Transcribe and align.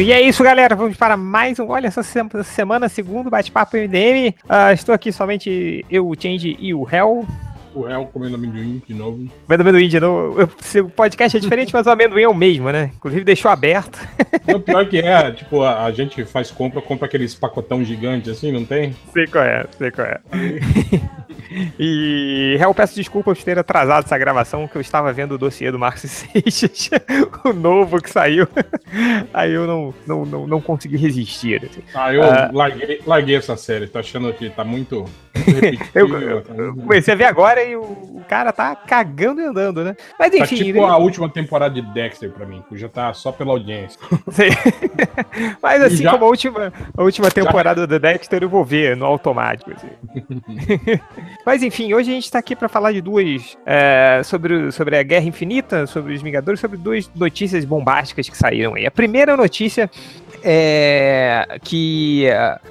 E 0.00 0.12
é 0.12 0.20
isso, 0.20 0.44
galera. 0.44 0.76
Vamos 0.76 0.96
para 0.96 1.16
mais 1.16 1.58
um. 1.58 1.68
Olha, 1.68 1.88
essa 1.88 2.04
semana, 2.44 2.88
segundo 2.88 3.28
bate-papo 3.28 3.76
MDM. 3.76 4.32
Uh, 4.44 4.72
estou 4.72 4.94
aqui 4.94 5.10
somente 5.10 5.84
eu, 5.90 6.08
o 6.08 6.14
Change 6.14 6.56
e 6.60 6.72
o 6.72 6.88
Hell. 6.88 7.26
O 7.74 7.82
réu 7.82 8.06
comendo 8.06 8.34
amendoim 8.36 8.82
de 8.86 8.94
novo. 8.94 9.28
Comendo 9.46 9.62
amendoim 9.62 9.88
de 9.88 10.00
novo. 10.00 10.42
O 10.42 10.90
podcast 10.90 11.36
é 11.36 11.40
diferente, 11.40 11.72
mas 11.72 11.86
o 11.86 11.90
amendoim 11.90 12.22
é 12.22 12.28
o 12.28 12.34
mesmo, 12.34 12.70
né? 12.70 12.90
Inclusive 12.94 13.24
deixou 13.24 13.50
aberto. 13.50 13.98
O 14.52 14.58
pior 14.60 14.88
que 14.88 14.98
é, 14.98 15.30
tipo, 15.32 15.62
a, 15.62 15.84
a, 15.84 15.92
gente 15.92 16.24
faz 16.24 16.50
compra, 16.50 16.80
compra 16.80 17.06
aqueles 17.06 17.34
pacotão 17.34 17.84
gigantes 17.84 18.30
assim, 18.30 18.50
não 18.52 18.64
tem? 18.64 18.94
Sei 19.12 19.26
qual 19.26 19.44
é, 19.44 19.66
sei 19.78 19.90
qual 19.90 20.06
é. 20.06 20.20
E 21.78 22.56
eu 22.60 22.72
peço 22.72 22.94
desculpas 22.94 23.38
por 23.38 23.44
ter 23.44 23.58
atrasado 23.58 24.04
essa 24.04 24.16
gravação, 24.16 24.68
que 24.68 24.76
eu 24.76 24.80
estava 24.80 25.12
vendo 25.12 25.32
o 25.32 25.38
dossiê 25.38 25.72
do 25.72 25.78
Marcos 25.78 26.02
Seixas, 26.10 26.90
o 27.44 27.52
novo 27.52 28.00
que 28.00 28.08
saiu. 28.08 28.46
Aí 29.34 29.52
eu 29.52 29.66
não, 29.66 29.94
não, 30.06 30.24
não, 30.24 30.46
não 30.46 30.60
consegui 30.60 30.96
resistir. 30.96 31.64
Assim. 31.64 31.82
Ah, 31.92 32.14
eu 32.14 32.22
uh, 32.22 32.56
larguei, 32.56 33.00
larguei 33.04 33.36
essa 33.36 33.56
série, 33.56 33.88
tô 33.88 33.98
achando 33.98 34.32
que 34.32 34.48
tá 34.50 34.62
muito. 34.62 35.04
muito 35.34 35.90
eu, 35.94 36.08
eu, 36.08 36.44
eu, 36.56 36.74
comecei 36.76 37.14
a 37.14 37.16
ver 37.16 37.24
agora 37.24 37.59
e 37.64 37.76
o, 37.76 37.82
o, 37.82 38.24
cara 38.28 38.52
tá 38.52 38.74
cagando 38.74 39.40
e 39.40 39.44
andando, 39.44 39.84
né? 39.84 39.96
Mas 40.18 40.30
tá 40.30 40.38
enfim. 40.38 40.56
Tá 40.56 40.64
tipo 40.64 40.78
ele... 40.78 40.86
a 40.86 40.96
última 40.96 41.28
temporada 41.28 41.74
de 41.74 41.82
Dexter 41.92 42.30
pra 42.30 42.46
mim, 42.46 42.62
que 42.68 42.76
já 42.76 42.88
tá 42.88 43.12
só 43.12 43.32
pela 43.32 43.52
audiência. 43.52 44.00
Mas 45.62 45.82
assim 45.82 46.02
já... 46.02 46.12
como 46.12 46.24
a 46.24 46.28
última, 46.28 46.72
a 46.96 47.02
última 47.02 47.30
temporada 47.30 47.80
já... 47.82 47.86
do 47.86 47.98
Dexter, 47.98 48.42
eu 48.42 48.48
vou 48.48 48.64
ver 48.64 48.96
no 48.96 49.04
automático. 49.04 49.70
Assim. 49.72 49.90
Mas 51.44 51.62
enfim, 51.62 51.92
hoje 51.92 52.10
a 52.10 52.14
gente 52.14 52.24
está 52.24 52.38
aqui 52.38 52.54
para 52.54 52.68
falar 52.68 52.92
de 52.92 53.00
duas. 53.00 53.56
É, 53.66 54.22
sobre, 54.24 54.70
sobre 54.72 54.96
a 54.96 55.02
Guerra 55.02 55.26
Infinita, 55.26 55.86
sobre 55.86 56.14
os 56.14 56.22
Vingadores, 56.22 56.60
sobre 56.60 56.76
duas 56.76 57.10
notícias 57.14 57.64
bombásticas 57.64 58.28
que 58.28 58.36
saíram 58.36 58.74
aí. 58.74 58.86
A 58.86 58.90
primeira 58.90 59.36
notícia 59.36 59.90
é 60.42 61.58
que 61.62 62.26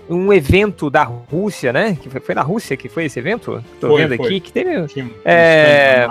uh, 0.10 0.16
um 0.16 0.34
evento 0.34 0.90
da 0.90 1.04
Rússia, 1.04 1.72
né? 1.72 1.98
Que 2.02 2.10
foi, 2.10 2.22
foi, 2.22 2.36
na 2.36 2.42
Rússia 2.42 2.76
que 2.78 2.90
foi 2.90 3.06
esse 3.06 3.20
evento? 3.20 3.64
Tô 3.80 3.90
foi, 3.90 4.04
vendo 4.04 4.18
foi. 4.18 4.26
aqui 4.26 4.40
que 4.40 4.52
teve. 4.52 4.78
Um, 4.78 5.10
é, 5.26 6.08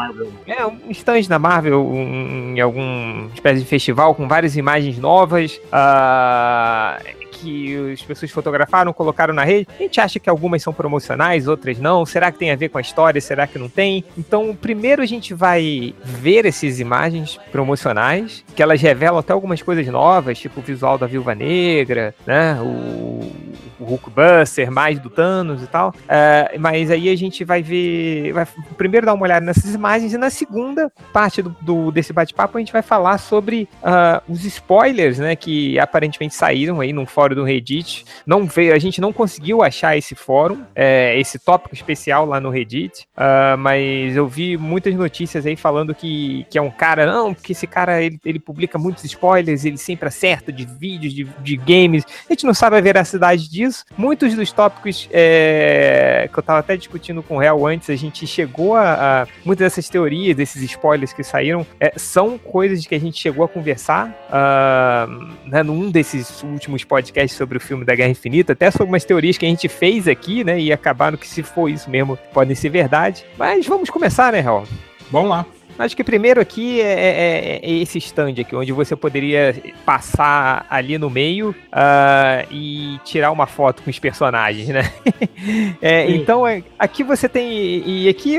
é, 0.47 0.67
um 0.67 0.91
stand 0.91 1.23
na 1.29 1.39
Marvel 1.39 1.85
um, 1.87 2.55
em 2.57 2.61
algum 2.61 3.29
espécie 3.35 3.61
de 3.61 3.67
festival 3.67 4.15
com 4.15 4.29
várias 4.29 4.57
imagens 4.57 4.99
novas. 4.99 5.61
Uh, 5.73 7.19
que 7.41 7.93
as 7.93 8.03
pessoas 8.03 8.31
fotografaram, 8.31 8.93
colocaram 8.93 9.35
na 9.35 9.45
rede. 9.45 9.67
A 9.79 9.83
gente 9.83 10.01
acha 10.01 10.19
que 10.19 10.29
algumas 10.29 10.63
são 10.63 10.73
promocionais, 10.73 11.49
outras 11.49 11.79
não. 11.79 12.05
Será 12.05 12.31
que 12.33 12.39
tem 12.39 12.51
a 12.51 12.57
ver 12.57 12.69
com 12.69 12.79
a 12.79 12.81
história? 12.81 13.21
Será 13.21 13.47
que 13.47 13.59
não 13.59 13.69
tem? 13.69 14.05
Então, 14.17 14.55
primeiro 14.55 15.03
a 15.03 15.07
gente 15.07 15.35
vai 15.35 15.95
ver 16.03 16.47
essas 16.47 16.81
imagens 16.81 17.39
promocionais, 17.51 18.45
que 18.55 18.63
elas 18.63 18.81
revelam 18.81 19.19
até 19.19 19.33
algumas 19.33 19.63
coisas 19.63 19.87
novas, 19.87 20.39
tipo 20.39 20.61
o 20.61 20.63
visual 20.63 20.99
da 20.99 21.07
Viúva 21.07 21.35
Negra, 21.35 22.15
né? 22.27 22.61
O 22.61 23.49
o 23.79 23.85
Hulkbuster, 23.85 24.71
mais 24.71 24.99
do 24.99 25.09
Thanos 25.09 25.63
e 25.63 25.67
tal. 25.67 25.91
Uh, 25.91 26.59
mas 26.59 26.91
aí 26.91 27.09
a 27.09 27.17
gente 27.17 27.45
vai 27.45 27.63
ver. 27.63 28.33
Vai 28.33 28.47
primeiro 28.77 29.07
dar 29.07 29.15
uma 29.15 29.23
olhada 29.23 29.45
nessas 29.45 29.75
imagens 29.75 30.13
e 30.13 30.19
na 30.19 30.31
segunda 30.31 30.91
parte 31.13 31.41
do, 31.41 31.55
do 31.61 31.91
desse 31.91 32.13
bate-papo 32.13 32.57
a 32.57 32.61
gente 32.61 32.73
vai 32.73 32.83
falar 32.83 33.19
sobre 33.19 33.69
uh, 33.83 34.23
os 34.29 34.45
spoilers, 34.45 35.19
né? 35.19 35.37
Que 35.37 35.79
aparentemente 35.79 36.35
saíram 36.35 36.81
aí 36.81 36.93
num 36.93 37.07
fórum 37.07 37.28
do 37.35 37.45
Reddit. 37.45 38.05
Não 38.27 38.47
veio, 38.47 38.75
a 38.75 38.79
gente 38.79 39.01
não 39.01 39.13
conseguiu 39.13 39.63
achar 39.63 39.97
esse 39.97 40.15
fórum, 40.15 40.63
é, 40.75 41.19
esse 41.19 41.39
tópico 41.39 41.75
especial 41.75 42.27
lá 42.27 42.41
no 42.41 42.51
Reddit. 42.51 43.07
Uh, 43.17 43.57
mas 43.59 44.17
eu 44.17 44.27
vi 44.27 44.57
muitas 44.57 44.95
notícias 44.95 45.47
aí 45.47 45.57
falando 45.57 45.95
que, 45.95 46.47
que 46.51 46.59
é 46.59 46.63
um 46.63 46.71
cara, 46.71 47.07
não, 47.07 47.33
porque 47.33 47.53
esse 47.53 47.67
cara 47.67 48.03
ele, 48.03 48.19
ele 48.25 48.39
publica 48.39 48.79
muitos 48.79 49.05
spoilers, 49.05 49.65
ele 49.65 49.79
sempre 49.79 50.09
acerta 50.09 50.53
de 50.53 50.65
vídeos, 50.65 51.13
de, 51.13 51.25
de 51.25 51.57
games. 51.57 52.05
A 52.29 52.33
gente 52.33 52.47
não 52.47 52.55
sabe 52.55 52.77
a 52.77 52.81
veracidade 52.81 53.49
disso 53.49 53.59
disso. 53.69 53.85
Muitos 53.97 54.35
dos 54.35 54.53
tópicos 54.53 55.09
é, 55.13 56.29
que 56.33 56.39
eu 56.39 56.43
tava 56.43 56.61
até 56.61 56.77
discutindo 56.77 57.23
com 57.23 57.37
o 57.37 57.39
Real 57.39 57.67
antes, 57.67 57.91
a 57.91 57.97
gente 57.97 58.27
chegou 58.27 58.75
a, 58.75 59.23
a. 59.23 59.27
Muitas 59.45 59.67
dessas 59.67 59.89
teorias, 59.89 60.37
desses 60.37 60.63
spoilers 60.63 61.13
que 61.13 61.23
saíram, 61.23 61.67
é, 61.81 61.93
são 61.97 62.39
coisas 62.39 62.87
que 62.87 62.95
a 62.95 63.01
gente 63.01 63.19
chegou 63.19 63.45
a 63.45 63.49
conversar 63.49 64.09
uh, 64.29 65.49
né, 65.49 65.63
num 65.63 65.91
desses 65.91 66.43
últimos 66.43 66.85
podcasts 66.85 67.18
sobre 67.27 67.59
o 67.59 67.61
filme 67.61 67.85
da 67.85 67.95
Guerra 67.95 68.11
Infinita, 68.11 68.53
até 68.53 68.71
sobre 68.71 68.89
umas 68.89 69.05
teorias 69.05 69.37
que 69.37 69.47
a 69.47 69.49
gente 69.49 69.69
fez 69.69 70.07
aqui, 70.07 70.45
né? 70.45 70.61
E 70.61 70.73
acabaram 70.73 71.17
que, 71.17 71.27
se 71.27 71.43
for 71.43 71.69
isso 71.69 71.91
mesmo, 71.91 72.19
podem 72.33 72.55
ser 72.55 72.69
verdade. 72.69 73.25
Mas 73.37 73.67
vamos 73.67 73.91
começar, 73.91 74.33
né, 74.33 74.41
Real? 74.41 74.65
Vamos 75.11 75.31
lá. 75.31 75.47
Acho 75.79 75.97
que 75.97 76.03
primeiro 76.03 76.41
aqui 76.41 76.81
é, 76.81 76.93
é, 76.93 77.61
é, 77.63 77.71
esse 77.71 77.99
stand 77.99 78.35
aqui, 78.41 78.55
onde 78.57 78.73
você 78.73 78.97
poderia 78.97 79.55
passar 79.87 80.67
ali 80.69 80.99
no 80.99 81.09
meio 81.09 81.51
uh, 81.51 82.47
e 82.51 82.99
tirar 83.05 83.31
uma 83.31 83.47
foto 83.47 83.85
com 83.85 83.91
os 83.91 83.99
personagens, 83.99 84.69
né? 84.69 84.93
é, 85.81 86.11
então, 86.11 86.45
é, 86.45 86.65
aqui 86.77 87.05
você 87.05 87.29
tem. 87.29 87.49
E 87.87 88.09
aqui 88.09 88.39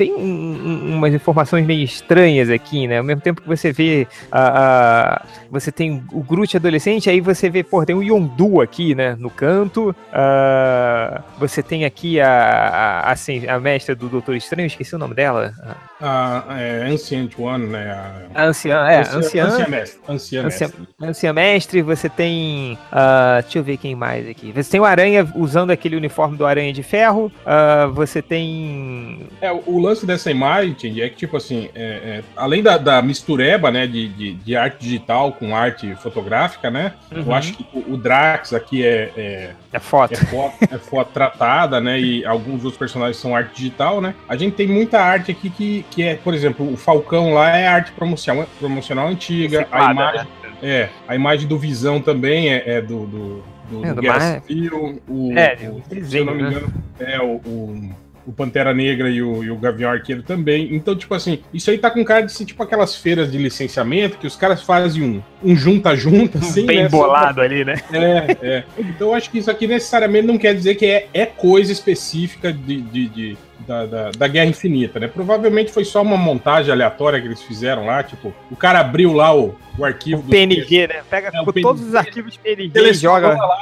tem 0.00 0.14
um, 0.14 0.22
um, 0.22 0.96
umas 0.96 1.12
informações 1.12 1.66
meio 1.66 1.84
estranhas 1.84 2.48
aqui, 2.48 2.86
né? 2.86 2.98
Ao 2.98 3.04
mesmo 3.04 3.20
tempo 3.20 3.42
que 3.42 3.46
você 3.46 3.70
vê 3.70 4.08
a, 4.32 5.22
você 5.50 5.70
tem 5.70 6.02
o 6.10 6.22
Groot 6.22 6.56
adolescente, 6.56 7.10
aí 7.10 7.20
você 7.20 7.50
vê, 7.50 7.62
pô, 7.62 7.84
tem 7.84 7.94
o 7.94 8.02
Yondu 8.02 8.62
aqui, 8.62 8.94
né? 8.94 9.14
No 9.18 9.28
canto. 9.28 9.90
Uh, 9.90 11.22
você 11.38 11.62
tem 11.62 11.84
aqui 11.84 12.18
a, 12.18 12.30
a, 12.30 13.12
assim, 13.12 13.46
a 13.46 13.60
mestra 13.60 13.94
do 13.94 14.08
Doutor 14.08 14.36
Estranho, 14.36 14.66
esqueci 14.66 14.94
o 14.94 14.98
nome 14.98 15.14
dela. 15.14 15.52
A, 16.00 16.44
é, 16.58 16.88
Ancient 16.88 17.38
One, 17.38 17.66
né? 17.66 17.92
A, 18.34 18.42
a 18.42 18.46
anciã, 18.46 18.86
é, 18.88 19.00
anciã, 19.00 19.44
anciã, 19.44 19.68
mestre. 19.68 20.00
Anciã, 20.08 20.46
anciã, 20.46 20.70
anciã 21.02 21.32
mestre, 21.34 21.82
você 21.82 22.08
tem. 22.08 22.78
Uh, 22.90 23.42
deixa 23.42 23.58
eu 23.58 23.62
ver 23.62 23.76
quem 23.76 23.94
mais 23.94 24.26
aqui. 24.26 24.50
Você 24.52 24.70
tem 24.70 24.80
o 24.80 24.84
Aranha 24.84 25.30
usando 25.34 25.70
aquele 25.70 25.96
uniforme 25.96 26.38
do 26.38 26.46
Aranha 26.46 26.72
de 26.72 26.82
Ferro. 26.82 27.30
Uh, 27.44 27.92
você 27.92 28.22
tem. 28.22 29.26
É, 29.42 29.52
o 29.52 29.78
lance 29.90 30.06
dessa 30.06 30.30
imagem 30.30 31.00
é 31.00 31.08
que, 31.08 31.16
tipo 31.16 31.36
assim, 31.36 31.68
é, 31.74 31.82
é, 31.82 32.22
além 32.36 32.62
da, 32.62 32.78
da, 32.78 33.02
mistureba, 33.02 33.70
né, 33.70 33.86
de, 33.86 34.08
de, 34.08 34.34
de, 34.34 34.56
arte 34.56 34.78
digital 34.80 35.32
com 35.32 35.54
arte 35.54 35.94
fotográfica, 35.96 36.70
né, 36.70 36.94
uhum. 37.10 37.24
eu 37.26 37.34
acho 37.34 37.54
que 37.54 37.66
o, 37.72 37.94
o 37.94 37.96
Drax 37.96 38.52
aqui 38.52 38.84
é, 38.84 39.12
é, 39.16 39.50
é 39.72 39.78
foto. 39.78 40.14
É 40.14 40.16
foto, 40.16 40.54
é 40.70 40.78
foto 40.78 41.12
tratada, 41.12 41.80
né, 41.80 42.00
e 42.00 42.24
alguns 42.24 42.64
outros 42.64 42.76
personagens 42.76 43.16
são 43.16 43.34
arte 43.34 43.56
digital, 43.56 44.00
né. 44.00 44.14
A 44.28 44.36
gente 44.36 44.54
tem 44.54 44.66
muita 44.66 45.00
arte 45.00 45.32
aqui 45.32 45.50
que, 45.50 45.84
que 45.90 46.02
é, 46.02 46.14
por 46.14 46.32
exemplo, 46.32 46.72
o 46.72 46.76
Falcão 46.76 47.34
lá 47.34 47.56
é 47.56 47.66
arte 47.66 47.92
promocional, 47.92 48.46
promocional 48.58 49.08
antiga, 49.08 49.66
a 49.70 49.90
imagem... 49.90 50.20
Né? 50.20 50.26
É, 50.62 50.90
a 51.08 51.14
imagem 51.14 51.48
do 51.48 51.58
Visão 51.58 52.02
também 52.02 52.52
é, 52.52 52.62
é 52.66 52.80
do, 52.82 53.06
do, 53.06 53.44
do, 53.70 53.86
é, 53.86 53.94
do 53.94 54.02
Guerra 54.02 54.40
Civil, 54.40 55.00
o, 55.08 55.32
é, 55.32 55.56
o, 55.62 55.76
o, 55.76 56.04
se 56.04 56.18
eu 56.18 56.24
não 56.26 56.34
me 56.34 56.42
né? 56.42 56.48
engano, 56.50 56.66
né? 56.98 57.14
é 57.14 57.18
o, 57.18 57.36
o 57.36 57.90
o 58.30 58.32
Pantera 58.32 58.72
Negra 58.72 59.10
e 59.10 59.20
o, 59.20 59.42
e 59.42 59.50
o 59.50 59.56
Gavião 59.56 59.90
Arqueiro 59.90 60.22
também. 60.22 60.72
Então, 60.72 60.94
tipo 60.94 61.12
assim, 61.12 61.40
isso 61.52 61.68
aí 61.68 61.76
tá 61.76 61.90
com 61.90 62.04
cara 62.04 62.22
de 62.22 62.32
ser 62.32 62.44
tipo 62.44 62.62
aquelas 62.62 62.94
feiras 62.94 63.30
de 63.30 63.36
licenciamento 63.36 64.18
que 64.18 64.26
os 64.26 64.36
caras 64.36 64.62
fazem 64.62 65.02
um, 65.02 65.22
um 65.42 65.56
junta-junta, 65.56 66.38
assim, 66.40 66.64
Bem 66.64 66.84
né? 66.84 66.88
bolado 66.88 67.40
ali, 67.40 67.64
né? 67.64 67.74
É, 67.92 68.36
é. 68.40 68.64
Então, 68.78 69.08
eu 69.08 69.14
acho 69.14 69.30
que 69.30 69.38
isso 69.38 69.50
aqui 69.50 69.66
necessariamente 69.66 70.28
não 70.28 70.38
quer 70.38 70.54
dizer 70.54 70.76
que 70.76 70.86
é, 70.86 71.08
é 71.12 71.26
coisa 71.26 71.72
específica 71.72 72.52
de, 72.52 72.80
de, 72.80 73.08
de 73.08 73.38
da, 73.66 73.86
da, 73.86 74.10
da, 74.10 74.28
Guerra 74.28 74.46
Infinita, 74.46 74.98
né? 74.98 75.08
Provavelmente 75.08 75.72
foi 75.72 75.84
só 75.84 76.02
uma 76.02 76.16
montagem 76.16 76.72
aleatória 76.72 77.20
que 77.20 77.26
eles 77.26 77.42
fizeram 77.42 77.86
lá, 77.86 78.02
tipo, 78.02 78.32
o 78.50 78.56
cara 78.56 78.80
abriu 78.80 79.12
lá 79.12 79.34
o, 79.34 79.54
o 79.78 79.84
arquivo. 79.84 80.20
O 80.20 80.24
PNG, 80.24 80.88
né? 80.88 81.02
Pega 81.08 81.28
é, 81.28 81.30
PNG, 81.30 81.62
todos 81.62 81.82
os 81.82 81.94
arquivos 81.94 82.36
PNG 82.36 82.72
e 82.74 82.94
joga. 82.94 83.28
Lá, 83.28 83.56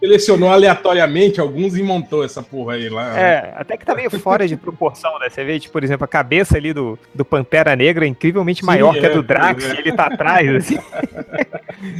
selecionou 0.00 0.50
aleatoriamente 0.50 1.40
alguns 1.40 1.76
e 1.76 1.82
montou 1.82 2.24
essa 2.24 2.42
porra 2.42 2.74
aí 2.74 2.88
lá. 2.88 3.18
É, 3.18 3.54
até 3.56 3.76
que 3.76 3.84
tá 3.84 3.94
meio 3.94 4.10
fora 4.10 4.46
de 4.46 4.56
proporção, 4.56 5.18
né? 5.18 5.28
Você 5.28 5.44
vê, 5.44 5.58
tipo, 5.58 5.72
por 5.72 5.84
exemplo, 5.84 6.04
a 6.04 6.08
cabeça 6.08 6.56
ali 6.56 6.72
do, 6.72 6.98
do 7.14 7.24
Pantera 7.24 7.74
Negra 7.76 8.04
é 8.04 8.08
incrivelmente 8.08 8.60
Sim, 8.60 8.66
maior 8.66 8.96
é, 8.96 9.00
que 9.00 9.06
a 9.06 9.10
do 9.10 9.22
Drax, 9.22 9.64
é. 9.64 9.78
ele 9.78 9.92
tá 9.92 10.06
atrás, 10.06 10.48
assim. 10.54 10.78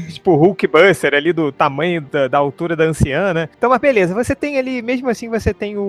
tipo, 0.09 0.33
o 0.33 0.37
Hulkbuster 0.37 1.15
ali 1.15 1.33
do 1.33 1.53
tamanho 1.53 2.01
da, 2.01 2.29
da, 2.29 2.39
altura 2.39 2.75
da 2.75 2.85
anciã, 2.85 3.33
né? 3.33 3.49
Então, 3.57 3.71
mas 3.71 3.81
beleza, 3.81 4.15
você 4.15 4.35
tem 4.35 4.59
ali, 4.59 4.83
mesmo 4.83 5.09
assim, 5.09 5.29
você 5.29 5.55
tem 5.55 5.77
o, 5.77 5.83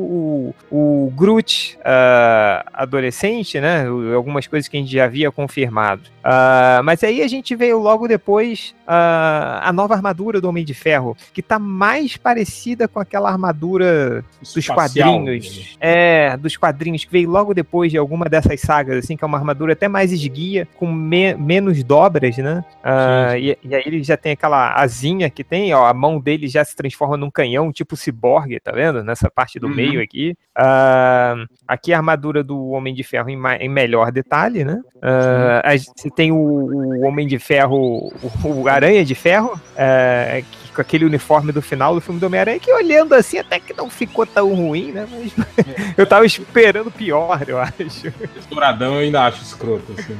o, 0.71 1.05
o 1.07 1.13
Groot 1.15 1.77
uh, 1.79 2.69
adolescente, 2.73 3.59
né? 3.59 3.85
Algumas 4.15 4.47
coisas 4.47 4.67
que 4.67 4.77
a 4.77 4.79
gente 4.79 4.91
já 4.91 5.05
havia 5.05 5.31
confirmado. 5.31 6.03
Uh, 6.19 6.83
mas 6.83 7.03
aí 7.03 7.21
a 7.21 7.27
gente 7.27 7.55
veio 7.55 7.79
logo 7.79 8.07
depois 8.07 8.75
uh, 8.81 9.61
a 9.61 9.71
nova 9.73 9.95
armadura 9.95 10.41
do 10.41 10.49
Homem 10.49 10.65
de 10.65 10.73
Ferro, 10.73 11.15
que 11.33 11.41
tá 11.41 11.57
mais 11.57 12.17
parecida 12.17 12.87
com 12.87 12.99
aquela 12.99 13.29
armadura 13.29 14.23
dos 14.53 14.67
quadrinhos. 14.67 15.77
É, 15.79 16.35
dos 16.37 16.57
quadrinhos, 16.57 17.05
que 17.05 17.11
veio 17.11 17.29
logo 17.29 17.53
depois 17.53 17.91
de 17.91 17.97
alguma 17.97 18.25
dessas 18.25 18.59
sagas, 18.59 18.97
assim, 18.97 19.15
que 19.15 19.23
é 19.23 19.27
uma 19.27 19.37
armadura 19.37 19.73
até 19.73 19.87
mais 19.87 20.11
esguia, 20.11 20.67
com 20.77 20.91
me 20.91 21.33
menos 21.35 21.83
dobras, 21.83 22.37
né? 22.37 22.63
Uh, 22.83 23.37
e, 23.37 23.57
e, 23.63 23.75
aí 23.79 23.83
ele 23.85 24.03
já 24.03 24.15
tem 24.15 24.33
aquela 24.33 24.73
asinha 24.73 25.29
que 25.29 25.43
tem, 25.43 25.73
ó, 25.73 25.85
a 25.85 25.93
mão 25.93 26.19
dele 26.19 26.47
já 26.47 26.63
se 26.63 26.75
transforma 26.75 27.17
num 27.17 27.31
canhão, 27.31 27.71
tipo 27.71 27.95
ciborgue, 27.95 28.59
tá 28.59 28.71
vendo? 28.71 29.03
Nessa 29.03 29.29
parte 29.29 29.59
do 29.59 29.67
uhum. 29.67 29.75
meio 29.75 30.01
aqui. 30.01 30.35
Uh, 30.57 31.47
aqui 31.67 31.93
a 31.93 31.97
armadura 31.97 32.43
do 32.43 32.69
Homem 32.69 32.93
de 32.93 33.03
Ferro 33.03 33.29
em, 33.29 33.39
em 33.59 33.69
melhor 33.69 34.11
detalhe, 34.11 34.63
né? 34.63 34.81
Uh, 34.97 35.91
você 35.95 36.09
tem 36.09 36.31
o, 36.31 36.35
o, 36.35 37.01
Homem 37.05 37.27
de 37.27 37.39
Ferro, 37.39 38.11
o, 38.43 38.63
o 38.63 38.67
Aranha 38.67 39.03
de 39.05 39.15
Ferro, 39.15 39.53
uh, 39.53 40.43
que, 40.43 40.71
com 40.73 40.81
aquele 40.81 41.05
uniforme 41.05 41.51
do 41.51 41.61
final 41.61 41.95
do 41.95 42.01
filme 42.01 42.19
do 42.19 42.25
Homem-Aranha, 42.25 42.59
que 42.59 42.71
olhando 42.71 43.13
assim 43.13 43.37
até 43.37 43.59
que 43.59 43.73
não 43.73 43.89
ficou 43.89 44.25
tão 44.25 44.53
ruim, 44.53 44.91
né? 44.91 45.07
Mas 45.09 45.33
eu 45.97 46.05
tava 46.05 46.25
esperando 46.25 46.91
pior, 46.91 47.43
eu 47.47 47.59
acho. 47.59 47.73
Esse 47.79 48.49
douradão 48.49 48.95
eu 48.95 48.99
ainda 48.99 49.25
acho 49.25 49.41
escroto, 49.41 49.93
assim. 49.97 50.17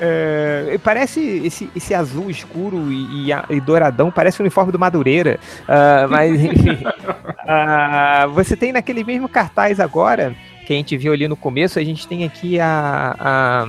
É, 0.00 0.78
parece 0.82 1.20
esse, 1.44 1.70
esse 1.74 1.94
azul 1.94 2.30
escuro 2.30 2.92
e, 2.92 3.30
e, 3.30 3.56
e, 3.56 3.60
douradão, 3.60 4.10
parece 4.10 4.40
o 4.40 4.42
uniforme 4.42 4.72
do 4.72 4.78
Madureira. 4.78 5.38
Uh, 5.62 6.08
mas, 6.08 6.40
enfim. 6.44 6.78
uh, 6.84 8.30
você 8.32 8.56
tem 8.56 8.72
naquele 8.72 9.04
mesmo 9.04 9.28
cartaz 9.28 9.80
agora, 9.80 10.34
que 10.66 10.72
a 10.72 10.76
gente 10.76 10.96
viu 10.96 11.12
ali 11.12 11.28
no 11.28 11.36
começo, 11.36 11.78
a 11.78 11.84
gente 11.84 12.06
tem 12.06 12.24
aqui 12.24 12.58
a, 12.60 13.16
a 13.18 13.66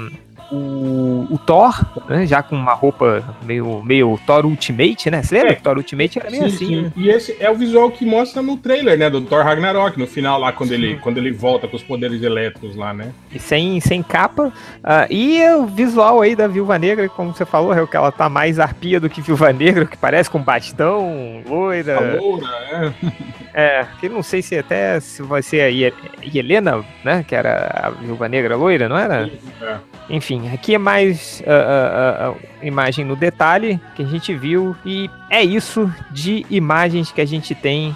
o, 0.51 1.27
o 1.29 1.37
Thor, 1.37 1.85
né, 2.07 2.25
já 2.25 2.41
com 2.41 2.55
uma 2.55 2.73
roupa 2.73 3.23
meio, 3.43 3.83
meio 3.83 4.19
Thor 4.25 4.45
Ultimate, 4.45 5.09
né? 5.11 5.21
Você 5.21 5.35
lembra? 5.35 5.51
É. 5.51 5.55
Thor 5.55 5.77
Ultimate 5.77 6.19
era 6.19 6.29
meio 6.29 6.49
sim, 6.49 6.55
assim. 6.55 6.67
Sim. 6.67 6.81
Né? 6.83 6.91
E 6.95 7.09
esse 7.09 7.35
é 7.39 7.49
o 7.49 7.55
visual 7.55 7.91
que 7.91 8.05
mostra 8.05 8.41
no 8.41 8.57
trailer, 8.57 8.97
né? 8.97 9.09
Do 9.09 9.21
Thor 9.21 9.43
Ragnarok, 9.43 9.97
no 9.99 10.07
final 10.07 10.39
lá, 10.39 10.51
quando, 10.51 10.71
ele, 10.71 10.97
quando 10.97 11.17
ele 11.17 11.31
volta 11.31 11.67
com 11.67 11.75
os 11.75 11.83
poderes 11.83 12.21
elétricos 12.21 12.75
lá, 12.75 12.93
né? 12.93 13.11
E 13.31 13.39
sem, 13.39 13.79
sem 13.79 14.01
capa. 14.01 14.47
Uh, 14.47 15.07
e 15.09 15.43
o 15.51 15.65
visual 15.65 16.21
aí 16.21 16.35
da 16.35 16.47
Viúva 16.47 16.77
Negra, 16.77 17.09
como 17.09 17.33
você 17.33 17.45
falou, 17.45 17.73
é 17.73 17.81
o 17.81 17.87
que 17.87 17.97
ela 17.97 18.11
tá 18.11 18.29
mais 18.29 18.59
arpia 18.59 18.99
do 18.99 19.09
que 19.09 19.21
Viúva 19.21 19.51
Negra, 19.51 19.85
que 19.85 19.97
parece 19.97 20.29
com 20.29 20.39
bastão, 20.39 21.43
loira. 21.47 21.97
A 21.97 22.21
loura, 22.21 22.47
é. 22.71 23.37
É, 23.53 23.87
que 23.99 24.07
não 24.07 24.21
sei 24.21 24.43
se 24.43 24.55
até 24.55 24.99
se 24.99 25.23
vai 25.23 25.41
ser 25.41 25.61
a 25.61 26.37
Helena, 26.37 26.85
né? 27.03 27.25
Que 27.27 27.33
era 27.35 27.71
a 27.85 27.89
Viúva 27.89 28.29
Negra 28.29 28.55
loira, 28.55 28.87
não 28.87 28.97
era? 28.97 29.31
É. 29.61 29.77
Enfim, 30.09 30.36
aqui 30.53 30.75
é 30.75 30.77
mais 30.77 31.41
uh, 31.41 32.31
uh, 32.31 32.33
uh, 32.33 32.39
imagem 32.61 33.05
no 33.05 33.15
detalhe 33.15 33.79
que 33.95 34.03
a 34.03 34.05
gente 34.05 34.33
viu. 34.33 34.75
E 34.85 35.09
é 35.29 35.43
isso 35.43 35.91
de 36.11 36.45
imagens 36.49 37.11
que 37.11 37.21
a 37.21 37.25
gente 37.25 37.53
tem 37.55 37.95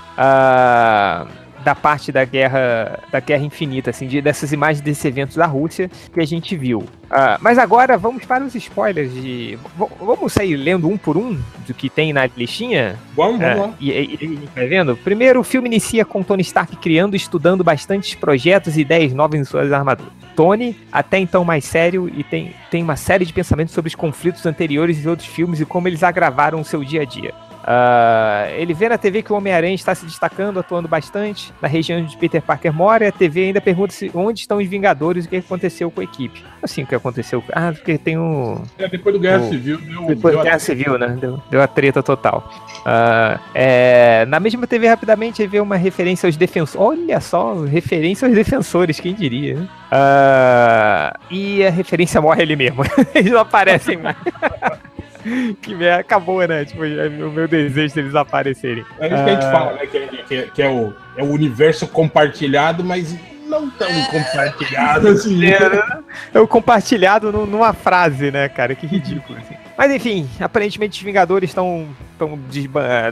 da 1.64 1.76
parte 1.76 2.12
da 2.12 2.26
guerra 2.26 3.00
da 3.12 3.20
guerra 3.20 3.44
infinita, 3.44 3.90
assim, 3.90 4.08
de, 4.08 4.22
dessas 4.22 4.52
imagens 4.52 4.82
desses 4.82 5.04
eventos 5.06 5.36
da 5.36 5.46
Rússia 5.46 5.90
que 6.14 6.20
a 6.20 6.26
gente 6.26 6.56
viu. 6.56 6.80
Uh, 6.80 7.38
mas 7.42 7.58
agora 7.58 7.98
vamos 7.98 8.26
para 8.26 8.44
os 8.44 8.56
spoilers 8.56 9.14
de. 9.14 9.58
V 9.78 9.86
vamos 10.00 10.32
sair 10.32 10.56
lendo 10.56 10.88
um 10.88 10.98
por 10.98 11.18
um 11.18 11.38
do 11.68 11.74
que 11.74 11.90
tem 11.90 12.14
na 12.14 12.26
listinha? 12.26 12.98
Vamos, 13.16 13.40
vamos 13.40 13.58
uh, 13.58 13.62
lá. 13.62 13.74
E, 13.80 13.92
e, 13.92 14.40
e, 14.44 14.50
tá 14.56 14.62
vendo? 14.62 14.96
Primeiro, 14.96 15.42
o 15.42 15.44
filme 15.44 15.68
inicia 15.68 16.06
com 16.06 16.24
Tony 16.24 16.42
Stark 16.42 16.76
criando 16.78 17.14
e 17.14 17.18
estudando 17.18 17.64
bastantes 17.64 18.16
projetos 18.16 18.78
e 18.78 18.82
ideias 18.82 19.14
novas 19.14 19.40
em 19.40 19.44
suas 19.44 19.72
armaduras. 19.72 20.12
Tony, 20.36 20.76
até 20.92 21.20
então 21.20 21.44
mais 21.44 21.66
sério, 21.66 22.10
e 22.16 22.24
tem, 22.24 22.54
tem 22.70 22.82
uma 22.82 22.96
série 22.96 23.26
de 23.26 23.34
pensamentos 23.34 23.74
sobre 23.74 23.90
os 23.90 23.96
conflitos 23.96 24.46
anteriores 24.46 25.02
de 25.02 25.10
outros 25.10 25.28
filmes 25.28 25.60
e 25.60 25.66
como 25.66 25.88
eles 25.88 26.04
agravaram 26.04 26.62
o 26.62 26.66
seu 26.66 26.84
dia 26.84 27.02
a 27.02 27.06
dia. 27.06 27.34
Uh, 27.62 28.50
ele 28.58 28.74
vê 28.74 28.90
na 28.90 28.98
TV 28.98 29.22
que 29.22 29.32
o 29.32 29.36
Homem-Aranha 29.36 29.76
está 29.76 29.94
se 29.94 30.06
destacando, 30.06 30.60
atuando 30.60 30.88
bastante 30.88 31.54
na 31.62 31.68
região 31.68 32.00
onde 32.00 32.18
Peter 32.18 32.42
Parker 32.42 32.74
mora, 32.74 33.06
e 33.06 33.08
a 33.08 33.12
TV 33.12 33.46
ainda 33.46 33.62
pergunta 33.62 33.94
se, 33.94 34.12
onde 34.14 34.40
estão 34.40 34.58
os 34.58 34.68
Vingadores 34.68 35.26
e 35.26 35.28
o 35.28 35.30
que 35.30 35.36
aconteceu 35.38 35.92
com 35.92 36.02
a 36.02 36.04
equipe. 36.04 36.44
Assim, 36.64 36.84
o 36.84 36.88
que 36.88 36.96
aconteceu? 36.96 37.44
Ah, 37.52 37.72
porque 37.72 37.98
tem 37.98 38.18
o. 38.18 38.62
É, 38.78 38.88
depois 38.88 39.14
do 39.14 39.20
Guerra 39.20 39.44
o, 39.44 39.50
Civil, 39.50 39.78
deu. 39.78 40.06
Depois 40.08 40.36
da 40.36 40.44
Guerra 40.44 40.60
Civil, 40.60 40.98
né? 40.98 41.18
Deu, 41.20 41.42
deu 41.50 41.62
a 41.62 41.68
treta 41.68 42.02
total. 42.02 42.50
Uh, 42.80 43.40
é, 43.54 44.26
na 44.28 44.40
mesma 44.40 44.66
TV, 44.66 44.88
rapidamente, 44.88 45.42
ele 45.42 45.50
vê 45.50 45.60
uma 45.60 45.76
referência 45.76 46.28
aos 46.28 46.38
defensores. 46.38 46.82
Olha 46.82 47.20
só, 47.20 47.54
referência 47.64 48.28
aos 48.28 48.36
defensores, 48.36 49.00
quem 49.00 49.14
diria? 49.14 49.58
Uh, 49.92 51.20
e 51.30 51.66
a 51.66 51.70
referência 51.70 52.22
morre 52.22 52.44
ali 52.44 52.56
mesmo. 52.56 52.84
Eles 53.14 53.32
não 53.32 53.42
aparecem 53.42 53.98
mais. 53.98 54.18
que 55.62 55.76
merda, 55.76 56.02
acabou, 56.02 56.46
né? 56.48 56.66
Tipo, 56.66 56.86
é 56.86 57.08
o 57.08 57.32
meu 57.32 57.48
desejo 57.48 57.96
deles 57.96 58.16
aparecerem. 58.16 58.86
É 59.00 59.08
isso 59.08 59.24
que 59.24 59.30
a 59.30 59.34
gente 59.34 59.46
ah. 59.46 59.52
fala, 59.52 59.74
né? 59.74 59.86
Que, 59.86 59.98
é, 59.98 60.08
que, 60.08 60.36
é, 60.36 60.42
que 60.44 60.62
é, 60.62 60.70
o, 60.70 60.94
é 61.16 61.24
o 61.24 61.32
universo 61.32 61.88
compartilhado, 61.88 62.84
mas 62.84 63.16
não 63.52 63.70
tão 63.70 63.90
compartilhado 64.06 65.10
assim. 65.10 65.46
É, 65.46 65.70
né? 65.70 66.00
é 66.34 66.40
o 66.40 66.48
compartilhado 66.48 67.32
numa 67.32 67.74
frase, 67.74 68.32
né, 68.32 68.48
cara? 68.48 68.74
Que 68.74 68.88
ridículo. 68.88 69.38
Assim. 69.38 69.56
Mas 69.78 69.92
enfim, 69.92 70.30
aparentemente 70.40 71.00
os 71.00 71.04
Vingadores 71.04 71.50
estão 71.50 71.88
tão 72.18 72.40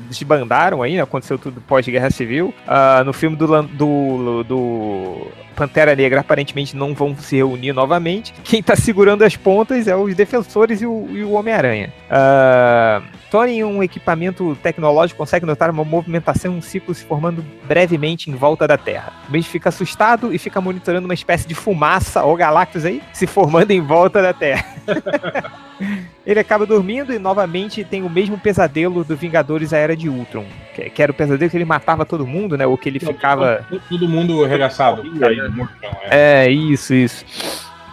desbandaram 0.08 0.82
aí, 0.82 0.96
né? 0.96 1.02
aconteceu 1.02 1.38
tudo 1.38 1.60
pós-guerra 1.62 2.10
civil. 2.10 2.54
Uh, 2.68 3.04
no 3.04 3.12
filme 3.12 3.36
do, 3.36 3.64
do, 3.64 4.44
do 4.44 5.28
Pantera 5.60 5.94
Negra 5.94 6.22
aparentemente 6.22 6.74
não 6.74 6.94
vão 6.94 7.14
se 7.18 7.36
reunir 7.36 7.74
novamente. 7.74 8.34
Quem 8.46 8.64
tá 8.64 8.78
segurando 8.78 9.24
as 9.24 9.36
pontas 9.36 9.90
é 9.90 9.96
os 9.96 10.16
defensores 10.16 10.82
e 10.82 10.86
o, 10.86 10.92
o 10.92 11.34
Homem-Aranha. 11.34 11.94
Uh, 12.10 13.04
Tony, 13.30 13.58
em 13.58 13.64
um 13.66 13.84
equipamento 13.84 14.58
tecnológico, 14.64 15.18
consegue 15.18 15.46
notar 15.46 15.70
uma 15.70 15.84
movimentação, 15.84 16.56
um 16.56 16.62
ciclo 16.62 16.96
se 16.96 17.04
formando 17.04 17.46
brevemente 17.68 18.32
em 18.32 18.36
volta 18.36 18.66
da 18.66 18.78
Terra. 18.78 19.12
O 19.28 19.34
Mesmo 19.34 19.52
fica 19.52 19.68
assustado 19.68 20.34
e 20.34 20.38
fica 20.38 20.62
monitorando 20.62 21.06
uma 21.06 21.14
espécie 21.14 21.46
de 21.46 21.54
fumaça 21.54 22.24
ou 22.24 22.38
Galactus 22.38 22.86
aí 22.86 23.04
se 23.12 23.28
formando 23.28 23.72
em 23.72 23.82
volta 23.82 24.22
da 24.22 24.32
Terra. 24.32 24.66
Ele 26.26 26.40
acaba 26.40 26.66
dormindo 26.66 27.14
e 27.14 27.20
novamente 27.20 27.84
tem 27.84 28.04
o 28.04 28.10
mesmo 28.10 28.38
pesadelo 28.38 29.04
do 29.04 29.16
Vingadores 29.16 29.74
A 29.74 29.78
Era 29.78 29.96
de 29.96 30.10
Ultron. 30.10 30.46
Que, 30.76 30.90
que 30.90 31.02
era 31.02 31.12
o 31.12 31.16
pesadelo 31.16 31.50
que 31.50 31.58
ele 31.58 31.66
matava 31.66 32.06
todo 32.06 32.28
mundo, 32.28 32.58
né? 32.58 32.68
Ou 32.68 32.78
que 32.78 32.90
ele 32.90 33.00
ficava. 33.00 33.66
Todo 33.90 34.08
mundo 34.08 34.44
arregaçado. 34.44 35.02
É. 36.10 36.46
é, 36.46 36.52
isso, 36.52 36.94
isso. 36.94 37.26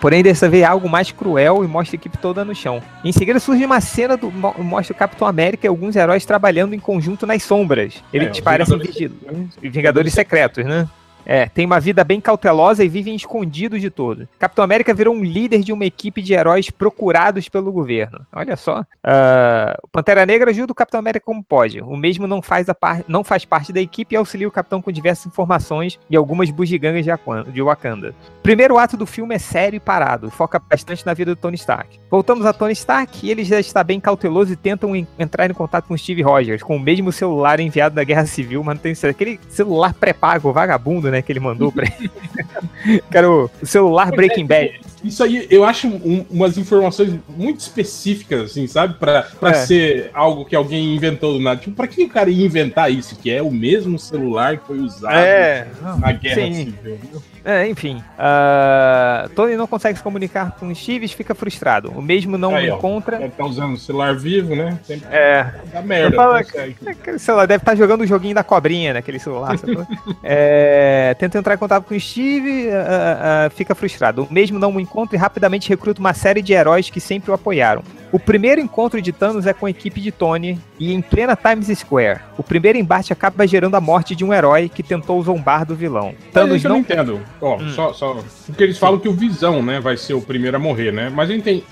Porém, 0.00 0.22
dessa 0.22 0.48
vez 0.48 0.62
é 0.62 0.66
algo 0.66 0.88
mais 0.88 1.10
cruel 1.10 1.64
e 1.64 1.66
mostra 1.66 1.96
a 1.96 1.98
equipe 1.98 2.18
toda 2.18 2.44
no 2.44 2.54
chão. 2.54 2.82
Em 3.02 3.12
seguida 3.12 3.40
surge 3.40 3.64
uma 3.64 3.80
cena 3.80 4.16
do 4.16 4.30
mostra 4.30 4.94
o 4.94 4.98
Capitão 4.98 5.26
América 5.26 5.66
e 5.66 5.68
alguns 5.68 5.96
heróis 5.96 6.24
trabalhando 6.24 6.74
em 6.74 6.78
conjunto 6.78 7.26
nas 7.26 7.42
sombras. 7.42 8.02
Eles 8.12 8.38
é, 8.38 8.42
parecem 8.42 8.78
Vingadores... 8.78 9.58
Vingadores 9.60 10.12
secretos, 10.12 10.64
né? 10.64 10.86
É, 11.26 11.46
tem 11.46 11.66
uma 11.66 11.80
vida 11.80 12.04
bem 12.04 12.20
cautelosa 12.20 12.84
e 12.84 12.88
vivem 12.88 13.16
escondidos 13.16 13.80
de 13.80 13.90
todo. 13.90 14.28
Capitão 14.38 14.64
América 14.64 14.94
virou 14.94 15.14
um 15.14 15.24
líder 15.24 15.58
de 15.58 15.72
uma 15.72 15.84
equipe 15.84 16.22
de 16.22 16.32
heróis 16.32 16.70
procurados 16.70 17.48
pelo 17.48 17.72
governo. 17.72 18.24
Olha 18.32 18.56
só. 18.56 18.80
Uh, 18.80 19.88
Pantera 19.90 20.24
Negra 20.24 20.50
ajuda 20.50 20.72
o 20.72 20.74
Capitão 20.74 21.00
América 21.00 21.26
como 21.26 21.42
pode. 21.42 21.80
O 21.80 21.96
mesmo 21.96 22.26
não 22.26 22.40
faz, 22.40 22.68
par 22.78 23.02
não 23.08 23.24
faz 23.24 23.44
parte 23.44 23.72
da 23.72 23.80
equipe 23.80 24.14
e 24.14 24.16
auxilia 24.16 24.46
o 24.46 24.52
Capitão 24.52 24.80
com 24.80 24.92
diversas 24.92 25.26
informações 25.26 25.98
e 26.08 26.16
algumas 26.16 26.50
bugigangas 26.50 27.04
de 27.52 27.62
Wakanda. 27.62 28.14
Primeiro 28.42 28.78
ato 28.78 28.96
do 28.96 29.06
filme 29.06 29.34
é 29.34 29.38
sério 29.38 29.76
e 29.76 29.80
parado, 29.80 30.30
foca 30.30 30.58
bastante 30.58 31.04
na 31.04 31.12
vida 31.12 31.34
do 31.34 31.40
Tony 31.40 31.56
Stark. 31.56 31.98
Voltamos 32.08 32.46
a 32.46 32.52
Tony 32.52 32.72
Stark 32.72 33.26
e 33.26 33.30
ele 33.30 33.42
já 33.42 33.58
está 33.58 33.82
bem 33.82 33.98
cauteloso 33.98 34.52
e 34.52 34.56
tentam 34.56 34.94
entrar 35.18 35.50
em 35.50 35.54
contato 35.54 35.86
com 35.86 35.96
Steve 35.96 36.22
Rogers, 36.22 36.62
com 36.62 36.76
o 36.76 36.80
mesmo 36.80 37.10
celular 37.10 37.58
enviado 37.58 37.96
da 37.96 38.04
Guerra 38.04 38.26
Civil, 38.26 38.62
mas 38.62 38.76
não 38.76 38.82
tem 38.82 38.94
aquele 39.10 39.40
celular 39.48 39.94
pré-pago, 39.94 40.52
vagabundo, 40.52 41.10
né? 41.10 41.15
Né, 41.16 41.22
que 41.22 41.32
ele 41.32 41.40
mandou 41.40 41.72
pra 41.72 41.86
ele. 41.86 42.10
que 43.10 43.16
era 43.16 43.30
o 43.30 43.50
celular 43.62 44.10
Breaking 44.10 44.46
Bad. 44.46 44.80
Isso 45.02 45.22
aí, 45.22 45.46
eu 45.50 45.64
acho 45.64 45.88
um, 45.88 46.24
umas 46.30 46.58
informações 46.58 47.14
muito 47.28 47.60
específicas, 47.60 48.50
assim, 48.50 48.66
sabe? 48.66 48.94
Pra, 48.94 49.22
pra 49.22 49.50
é. 49.50 49.54
ser 49.66 50.10
algo 50.12 50.44
que 50.44 50.54
alguém 50.54 50.94
inventou 50.94 51.34
do 51.34 51.40
nada. 51.40 51.60
Tipo, 51.60 51.76
pra 51.76 51.86
que 51.86 52.04
o 52.04 52.08
cara 52.08 52.28
ia 52.28 52.44
inventar 52.44 52.90
isso? 52.90 53.16
Que 53.16 53.30
é 53.30 53.42
o 53.42 53.50
mesmo 53.50 53.98
celular 53.98 54.58
que 54.58 54.66
foi 54.66 54.78
usado 54.78 55.14
é, 55.14 55.66
na 55.98 56.12
Guerra 56.12 56.34
sim. 56.34 56.54
Civil. 56.54 57.22
É, 57.46 57.68
enfim. 57.68 58.02
Uh, 58.18 59.28
Tony 59.28 59.54
não 59.54 59.68
consegue 59.68 59.96
se 59.96 60.02
comunicar 60.02 60.56
com 60.58 60.66
o 60.66 60.74
Steve 60.74 61.06
fica 61.06 61.32
frustrado. 61.32 61.92
O 61.92 62.02
mesmo 62.02 62.36
não 62.36 62.56
Aí, 62.56 62.68
encontra. 62.68 63.22
Ele 63.22 63.30
tá 63.30 63.44
usando 63.44 63.74
o 63.74 63.78
celular 63.78 64.16
vivo, 64.16 64.56
né? 64.56 64.76
Sempre 64.82 65.06
é. 65.12 65.54
Dá 65.72 65.80
merda. 65.80 66.16
Falo, 66.16 66.34
aquele 66.34 67.18
celular 67.20 67.46
deve 67.46 67.62
estar 67.62 67.70
tá 67.70 67.76
jogando 67.76 68.00
o 68.00 68.06
joguinho 68.06 68.34
da 68.34 68.42
cobrinha 68.42 68.94
naquele 68.94 69.20
celular. 69.20 69.54
é, 70.24 71.14
tenta 71.20 71.38
entrar 71.38 71.54
em 71.54 71.58
contato 71.58 71.84
com 71.84 71.94
o 71.94 72.00
Steve, 72.00 72.66
uh, 72.66 73.46
uh, 73.46 73.50
fica 73.50 73.76
frustrado. 73.76 74.24
O 74.24 74.32
mesmo 74.32 74.58
não 74.58 74.74
o 74.74 74.80
encontra 74.80 75.14
e 75.14 75.18
rapidamente 75.18 75.68
recruta 75.68 76.00
uma 76.00 76.14
série 76.14 76.42
de 76.42 76.52
heróis 76.52 76.90
que 76.90 77.00
sempre 77.00 77.30
o 77.30 77.34
apoiaram. 77.34 77.84
O 78.12 78.18
primeiro 78.18 78.60
encontro 78.60 79.00
de 79.02 79.12
Thanos 79.12 79.46
é 79.46 79.52
com 79.52 79.66
a 79.66 79.70
equipe 79.70 80.00
de 80.00 80.12
Tony 80.12 80.58
e 80.78 80.92
em 80.92 81.00
plena 81.02 81.36
Times 81.36 81.76
Square. 81.78 82.20
O 82.38 82.42
primeiro 82.42 82.78
embate 82.78 83.12
acaba 83.12 83.46
gerando 83.46 83.74
a 83.74 83.80
morte 83.80 84.14
de 84.14 84.24
um 84.24 84.32
herói 84.32 84.68
que 84.68 84.82
tentou 84.82 85.22
zombar 85.22 85.66
do 85.66 85.74
vilão. 85.74 86.14
Thanos 86.32 86.62
não... 86.62 86.70
não 86.70 86.78
entendo. 86.78 87.20
Ó, 87.40 87.56
hum. 87.56 87.70
só, 87.70 87.92
só. 87.92 88.22
Porque 88.46 88.62
eles 88.62 88.78
falam 88.78 88.98
que 88.98 89.08
o 89.08 89.12
Visão, 89.12 89.62
né, 89.62 89.80
vai 89.80 89.96
ser 89.96 90.14
o 90.14 90.20
primeiro 90.20 90.56
a 90.56 90.60
morrer, 90.60 90.92
né? 90.92 91.10
Mas 91.10 91.30
eu 91.30 91.36
entendi. 91.36 91.64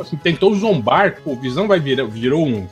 tipo 0.00 0.02
assim, 0.02 0.16
tentou 0.16 0.54
zombar, 0.54 1.16
pô, 1.22 1.32
o 1.32 1.36
Visão 1.36 1.66
vai 1.68 1.78
virar, 1.78 2.04
virou 2.04 2.46
um 2.46 2.66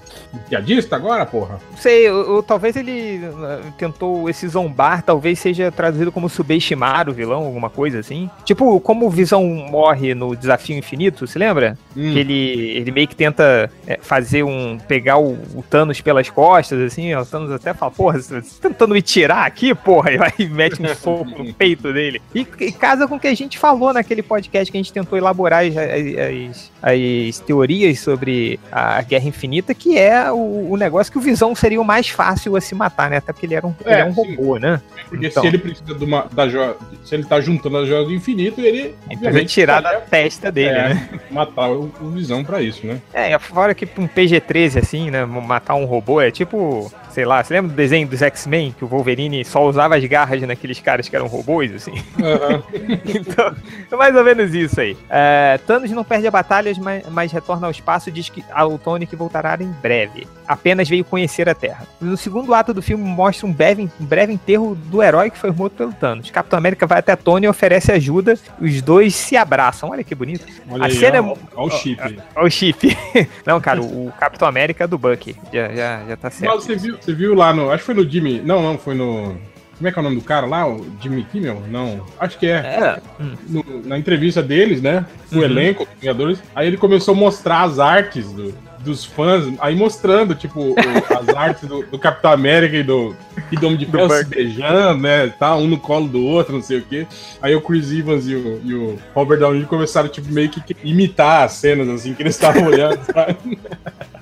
piadista 0.48 0.96
agora, 0.96 1.24
porra? 1.26 1.58
Não 1.70 1.78
sei, 1.78 2.08
eu, 2.08 2.36
eu, 2.36 2.42
talvez 2.42 2.76
ele 2.76 3.18
uh, 3.26 3.72
tentou 3.76 4.28
esse 4.28 4.46
zombar, 4.48 5.02
talvez 5.02 5.38
seja 5.38 5.70
traduzido 5.70 6.12
como 6.12 6.28
subestimar 6.28 7.08
o 7.08 7.12
vilão, 7.12 7.44
alguma 7.44 7.70
coisa 7.70 7.98
assim. 7.98 8.30
Tipo, 8.44 8.80
como 8.80 9.06
o 9.06 9.10
Visão 9.10 9.44
morre 9.44 10.14
no 10.14 10.36
Desafio 10.36 10.76
Infinito, 10.76 11.26
se 11.26 11.38
lembra? 11.38 11.78
Hum. 11.96 12.12
Que 12.12 12.18
ele, 12.18 12.70
ele 12.76 12.90
meio 12.90 13.08
que 13.08 13.16
tenta 13.16 13.70
é, 13.86 13.98
fazer 14.00 14.42
um. 14.42 14.78
pegar 14.78 15.18
o, 15.18 15.32
o, 15.54 15.64
Thanos 15.68 16.00
pelas 16.00 16.30
costas, 16.30 16.80
assim, 16.80 17.14
o 17.14 17.26
Thanos 17.26 17.50
até 17.50 17.74
fala, 17.74 17.90
porra, 17.90 18.20
você 18.20 18.40
tá 18.40 18.68
tentando 18.68 18.94
me 18.94 19.02
tirar 19.02 19.46
aqui, 19.46 19.74
porra, 19.74 20.12
e 20.12 20.18
vai 20.18 20.32
e 20.38 20.46
mete 20.46 20.82
um 20.82 20.94
soco 20.94 21.42
no 21.42 21.52
peito 21.54 21.92
dele. 21.92 22.20
E, 22.34 22.46
e, 22.60 22.72
casa 22.72 23.06
com 23.06 23.16
o 23.16 23.20
que 23.20 23.26
a 23.26 23.34
gente 23.34 23.58
falou 23.58 23.92
naquele 23.92 24.22
podcast 24.22 24.70
que 24.70 24.78
a 24.78 24.80
gente 24.80 24.92
tentou 24.92 25.18
elaborar 25.18 25.64
as, 25.64 25.76
as, 25.76 26.70
as 26.82 26.98
teorias 27.44 28.00
sobre 28.00 28.58
a 28.70 29.02
Guerra 29.02 29.26
Infinita, 29.28 29.74
que 29.74 29.98
é 29.98 30.30
o, 30.30 30.72
o, 30.72 30.76
negócio 30.76 31.12
que 31.12 31.18
o 31.18 31.20
Visão 31.20 31.54
seria 31.54 31.80
o 31.80 31.84
mais 31.84 32.08
fácil 32.08 32.56
a 32.56 32.60
se 32.60 32.74
matar, 32.74 33.10
né? 33.10 33.18
Até 33.18 33.32
porque 33.32 33.46
ele 33.46 33.54
era 33.54 33.66
um, 33.66 33.74
é, 33.84 33.92
ele 33.92 34.00
é 34.00 34.04
um 34.04 34.12
robô, 34.12 34.58
né? 34.58 34.80
Porque 35.08 35.26
então, 35.26 35.42
se 35.42 35.48
ele 35.48 35.58
precisa 35.58 35.94
de 35.94 36.04
uma, 36.04 36.26
da 36.32 36.48
joia, 36.48 36.76
se 37.04 37.14
ele 37.14 37.24
tá 37.24 37.40
juntando 37.40 37.78
as 37.78 37.88
joias 37.88 38.06
do 38.06 38.14
infinito, 38.14 38.60
ele. 38.60 38.94
Ele 39.10 39.44
tirar 39.44 39.80
da 39.80 40.00
testa 40.00 40.50
dele, 40.50 40.70
é, 40.70 40.88
né? 40.94 41.08
Matar 41.30 41.70
o, 41.70 41.92
o 42.00 42.10
Visão 42.10 42.44
pra 42.44 42.62
isso, 42.62 42.86
né? 42.86 43.00
É, 43.12 43.38
fora 43.38 43.74
que 43.74 43.88
um 43.98 44.06
PG-13, 44.06 44.78
assim, 44.78 45.10
né? 45.10 45.24
Matar 45.24 45.74
um 45.74 45.84
robô 45.84 46.20
é 46.20 46.30
tipo 46.30 46.90
sei 47.18 47.24
lá, 47.24 47.42
você 47.42 47.54
lembra 47.54 47.72
do 47.72 47.74
desenho 47.74 48.06
dos 48.06 48.22
X-Men, 48.22 48.72
que 48.78 48.84
o 48.84 48.86
Wolverine 48.86 49.44
só 49.44 49.66
usava 49.66 49.96
as 49.96 50.04
garras 50.04 50.40
naqueles 50.42 50.78
caras 50.78 51.08
que 51.08 51.16
eram 51.16 51.26
robôs, 51.26 51.74
assim? 51.74 51.90
Uhum. 51.90 52.62
então, 53.04 53.56
é 53.90 53.96
mais 53.96 54.14
ou 54.14 54.22
menos 54.22 54.54
isso 54.54 54.80
aí. 54.80 54.96
É, 55.10 55.58
Thanos 55.66 55.90
não 55.90 56.04
perde 56.04 56.28
a 56.28 56.30
batalha, 56.30 56.72
mas, 56.78 57.02
mas, 57.10 57.32
retorna 57.32 57.66
ao 57.66 57.72
espaço 57.72 58.08
e 58.08 58.12
diz 58.12 58.28
que 58.28 58.44
ao 58.52 58.78
Tony 58.78 59.04
que 59.04 59.16
voltará 59.16 59.58
em 59.60 59.72
breve. 59.82 60.28
Apenas 60.46 60.88
veio 60.88 61.04
conhecer 61.04 61.48
a 61.48 61.56
Terra. 61.56 61.88
No 62.00 62.16
segundo 62.16 62.54
ato 62.54 62.72
do 62.72 62.80
filme 62.80 63.02
mostra 63.02 63.48
um 63.48 63.52
breve, 63.52 63.90
um 64.00 64.04
breve 64.06 64.32
enterro 64.32 64.76
do 64.76 65.02
herói 65.02 65.28
que 65.28 65.38
foi 65.38 65.50
morto 65.50 65.74
pelo 65.74 65.92
Thanos. 65.92 66.30
Capitão 66.30 66.56
América 66.56 66.86
vai 66.86 67.00
até 67.00 67.16
Tony 67.16 67.46
e 67.46 67.48
oferece 67.48 67.90
ajuda. 67.90 68.38
Os 68.60 68.80
dois 68.80 69.12
se 69.12 69.36
abraçam. 69.36 69.90
Olha 69.90 70.04
que 70.04 70.14
bonito. 70.14 70.46
Olha 70.70 70.84
a 70.84 70.86
aí, 70.86 70.94
cena 70.94 71.20
ó, 71.20 71.32
é... 71.32 71.36
Olha 71.56 71.66
o 71.66 71.70
chip. 71.70 72.20
Olha 72.36 72.46
o 72.46 72.50
chip. 72.50 72.96
não, 73.44 73.60
cara, 73.60 73.82
o, 73.82 74.12
Capitão 74.18 74.46
América 74.46 74.84
é 74.84 74.86
do 74.86 74.96
Bucky. 74.96 75.36
Já, 75.52 75.68
já, 75.74 76.04
já 76.06 76.16
tá 76.16 76.30
certo. 76.30 76.54
Mas 76.54 76.64
você 76.64 76.76
viu, 76.76 76.96
você 77.08 77.14
viu 77.14 77.34
lá 77.34 77.54
no. 77.54 77.70
Acho 77.70 77.78
que 77.78 77.86
foi 77.86 77.94
no 77.94 78.08
Jimmy. 78.08 78.40
Não, 78.40 78.62
não, 78.62 78.76
foi 78.76 78.94
no. 78.94 79.34
Como 79.78 79.86
é 79.88 79.92
que 79.92 79.98
é 79.98 80.00
o 80.00 80.02
nome 80.02 80.16
do 80.16 80.24
cara 80.24 80.44
lá? 80.46 80.68
O 80.68 80.84
Jimmy 81.00 81.22
Kimmel? 81.22 81.62
Não. 81.70 82.04
Acho 82.18 82.36
que 82.36 82.46
é. 82.46 82.56
é. 82.56 83.00
No, 83.48 83.64
na 83.84 83.96
entrevista 83.96 84.42
deles, 84.42 84.82
né? 84.82 85.06
O 85.32 85.36
uhum. 85.36 85.42
elenco, 85.42 85.84
os 85.84 86.00
Vingadores. 86.00 86.42
Aí 86.54 86.66
ele 86.66 86.76
começou 86.76 87.14
a 87.14 87.16
mostrar 87.16 87.62
as 87.62 87.78
artes 87.78 88.30
do, 88.32 88.52
dos 88.80 89.04
fãs, 89.04 89.54
aí 89.60 89.76
mostrando, 89.76 90.34
tipo, 90.34 90.74
as 91.16 91.28
artes 91.32 91.68
do, 91.68 91.84
do, 91.84 91.98
Capitão 91.98 92.32
América 92.32 92.76
e 92.76 92.82
do, 92.82 93.14
e 93.52 93.56
do 93.56 93.66
Homem 93.68 93.78
de 93.78 93.86
Ferro 93.86 94.10
se 94.10 94.24
beijando, 94.24 95.00
né? 95.00 95.28
Tá, 95.28 95.56
um 95.56 95.68
no 95.68 95.78
colo 95.78 96.08
do 96.08 96.24
outro, 96.24 96.54
não 96.54 96.62
sei 96.62 96.78
o 96.78 96.82
quê. 96.82 97.06
Aí 97.40 97.54
o 97.54 97.60
Chris 97.60 97.92
Evans 97.92 98.26
e 98.26 98.34
o, 98.34 98.60
e 98.64 98.74
o 98.74 98.98
Robert 99.14 99.38
Downey 99.38 99.64
começaram, 99.64 100.08
tipo, 100.08 100.30
meio 100.32 100.48
que 100.48 100.76
imitar 100.82 101.44
as 101.44 101.52
cenas, 101.52 101.88
assim, 101.88 102.14
que 102.14 102.22
eles 102.22 102.34
estavam 102.34 102.64
olhando, 102.64 103.00
sabe? 103.04 103.58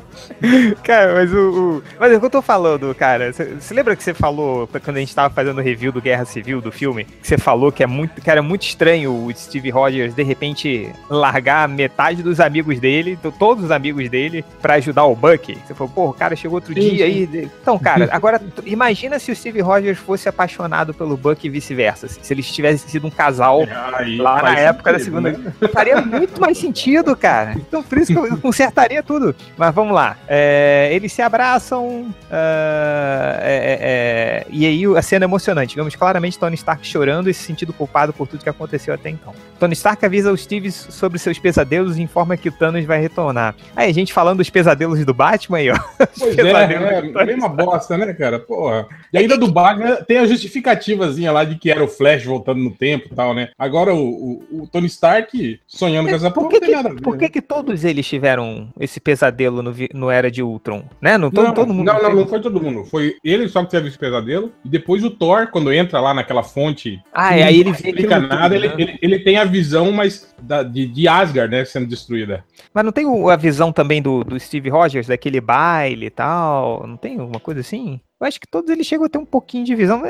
Cara, 0.83 1.15
mas 1.15 1.33
o, 1.33 1.79
o, 1.79 1.83
Mas 1.99 2.13
é 2.13 2.17
o 2.17 2.21
que 2.21 2.27
eu 2.27 2.31
tô 2.31 2.43
falando, 2.43 2.95
cara. 2.95 3.33
Você 3.33 3.75
lembra 3.75 3.97
que 3.97 4.03
você 4.03 4.15
falou, 4.15 4.69
quando 4.69 4.97
a 4.97 5.01
gente 5.01 5.15
tava 5.15 5.33
fazendo 5.33 5.59
o 5.59 5.63
review 5.63 5.93
do 5.93 6.01
Guerra 6.01 6.25
Civil 6.25 6.61
do 6.61 6.71
filme, 6.71 7.05
que 7.05 7.27
você 7.27 7.39
falou 7.39 7.73
que 7.73 7.83
é 7.83 7.87
muito. 7.87 8.21
Que 8.21 8.31
era 8.31 8.43
muito 8.43 8.63
estranho 8.63 9.13
o 9.13 9.33
Steve 9.35 9.71
Rogers 9.71 10.15
de 10.15 10.23
repente 10.23 10.93
largar 11.09 11.69
metade 11.69 12.23
dos 12.23 12.41
amigos 12.41 12.79
dele, 12.81 13.19
todos 13.39 13.65
os 13.65 13.71
amigos 13.71 14.09
dele, 14.09 14.45
para 14.61 14.75
ajudar 14.75 15.05
o 15.05 15.15
Bucky. 15.15 15.59
Você 15.67 15.75
falou, 15.75 15.93
pô, 15.93 16.11
o 16.11 16.15
cara 16.15 16.35
chegou 16.37 16.57
outro 16.57 16.75
sim, 16.75 16.81
dia 16.81 17.05
aí. 17.05 17.29
Então, 17.61 17.79
cara, 17.79 18.09
agora 18.13 18.41
imagina 18.65 19.19
se 19.19 19.31
o 19.31 19.37
Steve 19.37 19.61
Rogers 19.61 19.99
fosse 19.99 20.29
apaixonado 20.29 20.95
pelo 20.95 21.17
Bucky 21.17 21.47
e 21.47 21.51
vice-versa. 21.51 22.09
Se 22.09 22.33
eles 22.33 22.51
tivessem 22.51 22.89
sido 22.89 23.07
um 23.07 23.11
casal 23.11 23.63
é, 23.63 24.17
lá 24.19 24.43
na 24.43 24.59
época 24.59 24.93
da 24.93 24.99
Segunda 24.99 25.33
né? 25.33 25.53
Faria 25.73 26.01
muito 26.01 26.41
mais 26.41 26.59
sentido, 26.59 27.17
cara. 27.17 27.55
Então, 27.57 27.83
por 27.83 27.99
isso 27.99 28.13
que 28.13 28.19
eu 28.19 28.37
consertaria 28.39 29.03
tudo. 29.03 29.35
Mas 29.57 29.75
vamos 29.75 29.95
lá. 29.95 30.06
É, 30.29 30.91
eles 30.93 31.13
se 31.13 31.23
abraçam 31.23 32.03
uh, 32.03 33.37
é, 33.41 33.79
é, 33.81 34.47
e 34.51 34.67
aí 34.67 34.85
a 34.97 35.03
cena 35.03 35.25
é 35.25 35.29
emocionante. 35.29 35.77
Vemos 35.77 35.95
claramente 35.97 36.39
Tony 36.39 36.55
Stark 36.55 36.87
chorando 36.87 37.31
e 37.31 37.35
se 37.35 37.43
sentindo 37.43 37.73
culpado 37.73 38.13
por 38.13 38.27
tudo 38.27 38.43
que 38.43 38.49
aconteceu 38.49 38.95
até 38.95 39.11
então. 39.11 39.35
Tony 39.59 39.73
Stark 39.73 40.05
avisa 40.05 40.33
os 40.33 40.43
Steve 40.43 40.71
sobre 40.71 41.19
seus 41.19 41.39
pesadelos 41.39 41.97
e 41.97 42.03
informa 42.03 42.37
que 42.37 42.49
o 42.49 42.53
Thanos 42.53 42.85
vai 42.85 43.01
retornar. 43.01 43.55
Aí 43.75 43.91
a 43.91 43.95
gente 43.95 44.13
falando 44.13 44.39
dos 44.39 44.51
pesadelos 44.51 45.05
do 45.05 45.15
Batman 45.15 45.59
aí, 45.59 45.71
ó. 45.71 45.77
Pois 46.19 46.39
é, 46.39 46.51
é, 46.51 47.25
mesma 47.25 47.49
bosta, 47.49 47.97
né, 47.97 48.13
cara? 48.13 48.39
Porra. 48.39 48.87
E 49.13 49.19
ainda 49.19 49.37
do 49.37 49.51
Batman 49.51 49.97
tem 49.97 50.19
a 50.19 50.27
justificativazinha 50.27 51.33
lá 51.33 51.45
de 51.45 51.57
que 51.57 51.71
era 51.71 51.83
o 51.83 51.89
Flash 51.89 52.25
voltando 52.25 52.61
no 52.61 52.71
tempo 52.71 53.09
e 53.11 53.15
tal, 53.15 53.35
né? 53.35 53.51
Agora 53.59 53.95
o, 53.95 54.07
o, 54.51 54.63
o 54.63 54.67
Tony 54.67 54.87
Stark 54.87 55.61
sonhando 55.67 56.09
com 56.09 56.15
essa 56.15 56.31
porra 56.31 56.49
nada 56.77 56.89
a 56.89 56.93
ver. 56.93 57.01
Por 57.01 57.17
que, 57.17 57.25
né? 57.25 57.29
que 57.29 57.43
todos 57.43 57.85
eles 57.85 58.07
tiveram 58.07 58.69
esse 58.79 59.01
pesadelo 59.01 59.63
no, 59.63 59.75
no 59.97 60.11
Era 60.11 60.31
de 60.31 60.43
Ultron, 60.43 60.85
né? 61.01 61.17
Não, 61.19 61.31
todo, 61.31 61.47
não, 61.47 61.55
todo 61.55 61.75
mundo. 61.75 61.87
Não, 61.87 62.03
não, 62.03 62.15
não 62.15 62.27
foi 62.27 62.41
todo 62.41 62.61
mundo. 62.61 62.85
Foi 62.85 63.17
ele 63.25 63.49
só 63.49 63.65
que 63.65 63.71
teve 63.71 63.89
esse 63.89 63.99
pesadelo. 63.99 64.53
E 64.65 64.69
depois 64.69 65.03
o 65.03 65.11
Thor, 65.11 65.49
quando 65.51 65.73
entra 65.73 66.01
lá 66.01 66.15
naquela 66.15 66.43
fonte. 66.43 67.01
Ah, 67.13 67.37
e 67.37 67.43
aí 67.43 67.61
ele 67.61 67.71
não 67.71 67.77
explica 67.77 68.21
nada. 68.21 68.55
Tudo, 68.55 68.61
né? 68.61 68.75
ele, 68.77 68.83
ele, 68.83 68.99
ele, 69.03 69.19
tem 69.21 69.39
a 69.39 69.45
visão, 69.45 69.91
mas 69.91 70.35
da, 70.41 70.63
de, 70.63 70.87
de 70.87 71.09
Asgard, 71.09 71.51
né? 71.51 71.65
Sendo 71.65 71.87
destruída. 71.87 72.45
Mas 72.73 72.85
não 72.85 72.93
tem 72.93 73.07
a 73.31 73.37
visão 73.37 73.73
também 73.73 74.01
do, 74.03 74.23
do 74.23 74.39
Steve 74.39 74.69
Rogers, 74.69 75.07
daquele 75.07 75.41
baile 75.41 76.07
e 76.07 76.11
tal? 76.11 76.87
Não 76.87 76.97
tem 76.97 77.19
alguma 77.19 77.41
coisa 77.41 77.61
assim? 77.61 78.01
Eu 78.19 78.27
acho 78.27 78.41
que 78.41 78.47
todos 78.47 78.71
eles 78.71 78.87
chegam 78.87 79.05
a 79.05 79.11
ter 79.11 79.19
um 79.19 79.27
pouquinho 79.27 79.63
de 79.63 79.75
visão. 79.75 80.03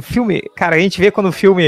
Filme, 0.00 0.40
cara, 0.56 0.76
a 0.76 0.78
gente 0.78 0.98
vê 0.98 1.10
quando 1.10 1.26
o 1.28 1.32
filme 1.32 1.62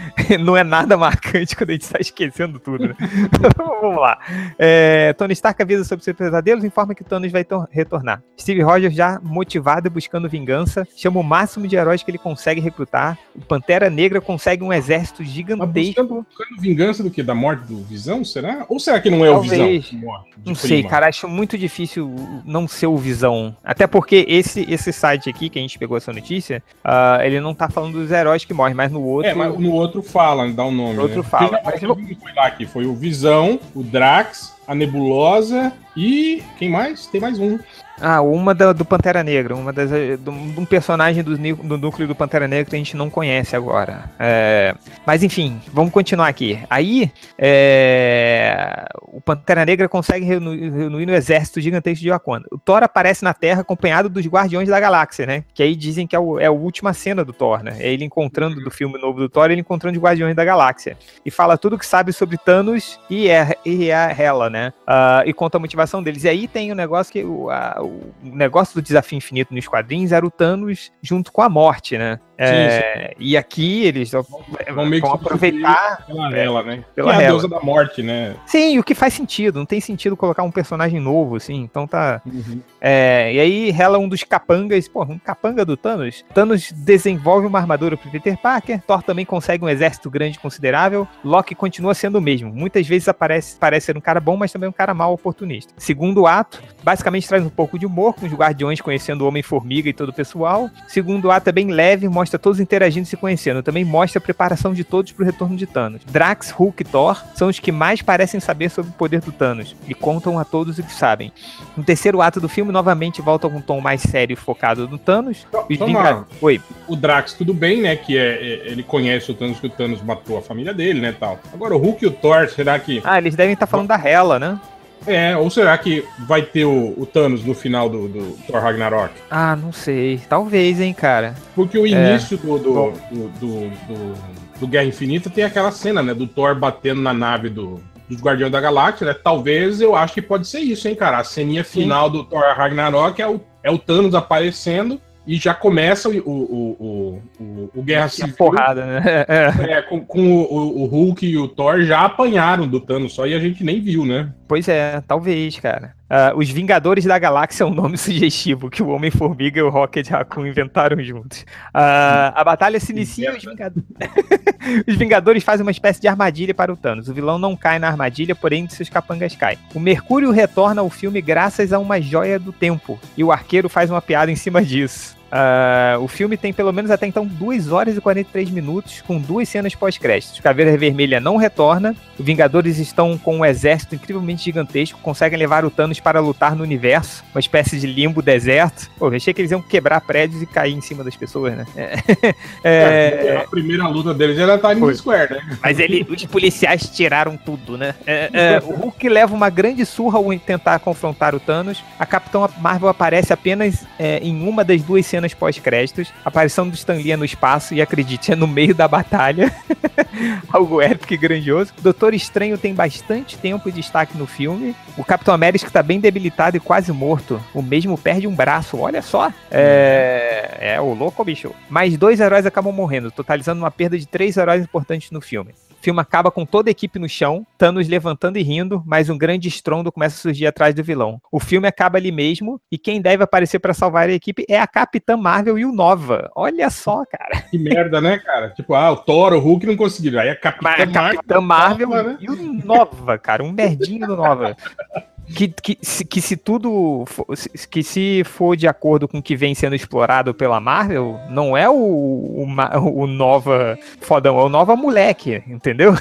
não 0.40 0.56
é 0.56 0.64
nada 0.64 0.96
marcante 0.96 1.54
quando 1.54 1.70
a 1.70 1.72
gente 1.74 1.82
está 1.82 1.98
esquecendo 2.00 2.58
tudo. 2.58 2.88
Né? 2.88 2.94
Vamos 3.54 4.00
lá. 4.00 4.18
É, 4.58 5.12
Tony 5.12 5.34
Stark 5.34 5.60
avisa 5.60 5.84
sobre 5.84 6.02
seus 6.02 6.16
pesadelos 6.16 6.64
e 6.64 6.68
informa 6.68 6.94
que 6.94 7.04
Thanos 7.04 7.30
vai 7.30 7.44
retornar. 7.70 8.22
Steve 8.40 8.62
Rogers, 8.62 8.94
já 8.94 9.20
motivado 9.22 9.88
e 9.88 9.90
buscando 9.90 10.26
vingança, 10.26 10.88
chama 10.96 11.20
o 11.20 11.22
máximo 11.22 11.68
de 11.68 11.76
heróis 11.76 12.02
que 12.02 12.10
ele 12.10 12.16
consegue 12.16 12.62
recrutar. 12.62 13.18
O 13.36 13.42
Pantera 13.42 13.90
Negra 13.90 14.22
consegue 14.22 14.64
um 14.64 14.72
exército 14.72 15.22
gigantesco. 15.22 16.02
Buscando, 16.02 16.26
buscando, 16.26 16.60
vingança 16.62 17.02
do 17.02 17.10
que? 17.10 17.22
Da 17.22 17.34
morte 17.34 17.66
do 17.66 17.82
Visão, 17.84 18.24
será? 18.24 18.64
Ou 18.70 18.80
será 18.80 18.98
que 19.02 19.10
não 19.10 19.22
é 19.22 19.28
Talvez. 19.28 19.86
o 19.86 19.90
Visão? 19.90 20.00
Morte, 20.00 20.30
não 20.46 20.54
sei, 20.54 20.82
cara. 20.82 21.08
Acho 21.08 21.28
muito 21.28 21.58
difícil 21.58 22.14
não 22.46 22.66
ser 22.66 22.86
o 22.86 22.96
Visão. 22.96 23.54
Até 23.62 23.86
porque 23.86 24.24
esse, 24.26 24.62
esse 24.72 24.93
site 24.94 25.28
aqui, 25.28 25.48
que 25.48 25.58
a 25.58 25.62
gente 25.62 25.78
pegou 25.78 25.96
essa 25.96 26.12
notícia, 26.12 26.62
uh, 26.84 27.22
ele 27.22 27.40
não 27.40 27.54
tá 27.54 27.68
falando 27.68 27.94
dos 27.94 28.10
heróis 28.10 28.44
que 28.44 28.54
morrem, 28.54 28.74
mas 28.74 28.90
no 28.90 29.02
outro. 29.02 29.30
É, 29.30 29.34
mas 29.34 29.58
no 29.58 29.72
outro 29.72 30.02
fala, 30.02 30.50
dá 30.50 30.64
um 30.64 30.72
nome. 30.72 30.94
No 30.94 31.02
outro 31.02 31.22
né? 31.22 31.28
fala. 31.28 31.60
Mas 31.64 31.82
eu... 31.82 31.94
foi 31.94 32.32
lá 32.34 32.46
aqui, 32.46 32.66
foi 32.66 32.86
o 32.86 32.94
Visão, 32.94 33.58
o 33.74 33.82
Drax, 33.82 34.53
a 34.66 34.74
Nebulosa 34.74 35.72
e. 35.96 36.42
Quem 36.58 36.70
mais? 36.70 37.06
Tem 37.06 37.20
mais 37.20 37.38
um. 37.38 37.58
Ah, 38.00 38.20
uma 38.20 38.54
da, 38.54 38.72
do 38.72 38.84
Pantera 38.84 39.22
Negra, 39.22 39.54
uma 39.54 39.72
das, 39.72 39.88
de 39.90 40.28
um 40.60 40.64
personagem 40.64 41.22
do, 41.22 41.36
do, 41.38 41.78
núcleo 41.78 42.08
do 42.08 42.14
Pantera 42.14 42.48
Negra 42.48 42.64
que 42.68 42.74
a 42.74 42.78
gente 42.78 42.96
não 42.96 43.08
conhece 43.08 43.54
agora. 43.54 44.10
É, 44.18 44.74
mas 45.06 45.22
enfim, 45.22 45.60
vamos 45.72 45.92
continuar 45.92 46.26
aqui. 46.26 46.58
Aí, 46.68 47.12
é, 47.38 48.84
o 49.00 49.20
Pantera 49.20 49.64
Negra 49.64 49.88
consegue 49.88 50.24
reunir, 50.24 50.70
reunir 50.70 51.06
no 51.06 51.14
exército 51.14 51.60
gigantesco 51.60 52.02
de 52.02 52.10
Wakanda. 52.10 52.48
O 52.50 52.58
Thor 52.58 52.82
aparece 52.82 53.22
na 53.22 53.32
Terra 53.32 53.60
acompanhado 53.60 54.08
dos 54.08 54.26
Guardiões 54.26 54.68
da 54.68 54.80
Galáxia, 54.80 55.24
né? 55.24 55.44
Que 55.54 55.62
aí 55.62 55.76
dizem 55.76 56.04
que 56.04 56.16
é, 56.16 56.18
o, 56.18 56.40
é 56.40 56.46
a 56.46 56.52
última 56.52 56.92
cena 56.92 57.24
do 57.24 57.32
Thor, 57.32 57.62
né? 57.62 57.76
É 57.78 57.92
ele 57.92 58.04
encontrando 58.04 58.56
do 58.56 58.72
filme 58.72 59.00
novo 59.00 59.20
do 59.20 59.28
Thor, 59.28 59.52
ele 59.52 59.60
encontrando 59.60 59.96
os 59.96 60.02
Guardiões 60.02 60.34
da 60.34 60.44
Galáxia. 60.44 60.98
E 61.24 61.30
fala 61.30 61.56
tudo 61.56 61.78
que 61.78 61.86
sabe 61.86 62.12
sobre 62.12 62.36
Thanos 62.38 62.98
e, 63.08 63.28
é, 63.28 63.56
e 63.64 63.88
é 63.88 63.94
a 63.94 64.10
Hela, 64.10 64.50
né? 64.50 64.53
Uh, 64.86 65.26
e 65.26 65.32
conta 65.32 65.56
a 65.56 65.60
motivação 65.60 66.02
deles. 66.02 66.24
E 66.24 66.28
aí 66.28 66.48
tem 66.48 66.70
o 66.70 66.74
um 66.74 66.76
negócio 66.76 67.12
que 67.12 67.24
o, 67.24 67.50
a, 67.50 67.80
o 67.80 68.12
negócio 68.22 68.74
do 68.74 68.82
desafio 68.82 69.16
infinito 69.16 69.54
nos 69.54 69.66
quadrinhos 69.66 70.12
era 70.12 70.24
o 70.24 70.30
Thanos 70.30 70.92
junto 71.02 71.32
com 71.32 71.42
a 71.42 71.48
morte, 71.48 71.96
né? 71.98 72.20
É, 72.36 73.08
sim, 73.10 73.14
e 73.18 73.36
aqui 73.36 73.84
eles 73.84 74.10
vão, 74.10 74.22
vão, 74.22 75.00
vão 75.00 75.12
aproveitar 75.12 76.04
pela 76.06 76.36
ela, 76.36 76.62
né? 76.62 76.84
Pela 76.94 77.14
é 77.14 77.26
a 77.26 77.28
deusa 77.28 77.48
da 77.48 77.60
morte, 77.60 78.02
né? 78.02 78.34
Sim, 78.46 78.78
o 78.78 78.84
que 78.84 78.94
faz 78.94 79.14
sentido. 79.14 79.58
Não 79.58 79.66
tem 79.66 79.80
sentido 79.80 80.16
colocar 80.16 80.42
um 80.42 80.50
personagem 80.50 81.00
novo, 81.00 81.36
assim. 81.36 81.62
Então 81.62 81.86
tá. 81.86 82.20
Uhum. 82.26 82.60
É, 82.80 83.32
e 83.32 83.40
aí 83.40 83.70
Hela, 83.70 83.98
um 83.98 84.08
dos 84.08 84.22
capangas, 84.24 84.88
pô, 84.88 85.02
um 85.04 85.18
capanga 85.18 85.64
do 85.64 85.76
Thanos. 85.76 86.24
Thanos 86.34 86.72
desenvolve 86.72 87.46
uma 87.46 87.58
armadura 87.58 87.96
pro 87.96 88.10
Peter 88.10 88.36
Parker. 88.36 88.80
Thor 88.82 89.02
também 89.02 89.24
consegue 89.24 89.64
um 89.64 89.68
exército 89.68 90.10
grande 90.10 90.38
considerável. 90.38 91.06
Loki 91.24 91.54
continua 91.54 91.94
sendo 91.94 92.18
o 92.18 92.20
mesmo. 92.20 92.52
Muitas 92.52 92.86
vezes 92.86 93.08
aparece, 93.08 93.56
parece 93.58 93.86
ser 93.86 93.96
um 93.96 94.00
cara 94.00 94.20
bom, 94.20 94.36
mas 94.36 94.52
também 94.52 94.68
um 94.68 94.72
cara 94.72 94.92
mal 94.92 95.12
oportunista. 95.12 95.72
Segundo 95.76 96.26
ato, 96.26 96.62
basicamente 96.82 97.28
traz 97.28 97.44
um 97.44 97.50
pouco 97.50 97.78
de 97.78 97.86
humor, 97.86 98.14
com 98.14 98.26
os 98.26 98.32
guardiões 98.32 98.80
conhecendo 98.80 99.22
o 99.22 99.28
Homem-Formiga 99.28 99.88
e 99.88 99.92
todo 99.92 100.08
o 100.08 100.12
pessoal. 100.12 100.68
Segundo 100.88 101.30
ato 101.30 101.48
é 101.48 101.52
bem 101.52 101.68
leve, 101.68 102.08
mostra 102.08 102.23
mostra 102.24 102.38
todos 102.38 102.58
interagindo 102.58 103.04
e 103.04 103.08
se 103.08 103.18
conhecendo, 103.18 103.62
também 103.62 103.84
mostra 103.84 104.18
a 104.18 104.22
preparação 104.22 104.72
de 104.72 104.82
todos 104.82 105.12
para 105.12 105.22
o 105.22 105.26
retorno 105.26 105.56
de 105.56 105.66
Thanos. 105.66 106.02
Drax, 106.06 106.50
Hulk 106.50 106.82
e 106.82 106.84
Thor 106.84 107.22
são 107.34 107.48
os 107.48 107.58
que 107.58 107.70
mais 107.70 108.00
parecem 108.00 108.40
saber 108.40 108.70
sobre 108.70 108.90
o 108.90 108.94
poder 108.94 109.20
do 109.20 109.30
Thanos 109.30 109.76
e 109.86 109.92
contam 109.92 110.38
a 110.38 110.44
todos 110.44 110.78
o 110.78 110.82
que 110.82 110.92
sabem. 110.92 111.30
No 111.76 111.84
terceiro 111.84 112.22
ato 112.22 112.40
do 112.40 112.48
filme, 112.48 112.72
novamente 112.72 113.20
volta 113.20 113.46
com 113.46 113.58
um 113.58 113.60
tom 113.60 113.78
mais 113.78 114.00
sério 114.00 114.32
e 114.32 114.36
focado 114.36 114.88
no 114.88 114.96
Thanos. 114.96 115.46
Toma, 115.78 116.26
Oi. 116.40 116.62
O 116.88 116.96
Drax, 116.96 117.34
tudo 117.34 117.52
bem, 117.52 117.82
né? 117.82 117.94
Que 117.94 118.16
é, 118.16 118.22
é, 118.22 118.68
ele 118.68 118.82
conhece 118.82 119.30
o 119.30 119.34
Thanos, 119.34 119.60
que 119.60 119.66
o 119.66 119.70
Thanos 119.70 120.00
matou 120.00 120.38
a 120.38 120.42
família 120.42 120.72
dele, 120.72 121.00
né? 121.00 121.14
tal. 121.18 121.38
Agora, 121.52 121.74
o 121.74 121.78
Hulk 121.78 122.04
e 122.04 122.08
o 122.08 122.10
Thor, 122.10 122.48
será 122.48 122.78
que. 122.78 123.02
Ah, 123.04 123.18
eles 123.18 123.36
devem 123.36 123.52
estar 123.52 123.66
tá 123.66 123.70
falando 123.70 123.88
da 123.88 124.02
Hela, 124.02 124.38
né? 124.38 124.58
É, 125.06 125.36
ou 125.36 125.50
será 125.50 125.76
que 125.76 126.04
vai 126.20 126.42
ter 126.42 126.64
o, 126.64 126.94
o 126.96 127.06
Thanos 127.06 127.44
no 127.44 127.54
final 127.54 127.88
do, 127.88 128.08
do, 128.08 128.38
Thor 128.46 128.60
Ragnarok? 128.60 129.12
Ah, 129.30 129.54
não 129.54 129.72
sei. 129.72 130.20
Talvez, 130.28 130.80
hein, 130.80 130.94
cara. 130.94 131.34
Porque 131.54 131.78
o 131.78 131.86
início 131.86 132.36
é. 132.36 132.46
do, 132.46 132.58
do, 132.58 132.92
do, 133.40 134.12
do, 134.60 134.66
Guerra 134.66 134.86
Infinita 134.86 135.28
tem 135.28 135.44
aquela 135.44 135.70
cena, 135.70 136.02
né? 136.02 136.14
Do 136.14 136.26
Thor 136.26 136.54
batendo 136.54 137.02
na 137.02 137.12
nave 137.12 137.50
do, 137.50 137.80
dos 138.08 138.22
Guardiões 138.22 138.52
da 138.52 138.60
Galáxia, 138.60 139.06
né? 139.06 139.14
Talvez 139.14 139.80
eu 139.80 139.94
acho 139.94 140.14
que 140.14 140.22
pode 140.22 140.46
ser 140.46 140.60
isso, 140.60 140.88
hein, 140.88 140.94
cara? 140.94 141.18
A 141.18 141.24
ceninha 141.24 141.64
final 141.64 142.06
Sim. 142.06 142.12
do 142.12 142.24
Thor 142.24 142.42
Ragnarok 142.56 143.20
é 143.20 143.28
o, 143.28 143.40
é 143.62 143.70
o 143.70 143.78
Thanos 143.78 144.14
aparecendo 144.14 145.00
e 145.26 145.36
já 145.36 145.54
começa 145.54 146.08
o, 146.08 146.12
o, 146.18 147.22
o, 147.40 147.70
o, 147.74 147.82
Guerra 147.82 148.08
Civil. 148.08 148.34
porrada, 148.36 148.84
né? 148.84 149.24
É, 149.68 149.82
com, 149.82 150.00
com 150.04 150.20
o, 150.20 150.82
o, 150.82 150.86
Hulk 150.86 151.26
e 151.26 151.38
o 151.38 151.48
Thor 151.48 151.82
já 151.82 152.04
apanharam 152.04 152.68
do 152.68 152.78
Thanos 152.78 153.14
só 153.14 153.26
e 153.26 153.34
a 153.34 153.38
gente 153.38 153.64
nem 153.64 153.80
viu, 153.80 154.04
né? 154.04 154.30
Pois 154.54 154.68
é, 154.68 155.00
talvez, 155.00 155.58
cara. 155.58 155.96
Uh, 156.04 156.38
os 156.38 156.48
Vingadores 156.48 157.04
da 157.04 157.18
Galáxia 157.18 157.64
é 157.64 157.66
um 157.66 157.74
nome 157.74 157.98
sugestivo 157.98 158.70
que 158.70 158.84
o 158.84 158.90
Homem-Formiga 158.90 159.58
e 159.58 159.62
o 159.64 159.68
Rocket 159.68 160.08
Raccoon 160.08 160.46
inventaram 160.46 161.02
juntos. 161.02 161.40
Uh, 161.74 162.30
a 162.32 162.44
batalha 162.44 162.78
se 162.78 162.92
inicia 162.92 163.32
e 163.32 163.36
os, 163.36 163.42
Vingadores... 163.42 163.88
os 164.86 164.94
Vingadores 164.94 165.42
fazem 165.42 165.66
uma 165.66 165.72
espécie 165.72 166.00
de 166.00 166.06
armadilha 166.06 166.54
para 166.54 166.72
o 166.72 166.76
Thanos. 166.76 167.08
O 167.08 167.14
vilão 167.14 167.36
não 167.36 167.56
cai 167.56 167.80
na 167.80 167.88
armadilha, 167.88 168.36
porém 168.36 168.68
seus 168.68 168.88
capangas 168.88 169.34
caem. 169.34 169.58
O 169.74 169.80
Mercúrio 169.80 170.30
retorna 170.30 170.82
ao 170.82 170.88
filme 170.88 171.20
graças 171.20 171.72
a 171.72 171.80
uma 171.80 172.00
joia 172.00 172.38
do 172.38 172.52
tempo, 172.52 172.96
e 173.16 173.24
o 173.24 173.32
arqueiro 173.32 173.68
faz 173.68 173.90
uma 173.90 174.00
piada 174.00 174.30
em 174.30 174.36
cima 174.36 174.62
disso. 174.62 175.13
Uh, 175.32 176.00
o 176.00 176.06
filme 176.06 176.36
tem 176.36 176.52
pelo 176.52 176.72
menos 176.72 176.90
até 176.90 177.06
então 177.06 177.26
2 177.26 177.72
horas 177.72 177.96
e 177.96 178.00
43 178.00 178.50
minutos, 178.50 179.02
com 179.02 179.18
duas 179.18 179.48
cenas 179.48 179.74
pós-créditos. 179.74 180.38
Caveira 180.40 180.76
Vermelha 180.76 181.18
não 181.18 181.36
retorna, 181.36 181.94
os 182.18 182.24
Vingadores 182.24 182.78
estão 182.78 183.18
com 183.18 183.38
um 183.38 183.44
exército 183.44 183.94
incrivelmente 183.94 184.44
gigantesco, 184.44 184.98
conseguem 185.02 185.38
levar 185.38 185.64
o 185.64 185.70
Thanos 185.70 185.98
para 185.98 186.20
lutar 186.20 186.54
no 186.54 186.62
universo, 186.62 187.24
uma 187.34 187.40
espécie 187.40 187.78
de 187.78 187.86
limbo 187.86 188.22
deserto. 188.22 188.88
Pô, 188.98 189.08
eu 189.08 189.16
achei 189.16 189.34
que 189.34 189.40
eles 189.40 189.50
iam 189.50 189.60
quebrar 189.60 190.00
prédios 190.00 190.40
e 190.40 190.46
cair 190.46 190.74
em 190.74 190.80
cima 190.80 191.02
das 191.02 191.16
pessoas, 191.16 191.56
né? 191.56 191.66
É, 191.76 192.34
é, 192.62 193.36
a 193.44 193.48
primeira 193.48 193.88
luta 193.88 194.14
deles 194.14 194.38
era 194.38 194.58
Times 194.58 194.98
Square, 194.98 195.34
né? 195.34 195.58
Mas 195.62 195.78
ele, 195.78 196.06
os 196.08 196.24
policiais 196.26 196.88
tiraram 196.88 197.36
tudo, 197.36 197.76
né? 197.76 197.94
É, 198.06 198.30
é, 198.32 198.62
o 198.64 198.74
Hulk 198.74 199.08
leva 199.08 199.34
uma 199.34 199.50
grande 199.50 199.84
surra 199.84 200.18
ao 200.18 200.34
tentar 200.38 200.78
confrontar 200.78 201.34
o 201.34 201.40
Thanos. 201.40 201.82
A 201.98 202.06
Capitão 202.06 202.48
Marvel 202.58 202.88
aparece 202.88 203.32
apenas 203.32 203.86
é, 203.98 204.18
em 204.18 204.46
uma 204.46 204.64
das 204.64 204.82
duas 204.82 205.04
cenas 205.06 205.23
cenas 205.24 205.34
pós-créditos, 205.34 206.12
aparição 206.24 206.68
do 206.68 206.74
Stan 206.74 206.94
Lee 206.94 207.16
no 207.16 207.24
espaço, 207.24 207.74
e 207.74 207.80
acredite, 207.80 208.32
é 208.32 208.36
no 208.36 208.46
meio 208.46 208.74
da 208.74 208.86
batalha. 208.86 209.54
Algo 210.52 210.80
épico 210.80 211.14
e 211.14 211.16
grandioso. 211.16 211.72
Doutor 211.80 212.14
Estranho 212.14 212.58
tem 212.58 212.74
bastante 212.74 213.38
tempo 213.38 213.70
de 213.70 213.80
destaque 213.80 214.16
no 214.16 214.26
filme. 214.26 214.74
O 214.96 215.04
Capitão 215.04 215.34
América 215.34 215.66
está 215.66 215.82
bem 215.82 215.98
debilitado 215.98 216.56
e 216.56 216.60
quase 216.60 216.92
morto. 216.92 217.40
O 217.52 217.62
mesmo 217.62 217.96
perde 217.96 218.26
um 218.26 218.34
braço, 218.34 218.78
olha 218.78 219.02
só. 219.02 219.32
É, 219.50 220.58
é 220.60 220.80
o 220.80 220.94
louco, 220.94 221.24
bicho. 221.24 221.52
Mais 221.68 221.96
dois 221.96 222.20
heróis 222.20 222.46
acabam 222.46 222.72
morrendo, 222.72 223.10
totalizando 223.10 223.62
uma 223.62 223.70
perda 223.70 223.98
de 223.98 224.06
três 224.06 224.36
heróis 224.36 224.62
importantes 224.62 225.10
no 225.10 225.20
filme 225.20 225.52
filme 225.84 226.00
acaba 226.00 226.30
com 226.30 226.46
toda 226.46 226.70
a 226.70 226.72
equipe 226.72 226.98
no 226.98 227.06
chão, 227.06 227.46
Thanos 227.58 227.86
levantando 227.86 228.38
e 228.38 228.42
rindo, 228.42 228.82
mas 228.86 229.10
um 229.10 229.18
grande 229.18 229.48
estrondo 229.48 229.92
começa 229.92 230.16
a 230.16 230.18
surgir 230.18 230.46
atrás 230.46 230.74
do 230.74 230.82
vilão. 230.82 231.20
O 231.30 231.38
filme 231.38 231.68
acaba 231.68 231.98
ali 231.98 232.10
mesmo, 232.10 232.58
e 232.72 232.78
quem 232.78 233.02
deve 233.02 233.22
aparecer 233.22 233.58
para 233.58 233.74
salvar 233.74 234.08
a 234.08 234.12
equipe 234.12 234.46
é 234.48 234.58
a 234.58 234.66
Capitã 234.66 235.14
Marvel 235.14 235.58
e 235.58 235.66
o 235.66 235.72
Nova. 235.72 236.30
Olha 236.34 236.70
só, 236.70 237.04
cara. 237.04 237.42
Que 237.50 237.58
merda, 237.58 238.00
né, 238.00 238.18
cara? 238.18 238.48
Tipo, 238.50 238.72
ah, 238.72 238.92
o 238.92 238.96
Thor, 238.96 239.34
o 239.34 239.38
Hulk 239.38 239.66
não 239.66 239.76
conseguiram. 239.76 240.20
Aí 240.20 240.30
a 240.30 240.36
Capitã, 240.36 240.70
a 240.70 241.12
Capitã 241.12 241.40
Marvel, 241.42 241.90
Marvel 241.90 242.12
né? 242.12 242.18
e 242.18 242.30
o 242.30 242.64
Nova, 242.64 243.18
cara. 243.18 243.44
Um 243.44 243.52
merdinho 243.52 244.06
do 244.06 244.16
Nova 244.16 244.56
que, 245.26 245.48
que, 245.48 245.76
que 245.76 246.20
se 246.20 246.36
tudo 246.36 247.04
for, 247.06 247.26
que 247.70 247.82
se 247.82 248.22
for 248.24 248.56
de 248.56 248.66
acordo 248.66 249.08
com 249.08 249.18
o 249.18 249.22
que 249.22 249.36
vem 249.36 249.54
sendo 249.54 249.74
explorado 249.74 250.34
pela 250.34 250.60
Marvel, 250.60 251.18
não 251.30 251.56
é 251.56 251.68
o, 251.68 251.74
o, 251.74 252.46
o 252.94 253.06
nova 253.06 253.78
fodão, 254.00 254.38
é 254.38 254.42
o 254.42 254.48
nova 254.48 254.76
moleque, 254.76 255.42
entendeu? 255.46 255.92
Uh, 255.92 255.98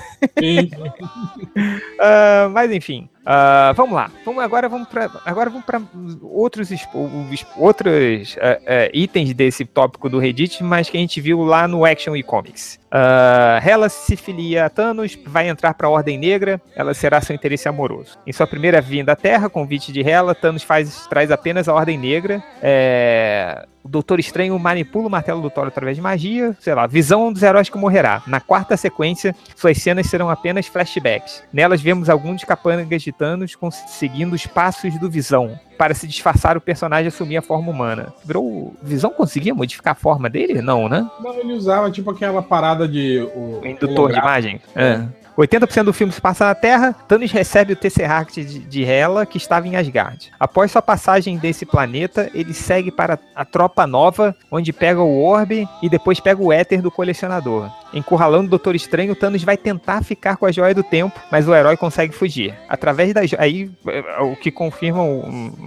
mas 2.52 2.72
enfim, 2.72 3.10
Uh, 3.24 3.74
vamos 3.74 3.96
lá. 3.96 4.12
Vamos, 4.26 4.44
agora 4.44 4.68
vamos 4.68 4.90
para 4.90 5.10
agora 5.26 5.50
vamos 5.50 5.66
para 5.66 5.82
outros 6.22 6.70
outros 7.56 8.36
uh, 8.36 8.40
uh, 8.40 8.90
itens 8.94 9.34
desse 9.34 9.64
tópico 9.64 10.10
do 10.10 10.20
Reddit, 10.20 10.62
mas 10.62 10.90
que 10.90 10.98
a 10.98 11.00
gente 11.00 11.22
viu 11.22 11.42
lá 11.42 11.66
no 11.66 11.86
Action 11.86 12.18
e 12.18 12.24
Comics. 12.24 12.78
Uh, 12.94 13.68
Hela 13.68 13.90
se 13.90 14.16
filia 14.16 14.66
a 14.66 14.70
Thanos, 14.70 15.18
vai 15.26 15.50
entrar 15.50 15.74
para 15.74 15.88
a 15.88 15.90
Ordem 15.90 16.16
Negra, 16.16 16.62
ela 16.76 16.94
será 16.94 17.20
seu 17.22 17.36
interesse 17.36 17.68
amoroso. 17.68 18.20
Em 18.28 18.32
sua 18.32 18.46
primeira 18.46 18.80
vinda 18.80 19.14
à 19.14 19.16
Terra, 19.16 19.50
convite 19.50 19.92
de 19.92 20.08
Hela, 20.08 20.36
Thanos 20.36 20.62
faz, 20.62 21.08
traz 21.08 21.32
apenas 21.32 21.68
a 21.68 21.74
Ordem 21.74 21.98
Negra. 21.98 22.44
É, 22.62 23.66
o 23.84 23.90
Doutor 23.90 24.20
Estranho 24.20 24.58
manipula 24.60 25.08
o 25.08 25.10
martelo 25.10 25.42
do 25.42 25.50
Thor 25.50 25.68
através 25.68 25.98
de 25.98 26.04
magia, 26.04 26.56
sei 26.60 26.76
lá, 26.76 26.86
visão 26.86 27.34
dos 27.34 27.42
heróis 27.42 27.68
que 27.68 27.78
morrerá. 27.78 28.22
Na 28.28 28.40
quarta 28.40 28.78
sequência, 28.78 29.36
suas 29.56 29.78
cenas 29.80 30.06
serão 30.08 30.30
apenas 30.30 30.68
flashbacks. 30.68 31.44
Nelas 31.52 31.82
vemos 31.82 32.10
alguns 32.10 32.44
capangas 32.44 33.02
de 33.02 33.12
Thanos 33.12 33.58
seguindo 33.88 34.34
os 34.34 34.46
passos 34.46 34.98
do 35.00 35.10
Visão. 35.10 35.60
Para 35.78 35.94
se 35.94 36.08
disfarçar, 36.08 36.58
o 36.58 36.62
personagem 36.62 37.08
assumir 37.08 37.38
a 37.38 37.42
forma 37.42 37.72
humana. 37.72 38.14
Virou. 38.24 38.74
Visão 38.82 39.12
conseguia 39.12 39.54
modificar 39.54 39.94
a 39.94 39.96
forma 39.96 40.30
dele? 40.30 40.62
Não, 40.62 40.88
né? 40.88 41.10
Não, 41.22 41.34
ele 41.34 41.54
usava 41.54 41.90
tipo 41.92 42.12
aquela 42.12 42.42
parada 42.42 42.88
de. 42.88 43.20
O, 43.36 43.62
indutor 43.66 44.12
de 44.12 44.20
imagem? 44.20 44.62
É. 44.76 44.84
é. 44.84 45.08
80% 45.38 45.84
do 45.84 45.94
filme 45.94 46.14
se 46.14 46.22
passa 46.22 46.46
na 46.46 46.56
Terra, 46.56 46.96
Thanos 47.08 47.32
recebe 47.32 47.74
o 47.74 47.76
Tesseract 47.76 48.44
de, 48.44 48.60
de 48.60 48.84
Hela, 48.84 49.26
que 49.26 49.38
estava 49.38 49.68
em 49.68 49.76
Asgard. 49.76 50.32
Após 50.40 50.72
sua 50.72 50.82
passagem 50.82 51.38
desse 51.38 51.66
planeta, 51.66 52.30
ele 52.34 52.54
segue 52.54 52.92
para 52.92 53.18
a 53.36 53.44
Tropa 53.44 53.88
Nova, 53.88 54.36
onde 54.52 54.72
pega 54.72 55.02
o 55.02 55.24
Orbe 55.24 55.68
e 55.82 55.90
depois 55.90 56.20
pega 56.20 56.42
o 56.42 56.54
Éter 56.54 56.82
do 56.82 56.92
Colecionador. 56.92 57.72
Encurralando 57.94 58.48
o 58.48 58.50
Doutor 58.50 58.76
Estranho, 58.76 59.16
Thanos 59.16 59.44
vai 59.44 59.58
tentar 59.58 60.04
ficar 60.04 60.38
com 60.38 60.46
a 60.46 60.52
Joia 60.52 60.74
do 60.74 60.84
Tempo, 60.84 61.20
mas 61.32 61.48
o 61.48 61.56
herói 61.56 61.78
consegue 61.78 62.14
fugir. 62.14 62.54
Através 62.68 63.14
da 63.14 63.22
aí 63.38 63.70
é, 63.88 64.22
o 64.22 64.36
que 64.36 64.52
confirma 64.52 65.02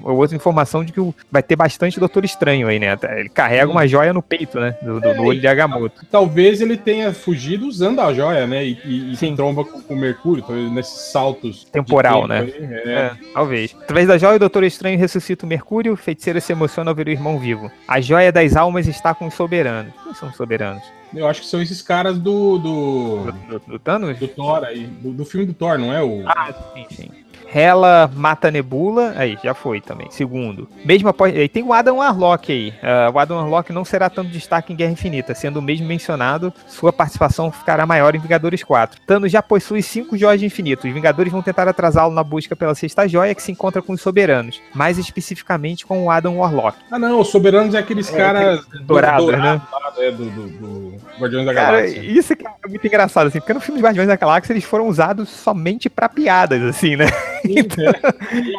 outra 0.05 0.37
informação 0.37 0.85
de 0.85 0.93
que 0.93 1.01
vai 1.31 1.43
ter 1.43 1.57
bastante 1.57 1.99
Doutor 1.99 2.25
Estranho 2.25 2.69
aí, 2.69 2.79
né? 2.79 2.97
Ele 3.17 3.29
carrega 3.29 3.71
uma 3.71 3.87
joia 3.87 4.13
no 4.13 4.23
peito, 4.23 4.59
né? 4.59 4.77
Do, 4.83 5.01
do, 5.01 5.09
é, 5.09 5.15
do 5.15 5.23
olho 5.23 5.41
de 5.41 5.47
Agamotto. 5.47 6.05
Talvez 6.11 6.61
ele 6.61 6.77
tenha 6.77 7.13
fugido 7.13 7.67
usando 7.67 8.01
a 8.01 8.13
joia, 8.13 8.47
né? 8.47 8.65
E, 8.65 8.79
e, 8.85 9.13
e 9.13 9.17
Sim. 9.17 9.35
tromba 9.35 9.65
com, 9.65 9.95
o 9.95 9.97
Mercúrio, 9.97 10.43
então, 10.45 10.71
nesses 10.71 11.13
saltos. 11.13 11.65
Temporal, 11.65 12.27
né? 12.27 12.41
Aí, 12.41 12.55
é. 12.61 12.91
é. 12.91 13.13
talvez. 13.33 13.75
Através 13.81 14.09
da 14.09 14.19
joia, 14.19 14.37
o 14.37 14.39
Doutor 14.39 14.65
Estranho 14.65 14.99
ressuscita 14.99 15.47
o 15.47 15.49
Mercúrio, 15.49 15.93
o 15.93 15.97
feiticeiro 15.97 16.41
se 16.41 16.53
emociona 16.53 16.91
ao 16.91 16.95
ver 16.95 17.07
o 17.07 17.11
irmão 17.11 17.39
vivo. 17.39 17.71
A 17.87 18.01
joia 18.01 18.33
das 18.33 18.57
almas 18.57 18.87
está 18.87 19.15
com 19.15 19.27
os 19.27 19.35
soberanos. 19.35 19.93
Quem 20.05 20.15
são 20.15 20.29
os 20.29 20.37
soberanos? 20.37 20.96
Eu 21.15 21.27
acho 21.27 21.43
que 21.43 21.47
são 21.47 21.63
esses 21.63 21.81
caras 21.83 22.19
do. 22.19 22.59
Do, 22.59 23.33
do, 23.33 23.59
do 23.67 23.79
Thanos? 23.79 24.19
Do 24.19 24.29
Thor 24.29 24.65
aí. 24.65 24.87
Do, 24.87 25.13
do, 25.13 25.25
filme 25.25 25.47
do 25.47 25.55
Thor, 25.55 25.79
não 25.79 25.93
é 25.93 26.03
o. 26.03 26.25
Ah, 26.27 26.53
sim, 26.75 26.87
sim. 26.91 27.11
Hela 27.53 28.11
mata 28.15 28.51
Nebula, 28.51 29.15
aí 29.17 29.39
já 29.43 29.55
foi 29.55 29.81
também. 29.81 30.09
Segundo, 30.11 30.69
mesmo 30.85 31.09
após. 31.09 31.35
Aí 31.35 31.49
tem 31.49 31.63
o 31.63 31.73
Adam 31.73 31.97
Warlock 31.99 32.53
aí. 32.53 32.71
Uh, 32.71 33.15
o 33.15 33.19
Adam 33.19 33.39
Warlock 33.39 33.73
não 33.73 33.85
será 33.85 34.11
tanto 34.11 34.31
destaque 34.31 34.73
em 34.73 34.77
Guerra 34.77 34.93
Infinita, 34.93 35.35
sendo 35.35 35.59
o 35.59 35.63
mesmo 35.63 35.87
mencionado, 35.87 36.53
sua 36.67 36.93
participação 36.93 37.51
ficará 37.51 37.87
maior 37.87 38.15
em 38.15 38.19
Vingadores 38.19 38.63
4. 38.63 39.01
Thanos 39.07 39.31
já 39.31 39.43
possui 39.43 39.83
cinco 39.83 40.17
joias 40.17 40.41
de 40.41 40.47
infinito. 40.47 40.87
Os 40.87 40.93
Vingadores 40.93 41.33
vão 41.33 41.43
tentar 41.43 41.69
atrasá-lo 41.69 42.13
na 42.13 42.23
busca 42.25 42.57
pela 42.57 42.75
sexta 42.75 43.09
joia 43.09 43.35
que 43.35 43.43
se 43.43 43.53
encontra 43.53 43.83
com 43.83 43.93
os 43.93 44.01
Soberanos, 44.01 44.61
mais 44.75 44.99
especificamente 44.99 45.87
com 45.87 46.05
o 46.05 46.11
Adam 46.11 46.39
Warlock. 46.39 46.79
Ah, 46.91 46.99
não, 46.99 47.21
os 47.21 47.29
Soberanos 47.29 47.75
é 47.75 47.79
aqueles 47.79 48.13
é, 48.13 48.17
caras 48.17 48.67
dourados, 48.83 49.27
né? 49.29 49.61
É, 49.99 50.11
do, 50.11 50.27
do, 50.27 50.49
do 50.49 50.95
Guardiões 51.19 51.47
da 51.47 51.53
Galáxia. 51.53 51.95
Cara, 51.95 52.07
isso 52.07 52.33
é 52.33 52.69
muito 52.69 52.87
engraçado, 52.87 53.29
assim, 53.29 53.39
porque 53.39 53.55
no 53.55 53.61
filme 53.61 53.81
dos 53.81 53.87
Guardiões 53.87 54.09
da 54.09 54.17
Galáxia 54.17 54.53
eles 54.53 54.65
foram 54.65 54.89
usados 54.89 55.29
somente 55.29 55.89
para 55.89 56.09
piadas, 56.09 56.63
assim, 56.63 56.97
né? 56.97 57.07
Então... 57.49 57.93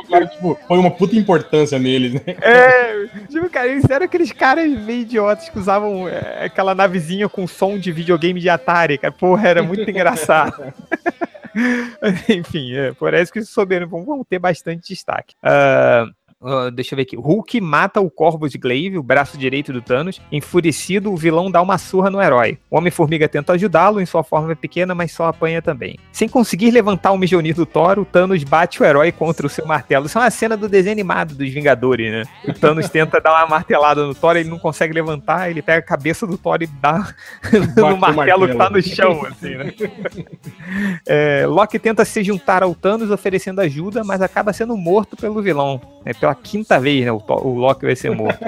cara, 0.10 0.28
tipo, 0.28 0.58
foi 0.68 0.78
uma 0.78 0.92
puta 0.92 1.16
importância 1.16 1.78
neles, 1.80 2.14
né? 2.14 2.22
É, 2.42 3.08
tipo, 3.30 3.50
cara, 3.50 3.68
eles 3.68 3.90
eram 3.90 4.06
aqueles 4.06 4.32
caras 4.32 4.70
meio 4.70 5.02
idiotas 5.02 5.50
que 5.50 5.60
usavam 5.60 6.08
é, 6.08 6.46
aquela 6.46 6.74
navezinha 6.74 7.28
com 7.28 7.48
som 7.48 7.78
de 7.78 7.92
videogame 7.92 8.40
de 8.40 8.50
Atari, 8.50 8.98
cara. 8.98 9.12
Porra, 9.12 9.48
era 9.48 9.64
muito 9.64 9.90
engraçado. 9.90 10.74
Enfim, 12.30 12.76
é, 12.76 12.94
parece 12.94 13.32
que 13.32 13.40
os 13.40 13.50
soberbos 13.50 14.06
vão 14.06 14.24
ter 14.24 14.40
bastante 14.40 14.90
destaque. 14.90 15.36
Uh, 15.44 16.14
Uh, 16.40 16.70
deixa 16.70 16.94
eu 16.94 16.98
ver 16.98 17.02
aqui. 17.02 17.16
Hulk 17.16 17.60
mata 17.60 18.00
o 18.00 18.12
Corvus 18.12 18.56
Glaive, 18.56 19.00
o 19.00 19.04
braço 19.04 19.38
direito 19.38 19.74
do 19.74 19.82
Thanos. 19.82 20.22
Enfurecido, 20.32 21.12
o 21.12 21.18
vilão 21.18 21.50
dá 21.50 21.62
uma 21.62 21.80
surra 21.80 22.12
no 22.12 22.22
herói. 22.22 22.60
O 22.70 22.78
Homem-Formiga 22.78 23.28
tenta 23.28 23.54
ajudá-lo, 23.54 24.00
em 24.00 24.06
sua 24.06 24.24
forma 24.24 24.56
pequena, 24.56 24.94
mas 24.94 25.12
só 25.12 25.26
apanha 25.26 25.64
também. 25.64 25.98
Sem 26.12 26.30
conseguir 26.30 26.70
levantar 26.70 27.12
o 27.12 27.18
Mjolnir 27.18 27.56
do 27.56 27.66
Thor, 27.66 27.98
o 27.98 28.06
Thanos 28.06 28.44
bate 28.44 28.82
o 28.82 28.86
herói 28.86 29.12
contra 29.12 29.48
o 29.48 29.50
seu 29.50 29.66
martelo. 29.66 30.06
Isso 30.06 30.18
é 30.20 30.22
uma 30.22 30.30
cena 30.30 30.56
do 30.56 30.70
desenho 30.70 30.94
animado 30.94 31.34
dos 31.34 31.50
Vingadores, 31.50 32.12
né? 32.12 32.24
O 32.48 32.54
Thanos 32.54 32.88
tenta 32.88 33.20
dar 33.20 33.32
uma 33.32 33.48
martelada 33.48 34.06
no 34.06 34.14
Thor, 34.14 34.38
ele 34.38 34.50
não 34.50 34.60
consegue 34.60 34.94
levantar, 34.94 35.50
ele 35.50 35.64
pega 35.64 35.80
a 35.80 35.82
cabeça 35.82 36.28
do 36.28 36.38
Thor 36.38 36.62
e 36.62 36.68
dá 36.68 37.16
no 37.76 37.98
martelo, 37.98 38.16
martelo, 38.16 38.48
que 38.48 38.56
tá 38.56 38.70
no 38.70 38.82
chão, 38.82 39.26
assim, 39.26 39.56
né? 39.56 39.74
é, 41.08 41.46
Loki 41.48 41.80
tenta 41.80 42.06
se 42.06 42.24
juntar 42.24 42.62
ao 42.62 42.76
Thanos 42.76 43.10
oferecendo 43.10 43.60
ajuda, 43.60 44.04
mas 44.04 44.22
acaba 44.22 44.54
sendo 44.54 44.78
morto 44.78 45.18
pelo 45.18 45.42
vilão. 45.42 45.82
É 46.06 46.14
pela 46.28 46.36
quinta 46.36 46.80
vez, 46.80 47.06
né? 47.06 47.12
O, 47.12 47.24
o 47.28 47.54
Loki 47.54 47.86
vai 47.86 47.96
ser 47.96 48.12
morto. 48.12 48.40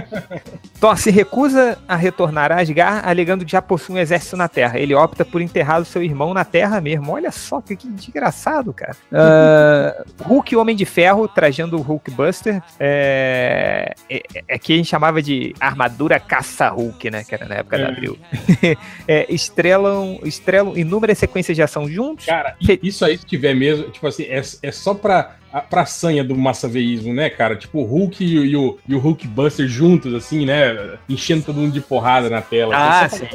Thor 0.79 0.97
se 0.97 1.11
recusa 1.11 1.77
a 1.87 1.95
retornar 1.95 2.51
a 2.51 2.59
Asgard, 2.59 3.07
alegando 3.07 3.45
que 3.45 3.51
já 3.51 3.61
possui 3.61 3.95
um 3.95 3.97
exército 3.97 4.35
na 4.35 4.47
Terra. 4.47 4.79
Ele 4.79 4.93
opta 4.93 5.23
por 5.23 5.41
enterrar 5.41 5.81
o 5.81 5.85
seu 5.85 6.03
irmão 6.03 6.33
na 6.33 6.43
Terra 6.43 6.81
mesmo. 6.81 7.11
Olha 7.11 7.31
só 7.31 7.61
que, 7.61 7.75
que 7.75 7.87
desgraçado, 7.89 8.73
cara. 8.73 8.95
Uh, 9.11 10.23
Hulk 10.23 10.55
Homem 10.55 10.75
de 10.75 10.85
Ferro, 10.85 11.27
trajando 11.27 11.77
o 11.77 11.81
Hulkbuster. 11.81 12.61
É, 12.79 13.93
é, 14.09 14.21
é, 14.47 14.59
que 14.59 14.73
a 14.73 14.77
gente 14.77 14.89
chamava 14.89 15.21
de 15.21 15.53
armadura 15.59 16.19
caça-Hulk, 16.19 17.09
né? 17.09 17.23
Que 17.23 17.35
era 17.35 17.45
na 17.45 17.55
época 17.55 17.77
é. 17.77 17.79
da 17.79 17.89
Abril. 17.89 18.17
é, 19.07 19.25
estrelam, 19.33 20.19
estrelam 20.23 20.77
inúmeras 20.77 21.17
sequências 21.17 21.55
de 21.55 21.61
ação 21.61 21.89
juntos. 21.89 22.25
Cara, 22.25 22.55
isso 22.83 23.05
aí, 23.05 23.17
se 23.17 23.25
tiver 23.25 23.53
mesmo, 23.53 23.89
tipo 23.89 24.05
assim, 24.07 24.23
é, 24.23 24.41
é 24.63 24.71
só 24.71 24.93
pra 24.93 25.39
a 25.51 25.61
praçanha 25.61 26.23
do 26.23 26.35
massaveísmo, 26.35 27.13
né, 27.13 27.29
cara? 27.29 27.55
Tipo, 27.55 27.79
o 27.79 27.83
Hulk 27.83 28.23
e 28.23 28.39
o, 28.39 28.45
e 28.45 28.55
o, 28.55 28.77
e 28.87 28.95
o 28.95 28.99
Hulk 28.99 29.27
Buster 29.27 29.67
juntos, 29.67 30.13
assim, 30.13 30.45
né? 30.45 30.97
Enchendo 31.07 31.43
todo 31.43 31.59
mundo 31.59 31.73
de 31.73 31.81
porrada 31.81 32.29
na 32.29 32.41
tela. 32.41 32.75
Ah, 32.75 33.09
sim 33.09 33.25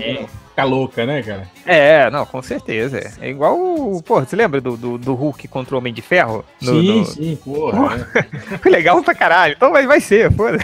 ficar 0.54 0.64
louca, 0.64 1.04
né, 1.04 1.20
cara? 1.20 1.48
É, 1.66 2.08
não, 2.10 2.24
com 2.24 2.40
certeza. 2.40 3.12
É 3.20 3.28
igual. 3.28 3.56
Pô, 4.06 4.20
você 4.20 4.36
lembra 4.36 4.60
do, 4.60 4.76
do, 4.76 4.96
do 4.96 5.14
Hulk 5.14 5.48
contra 5.48 5.74
o 5.74 5.78
Homem 5.78 5.92
de 5.92 6.00
Ferro? 6.00 6.44
No, 6.62 6.80
sim, 6.80 6.98
no... 7.00 7.04
sim, 7.04 7.38
porra. 7.44 8.08
Foi 8.62 8.70
legal 8.70 9.02
pra 9.02 9.14
caralho. 9.14 9.54
Então 9.56 9.72
vai, 9.72 9.84
vai 9.86 10.00
ser, 10.00 10.32
foda. 10.32 10.58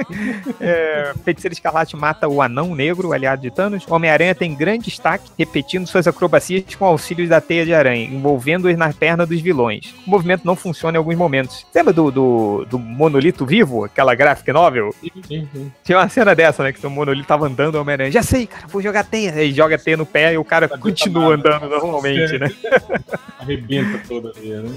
é, 0.60 1.12
Feiticeiro 1.24 1.54
Escarlate 1.54 1.96
mata 1.96 2.28
o 2.28 2.42
Anão 2.42 2.74
Negro, 2.74 3.12
aliado 3.12 3.40
de 3.40 3.50
Thanos. 3.50 3.84
Homem-Aranha 3.88 4.34
tem 4.34 4.54
grande 4.54 4.84
destaque, 4.84 5.30
repetindo 5.38 5.86
suas 5.86 6.06
acrobacias 6.06 6.62
com 6.74 6.84
auxílio 6.84 7.26
da 7.26 7.40
teia 7.40 7.64
de 7.64 7.72
aranha, 7.72 8.04
envolvendo-os 8.04 8.76
na 8.76 8.92
perna 8.92 9.24
dos 9.24 9.40
vilões. 9.40 9.94
O 10.06 10.10
movimento 10.10 10.44
não 10.44 10.54
funciona 10.54 10.96
em 10.96 10.98
alguns 10.98 11.16
momentos. 11.16 11.66
Lembra 11.74 11.92
do, 11.92 12.10
do, 12.10 12.66
do 12.68 12.78
Monolito 12.78 13.46
Vivo, 13.46 13.84
aquela 13.84 14.14
graphic 14.14 14.52
novel? 14.52 14.94
Sim, 15.00 15.10
sim, 15.26 15.48
sim. 15.52 15.72
Tinha 15.82 15.98
uma 15.98 16.08
cena 16.08 16.34
dessa, 16.34 16.62
né? 16.62 16.72
Que 16.72 16.86
o 16.86 16.90
Monolito 16.90 17.26
tava 17.26 17.46
andando, 17.46 17.76
o 17.76 17.80
Homem-Aranha. 17.80 18.10
Já 18.10 18.22
sei, 18.22 18.46
cara, 18.46 18.66
vou 18.66 18.82
jogar 18.82 19.04
teia 19.04 19.21
aí 19.28 19.52
joga 19.52 19.78
teia 19.78 19.96
no 19.96 20.06
pé 20.06 20.34
e 20.34 20.38
o 20.38 20.44
cara 20.44 20.68
continua 20.68 21.34
andando 21.34 21.68
normalmente, 21.68 22.38
né? 22.38 22.50
Arrebenta 23.38 24.00
toda 24.06 24.32
teia, 24.32 24.62
né? 24.62 24.76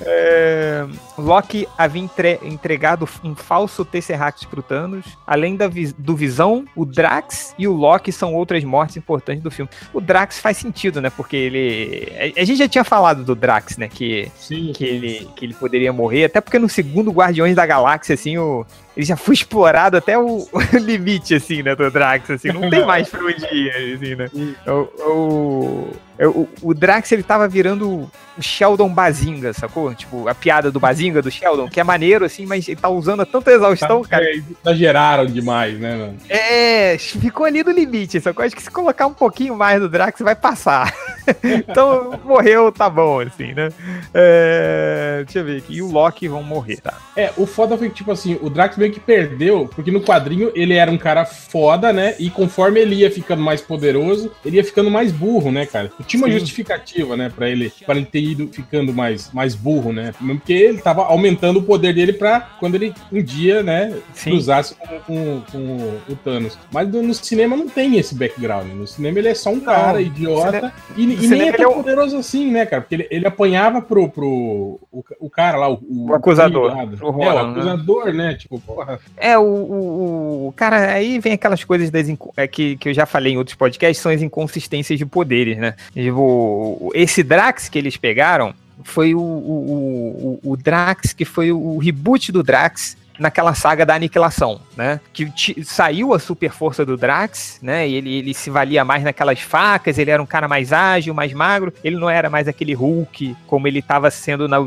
É, 0.00 0.86
Loki 1.16 1.66
havia 1.78 2.02
entre, 2.02 2.38
entregado 2.42 3.08
um 3.24 3.34
falso 3.34 3.84
Tesseract 3.84 4.46
pro 4.46 4.62
Thanos. 4.62 5.04
Além 5.26 5.56
da, 5.56 5.70
do 5.98 6.16
Visão, 6.16 6.64
o 6.76 6.84
Drax 6.84 7.54
e 7.58 7.66
o 7.66 7.72
Loki 7.72 8.12
são 8.12 8.34
outras 8.34 8.62
mortes 8.64 8.96
importantes 8.96 9.42
do 9.42 9.50
filme. 9.50 9.70
O 9.92 10.00
Drax 10.00 10.38
faz 10.38 10.56
sentido, 10.56 11.00
né? 11.00 11.10
Porque 11.10 11.36
ele. 11.36 12.12
A, 12.36 12.42
a 12.42 12.44
gente 12.44 12.58
já 12.58 12.68
tinha 12.68 12.84
falado 12.84 13.24
do 13.24 13.34
Drax, 13.34 13.76
né? 13.76 13.88
Que, 13.88 14.30
Sim. 14.36 14.72
que, 14.74 14.84
ele, 14.84 15.28
que 15.36 15.46
ele 15.46 15.54
poderia 15.54 15.92
morrer. 15.92 16.24
Até 16.24 16.40
porque 16.40 16.58
no 16.58 16.68
segundo 16.68 17.10
Guardiões 17.10 17.54
da 17.56 17.64
Galáxia, 17.66 18.14
assim, 18.14 18.36
o, 18.38 18.66
ele 18.96 19.06
já 19.06 19.16
foi 19.16 19.34
explorado 19.34 19.96
até 19.96 20.18
o, 20.18 20.46
o 20.52 20.76
limite, 20.78 21.34
assim, 21.34 21.62
né, 21.62 21.74
do 21.74 21.90
Drax, 21.90 22.30
assim, 22.30 22.48
não 22.48 22.68
tem 22.68 22.84
mais 22.86 23.08
pra 23.08 23.24
onde 23.24 23.44
ir, 23.46 23.94
assim, 23.94 24.14
né. 24.14 24.30
O, 24.66 24.72
o, 25.10 25.92
o, 26.26 26.48
o 26.62 26.74
Drax, 26.74 27.10
ele 27.12 27.22
tava 27.22 27.48
virando 27.48 28.10
o 28.36 28.42
Sheldon 28.42 28.88
Bazinga, 28.88 29.52
sacou? 29.52 29.94
Tipo, 29.94 30.28
a 30.28 30.34
piada 30.34 30.70
do 30.70 30.80
Bazinga, 30.80 31.20
do 31.20 31.30
Sheldon, 31.30 31.68
que 31.68 31.80
é 31.80 31.84
maneiro, 31.84 32.24
assim, 32.24 32.46
mas 32.46 32.66
ele 32.68 32.76
tá 32.76 32.88
usando 32.88 33.20
a 33.20 33.26
tanta 33.26 33.50
exaustão, 33.50 34.02
tá, 34.02 34.08
cara. 34.08 34.24
É, 34.24 34.40
exageraram 34.64 35.26
demais, 35.26 35.78
né, 35.78 35.96
mano? 35.96 36.16
É, 36.28 36.96
ficou 36.98 37.46
ali 37.46 37.62
no 37.62 37.70
limite, 37.70 38.20
sacou? 38.20 38.44
Acho 38.44 38.56
que 38.56 38.62
se 38.62 38.70
colocar 38.70 39.06
um 39.06 39.14
pouquinho 39.14 39.56
mais 39.56 39.80
do 39.80 39.88
Drax, 39.88 40.20
vai 40.20 40.34
passar. 40.34 40.94
então, 41.42 42.18
morreu, 42.24 42.72
tá 42.72 42.88
bom, 42.88 43.20
assim, 43.20 43.52
né? 43.52 43.68
É, 44.14 45.22
deixa 45.24 45.40
eu 45.40 45.44
ver 45.44 45.58
aqui. 45.58 45.76
E 45.76 45.82
o 45.82 45.90
Loki 45.90 46.28
vão 46.28 46.42
morrer, 46.42 46.78
tá? 46.78 46.94
É, 47.16 47.30
o 47.36 47.46
foda 47.46 47.76
foi 47.76 47.88
que, 47.88 47.96
tipo 47.96 48.12
assim, 48.12 48.38
o 48.40 48.48
Drax 48.48 48.76
meio 48.76 48.92
que 48.92 49.00
perdeu, 49.00 49.68
porque 49.74 49.90
no 49.90 50.02
quadrinho 50.02 50.50
ele 50.54 50.74
era 50.74 50.90
um 50.90 50.98
cara 50.98 51.24
foda, 51.24 51.92
né? 51.92 52.14
E 52.18 52.30
conforme 52.30 52.80
ele 52.80 52.96
ia 52.96 53.10
ficando 53.10 53.42
mais 53.42 53.60
poderoso, 53.60 54.32
ele 54.44 54.56
ia 54.56 54.64
ficando 54.64 54.90
mais 54.90 55.12
burro, 55.12 55.50
né, 55.50 55.66
cara? 55.66 55.90
Tinha 56.12 56.22
uma 56.22 56.30
Sim. 56.30 56.38
justificativa, 56.40 57.16
né, 57.16 57.32
pra 57.34 57.48
ele, 57.48 57.72
pra 57.86 57.96
ele 57.96 58.04
ter 58.04 58.20
ido 58.20 58.48
ficando 58.48 58.92
mais, 58.92 59.32
mais 59.32 59.54
burro, 59.54 59.94
né? 59.94 60.12
Porque 60.18 60.52
ele 60.52 60.78
tava 60.78 61.06
aumentando 61.06 61.58
o 61.60 61.62
poder 61.62 61.94
dele 61.94 62.12
pra 62.12 62.40
quando 62.60 62.74
ele 62.74 62.92
um 63.10 63.22
dia, 63.22 63.62
né, 63.62 63.96
Sim. 64.12 64.32
cruzasse 64.32 64.74
com, 64.74 65.00
com, 65.06 65.42
com, 65.50 66.12
o 66.12 66.16
Thanos. 66.16 66.58
Mas 66.70 66.86
no 66.86 67.14
cinema 67.14 67.56
não 67.56 67.66
tem 67.66 67.96
esse 67.96 68.14
background. 68.14 68.68
No 68.72 68.86
cinema 68.86 69.20
ele 69.20 69.28
é 69.28 69.34
só 69.34 69.48
um 69.48 69.56
não, 69.56 69.64
cara 69.64 70.02
idiota 70.02 70.70
e, 70.94 71.04
e 71.04 71.26
nem 71.28 71.48
é 71.48 71.52
tão 71.52 71.70
é 71.70 71.74
poderoso 71.74 72.18
assim, 72.18 72.50
né, 72.50 72.66
cara? 72.66 72.82
Porque 72.82 72.94
ele, 72.94 73.08
ele 73.10 73.26
apanhava 73.26 73.80
pro, 73.80 74.10
pro 74.10 74.78
o, 74.92 75.02
o 75.18 75.30
cara 75.30 75.56
lá, 75.56 75.70
o, 75.70 75.80
o 75.90 76.14
acusador. 76.14 76.76
O, 76.76 76.78
é, 76.78 76.84
o 77.02 77.16
né? 77.16 77.40
acusador, 77.40 78.12
né? 78.12 78.34
Tipo, 78.34 78.60
porra. 78.60 79.00
É, 79.16 79.38
o, 79.38 79.42
o, 79.42 80.48
o 80.48 80.52
cara, 80.52 80.92
aí 80.92 81.18
vem 81.18 81.32
aquelas 81.32 81.64
coisas 81.64 81.88
das, 81.88 82.06
é, 82.36 82.46
que, 82.46 82.76
que 82.76 82.90
eu 82.90 82.94
já 82.94 83.06
falei 83.06 83.32
em 83.32 83.38
outros 83.38 83.56
podcasts, 83.56 84.02
são 84.02 84.12
as 84.12 84.20
inconsistências 84.20 84.98
de 84.98 85.06
poderes, 85.06 85.56
né? 85.56 85.74
Tipo, 85.92 86.90
esse 86.94 87.22
Drax 87.22 87.68
que 87.68 87.78
eles 87.78 87.96
pegaram 87.96 88.54
foi 88.84 89.14
o, 89.14 89.20
o, 89.20 90.40
o, 90.42 90.52
o 90.52 90.56
Drax, 90.56 91.12
que 91.12 91.24
foi 91.24 91.52
o 91.52 91.78
reboot 91.78 92.32
do 92.32 92.42
Drax, 92.42 92.96
naquela 93.22 93.54
saga 93.54 93.86
da 93.86 93.94
aniquilação, 93.94 94.60
né? 94.76 95.00
Que 95.12 95.32
saiu 95.64 96.12
a 96.12 96.18
super 96.18 96.50
força 96.50 96.84
do 96.84 96.96
Drax, 96.96 97.58
né? 97.62 97.88
E 97.88 97.94
ele, 97.94 98.14
ele 98.18 98.34
se 98.34 98.50
valia 98.50 98.84
mais 98.84 99.02
naquelas 99.02 99.40
facas, 99.40 99.96
ele 99.98 100.10
era 100.10 100.22
um 100.22 100.26
cara 100.26 100.46
mais 100.48 100.72
ágil, 100.72 101.14
mais 101.14 101.32
magro, 101.32 101.72
ele 101.82 101.96
não 101.96 102.10
era 102.10 102.28
mais 102.28 102.48
aquele 102.48 102.74
Hulk 102.74 103.36
como 103.46 103.66
ele 103.66 103.78
estava 103.78 104.10
sendo 104.10 104.48
na, 104.48 104.58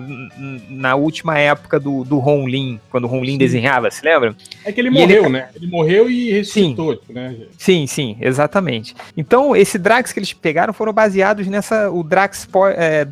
na 0.70 0.96
última 0.96 1.38
época 1.38 1.80
do, 1.80 2.04
do 2.04 2.18
Ron 2.18 2.48
Lin, 2.48 2.80
quando 2.90 3.04
o 3.04 3.08
Ron 3.08 3.24
Lin 3.24 3.38
desenhava, 3.38 3.92
se 3.92 4.04
lembra? 4.04 4.36
É 4.64 4.72
que 4.72 4.80
ele 4.80 4.88
e 4.88 4.92
morreu, 4.92 5.24
ele... 5.26 5.30
né? 5.34 5.50
Ele 5.56 5.68
morreu 5.68 6.10
e 6.10 6.32
ressuscitou, 6.32 6.96
sim. 6.96 7.14
né? 7.14 7.36
Sim, 7.58 7.88
sim, 7.88 8.18
exatamente. 8.22 8.96
Então, 9.18 9.56
esse 9.56 9.78
Drax 9.78 10.14
que 10.14 10.20
eles 10.20 10.34
pegaram 10.34 10.74
foram 10.74 10.94
baseados 10.94 11.48
nessa, 11.48 11.90
o 11.92 12.04
Drax 12.04 12.48
é, 12.76 13.08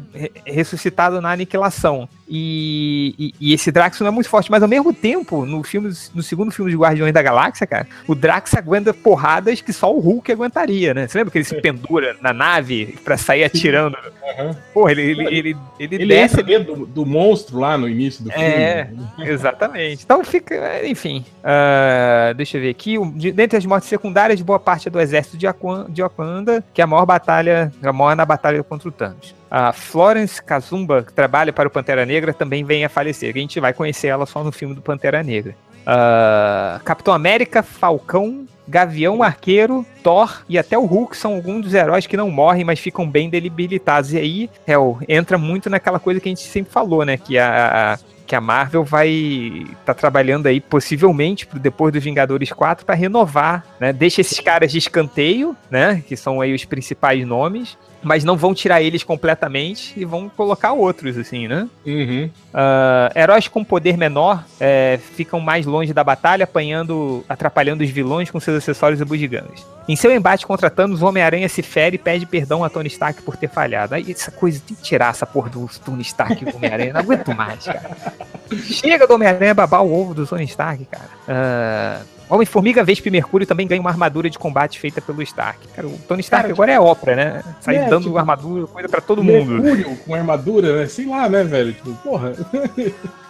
ressuscitado 0.45 1.21
na 1.21 1.31
aniquilação. 1.31 2.07
E, 2.27 3.13
e, 3.19 3.35
e, 3.39 3.53
esse 3.53 3.71
Drax 3.71 3.99
não 3.99 4.07
é 4.07 4.11
muito 4.11 4.29
forte, 4.29 4.49
mas 4.49 4.63
ao 4.63 4.69
mesmo 4.69 4.93
tempo, 4.93 5.45
no 5.45 5.61
filme, 5.61 5.91
no 6.13 6.23
segundo 6.23 6.51
filme 6.51 6.71
de 6.71 6.77
Guardiões 6.77 7.13
da 7.13 7.21
Galáxia, 7.21 7.67
cara, 7.67 7.87
o 8.07 8.15
Drax 8.15 8.55
aguenta 8.55 8.93
porradas 8.93 9.61
que 9.61 9.73
só 9.73 9.93
o 9.93 9.99
Hulk 9.99 10.31
aguentaria, 10.31 10.93
né? 10.93 11.07
Você 11.07 11.17
lembra 11.17 11.31
que 11.31 11.37
ele 11.37 11.45
se 11.45 11.59
pendura 11.61 12.15
na 12.21 12.31
nave 12.31 12.97
pra 13.03 13.17
sair 13.17 13.43
atirando? 13.43 13.97
Uhum. 14.37 14.55
Porra, 14.73 14.91
ele, 14.91 15.01
ele, 15.01 15.21
ele, 15.23 15.57
ele, 15.79 15.95
ele 15.95 16.05
desce. 16.05 16.41
dentro 16.41 16.75
do, 16.75 16.85
do, 16.85 17.05
monstro 17.05 17.59
lá 17.59 17.77
no 17.77 17.87
início 17.89 18.23
do 18.23 18.31
filme. 18.31 18.47
É, 18.47 18.89
exatamente. 19.19 20.03
Então 20.03 20.23
fica, 20.23 20.85
enfim. 20.87 21.25
Uh, 21.39 22.33
deixa 22.33 22.57
eu 22.57 22.61
ver 22.61 22.69
aqui. 22.69 22.97
Dentre 23.33 23.57
as 23.57 23.65
mortes 23.65 23.89
secundárias, 23.89 24.41
boa 24.41 24.59
parte 24.59 24.87
é 24.87 24.91
do 24.91 24.99
exército 24.99 25.37
de 25.37 26.01
Wakanda, 26.01 26.63
que 26.73 26.81
é 26.81 26.83
a 26.83 26.87
maior 26.87 27.05
batalha, 27.05 27.71
a 27.83 27.93
maior 27.93 28.15
na 28.15 28.25
batalha 28.25 28.63
contra 28.63 28.87
o 28.87 28.91
Thanos. 28.91 29.35
A 29.55 29.71
Florence 29.71 30.41
Kazumba, 30.41 31.03
que 31.03 31.13
trabalha 31.13 31.53
para 31.53 31.67
o 31.67 31.71
Pantera 31.71 32.07
Negra, 32.07 32.33
também 32.33 32.63
vem 32.63 32.83
a 32.83 32.89
falecer. 32.89 33.31
A 33.35 33.37
gente 33.37 33.59
vai 33.59 33.71
conhecer 33.71 34.07
ela 34.07 34.25
só 34.25 34.43
no 34.43 34.51
filme 34.51 34.73
do 34.73 34.81
Pantera 34.81 35.21
Negra. 35.21 35.55
Uh, 35.81 36.83
Capitão 36.83 37.13
América, 37.13 37.61
Falcão, 37.61 38.47
Gavião 38.67 39.21
Arqueiro, 39.21 39.85
Thor 40.01 40.41
e 40.49 40.57
até 40.57 40.75
o 40.75 40.85
Hulk 40.85 41.15
são 41.15 41.35
alguns 41.35 41.65
dos 41.65 41.73
heróis 41.75 42.07
que 42.07 42.17
não 42.17 42.31
morrem, 42.31 42.63
mas 42.63 42.79
ficam 42.79 43.07
bem 43.07 43.29
debilitados. 43.29 44.11
E 44.13 44.17
aí, 44.17 44.49
Hell, 44.67 44.97
entra 45.07 45.37
muito 45.37 45.69
naquela 45.69 45.99
coisa 45.99 46.19
que 46.19 46.29
a 46.29 46.31
gente 46.31 46.41
sempre 46.41 46.73
falou, 46.73 47.05
né? 47.05 47.15
Que 47.15 47.37
a, 47.37 47.99
que 48.25 48.35
a 48.35 48.41
Marvel 48.41 48.83
vai 48.83 49.67
tá 49.85 49.93
trabalhando 49.93 50.47
aí 50.47 50.59
possivelmente 50.59 51.47
depois 51.53 51.93
dos 51.93 52.03
Vingadores 52.03 52.51
4 52.51 52.83
para 52.83 52.95
renovar, 52.95 53.63
né? 53.79 53.93
Deixa 53.93 54.21
esses 54.21 54.39
caras 54.39 54.71
de 54.71 54.79
escanteio, 54.79 55.55
né, 55.69 56.03
que 56.07 56.17
são 56.17 56.41
aí 56.41 56.55
os 56.55 56.65
principais 56.65 57.23
nomes, 57.27 57.77
mas 58.03 58.23
não 58.23 58.35
vão 58.35 58.53
tirar 58.53 58.81
eles 58.81 59.03
completamente 59.03 59.93
e 59.97 60.05
vão 60.05 60.29
colocar 60.29 60.73
outros, 60.73 61.17
assim, 61.17 61.47
né? 61.47 61.67
Uhum. 61.85 62.29
Uh, 62.53 63.17
heróis 63.17 63.47
com 63.47 63.63
poder 63.63 63.97
menor 63.97 64.43
é, 64.59 64.99
ficam 65.15 65.39
mais 65.39 65.65
longe 65.65 65.93
da 65.93 66.03
batalha, 66.03 66.43
apanhando, 66.43 67.23
atrapalhando 67.27 67.83
os 67.83 67.89
vilões 67.89 68.29
com 68.29 68.39
seus 68.39 68.57
acessórios 68.57 68.99
e 69.01 69.05
bugigangas. 69.05 69.65
Em 69.87 69.95
seu 69.95 70.11
embate 70.11 70.45
contra 70.45 70.69
Thanos, 70.69 71.01
o 71.01 71.05
Homem-Aranha 71.05 71.49
se 71.49 71.61
fere 71.61 71.95
e 71.95 71.99
pede 71.99 72.25
perdão 72.25 72.63
a 72.63 72.69
Tony 72.69 72.87
Stark 72.87 73.21
por 73.21 73.35
ter 73.35 73.49
falhado. 73.49 73.95
Aí 73.95 74.11
essa 74.11 74.31
coisa, 74.31 74.61
tem 74.65 74.75
que 74.75 74.83
tirar 74.83 75.09
essa 75.09 75.25
porra 75.25 75.49
do 75.49 75.69
Tony 75.83 76.01
Stark 76.03 76.41
e 76.41 76.45
do 76.49 76.55
Homem-Aranha, 76.55 76.93
não 76.93 77.01
aguento 77.01 77.35
mais, 77.35 77.65
cara. 77.65 77.91
Chega 78.63 79.07
do 79.07 79.15
Homem-Aranha 79.15 79.53
babar 79.53 79.83
o 79.83 79.93
ovo 79.93 80.13
do 80.13 80.27
Tony 80.27 80.45
Stark, 80.45 80.85
cara. 80.85 81.09
Uh, 81.27 82.12
Homem-Formiga, 82.29 82.83
Vespa 82.83 83.07
e 83.07 83.11
Mercúrio 83.11 83.45
também 83.45 83.67
ganham 83.67 83.81
uma 83.81 83.89
armadura 83.89 84.29
de 84.29 84.39
combate 84.39 84.79
feita 84.79 85.01
pelo 85.01 85.21
Stark. 85.21 85.59
Cara, 85.75 85.87
o 85.87 85.97
Tony 86.07 86.21
Stark 86.21 86.43
cara, 86.43 86.53
agora 86.53 86.71
tipo, 86.71 86.83
é 86.83 86.89
ópera, 86.89 87.15
né? 87.15 87.43
Sai 87.61 87.77
é, 87.77 87.89
dando 87.89 88.05
tipo, 88.05 88.17
armadura, 88.17 88.67
coisa 88.67 88.89
pra 88.89 89.01
todo 89.01 89.23
Mercúrio 89.23 89.57
mundo. 89.57 89.63
Mercúrio 89.63 89.97
com 89.97 90.15
armadura, 90.15 90.77
né? 90.77 90.87
Sei 90.87 91.05
lá, 91.05 91.29
né, 91.29 91.43
velho? 91.43 91.73
Tipo, 91.73 91.93
porra. 91.95 92.33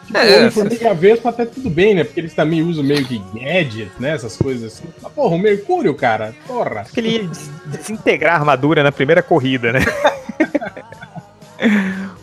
Tipo, 0.05 0.17
é, 0.17 0.37
Homem-Formiga 0.37 0.89
e 0.89 0.95
Vespa 0.95 1.29
até 1.29 1.45
tudo 1.45 1.69
bem, 1.69 1.95
né? 1.95 2.03
Porque 2.03 2.19
eles 2.19 2.33
também 2.33 2.61
usam 2.61 2.83
meio 2.83 3.05
que 3.05 3.21
gadgets, 3.33 3.97
né? 3.97 4.09
Essas 4.09 4.35
coisas 4.35 4.73
assim. 4.73 4.83
Mas, 5.01 5.13
porra, 5.13 5.35
o 5.35 5.39
Mercúrio, 5.39 5.95
cara, 5.95 6.35
porra. 6.45 6.83
Porque 6.83 6.99
ele 6.99 7.09
ia 7.09 7.29
desintegrar 7.67 8.35
a 8.35 8.39
armadura 8.39 8.83
na 8.83 8.91
primeira 8.91 9.23
corrida, 9.23 9.71
né? 9.71 9.79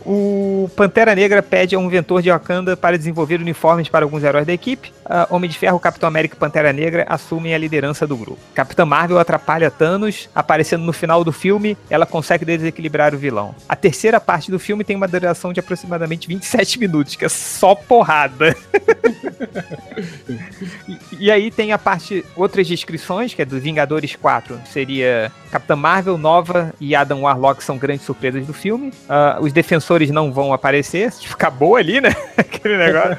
O 0.05 0.71
Pantera 0.75 1.15
Negra 1.15 1.43
pede 1.43 1.75
a 1.75 1.79
um 1.79 1.85
inventor 1.85 2.23
de 2.23 2.31
Wakanda 2.31 2.77
para 2.77 2.97
desenvolver 2.97 3.41
uniformes 3.41 3.89
para 3.89 4.05
alguns 4.05 4.25
heróis 4.25 4.47
da 4.47 4.53
equipe. 4.53 4.93
Uh, 5.05 5.35
Homem 5.35 5.51
de 5.51 5.59
Ferro, 5.59 5.79
Capitão 5.79 6.09
América 6.09 6.35
e 6.35 6.39
Pantera 6.39 6.73
Negra 6.73 7.05
assumem 7.09 7.55
a 7.55 7.59
liderança 7.59 8.07
do 8.07 8.17
grupo. 8.17 8.41
Capitã 8.55 8.85
Marvel 8.85 9.19
atrapalha 9.19 9.71
Thanos, 9.71 10.29
aparecendo 10.35 10.85
no 10.85 10.93
final 10.93 11.23
do 11.23 11.33
filme, 11.33 11.77
ela 11.91 12.07
consegue 12.07 12.45
desequilibrar 12.45 13.15
o 13.15 13.19
vilão. 13.19 13.55
A 13.69 13.77
terceira 13.77 14.19
parte 14.19 14.51
do 14.51 14.59
filme 14.59 14.85
tem 14.85 14.97
uma 14.97 15.07
duração 15.07 15.53
de 15.53 15.61
aproximadamente 15.61 16.27
27 16.27 16.79
minutos, 16.79 17.15
que 17.15 17.25
é 17.25 17.29
só 17.29 17.75
porrada. 17.75 18.57
e, 20.89 20.99
e, 21.27 21.31
aí 21.31 21.51
tem 21.51 21.73
a 21.73 21.79
parte, 21.79 22.25
outras 22.35 22.67
descrições, 22.67 23.35
que 23.35 23.43
é 23.43 23.45
do 23.45 23.61
Vingadores 23.61 24.17
4, 24.17 24.61
seria 24.65 25.31
Capitã 25.51 25.77
Marvel, 25.77 26.17
Nova 26.17 26.73
e 26.81 26.95
Adam 26.95 27.23
Warlock 27.23 27.63
são 27.63 27.77
grandes 27.77 28.07
surpresas 28.07 28.47
do 28.47 28.53
filme. 28.53 28.89
Uh, 28.89 29.30
os 29.41 29.53
defensores 29.53 30.11
não 30.11 30.33
vão 30.33 30.53
aparecer, 30.53 31.13
acabou 31.31 31.77
ali, 31.77 32.01
né? 32.01 32.15
Aquele 32.37 32.77
negócio. 32.77 33.19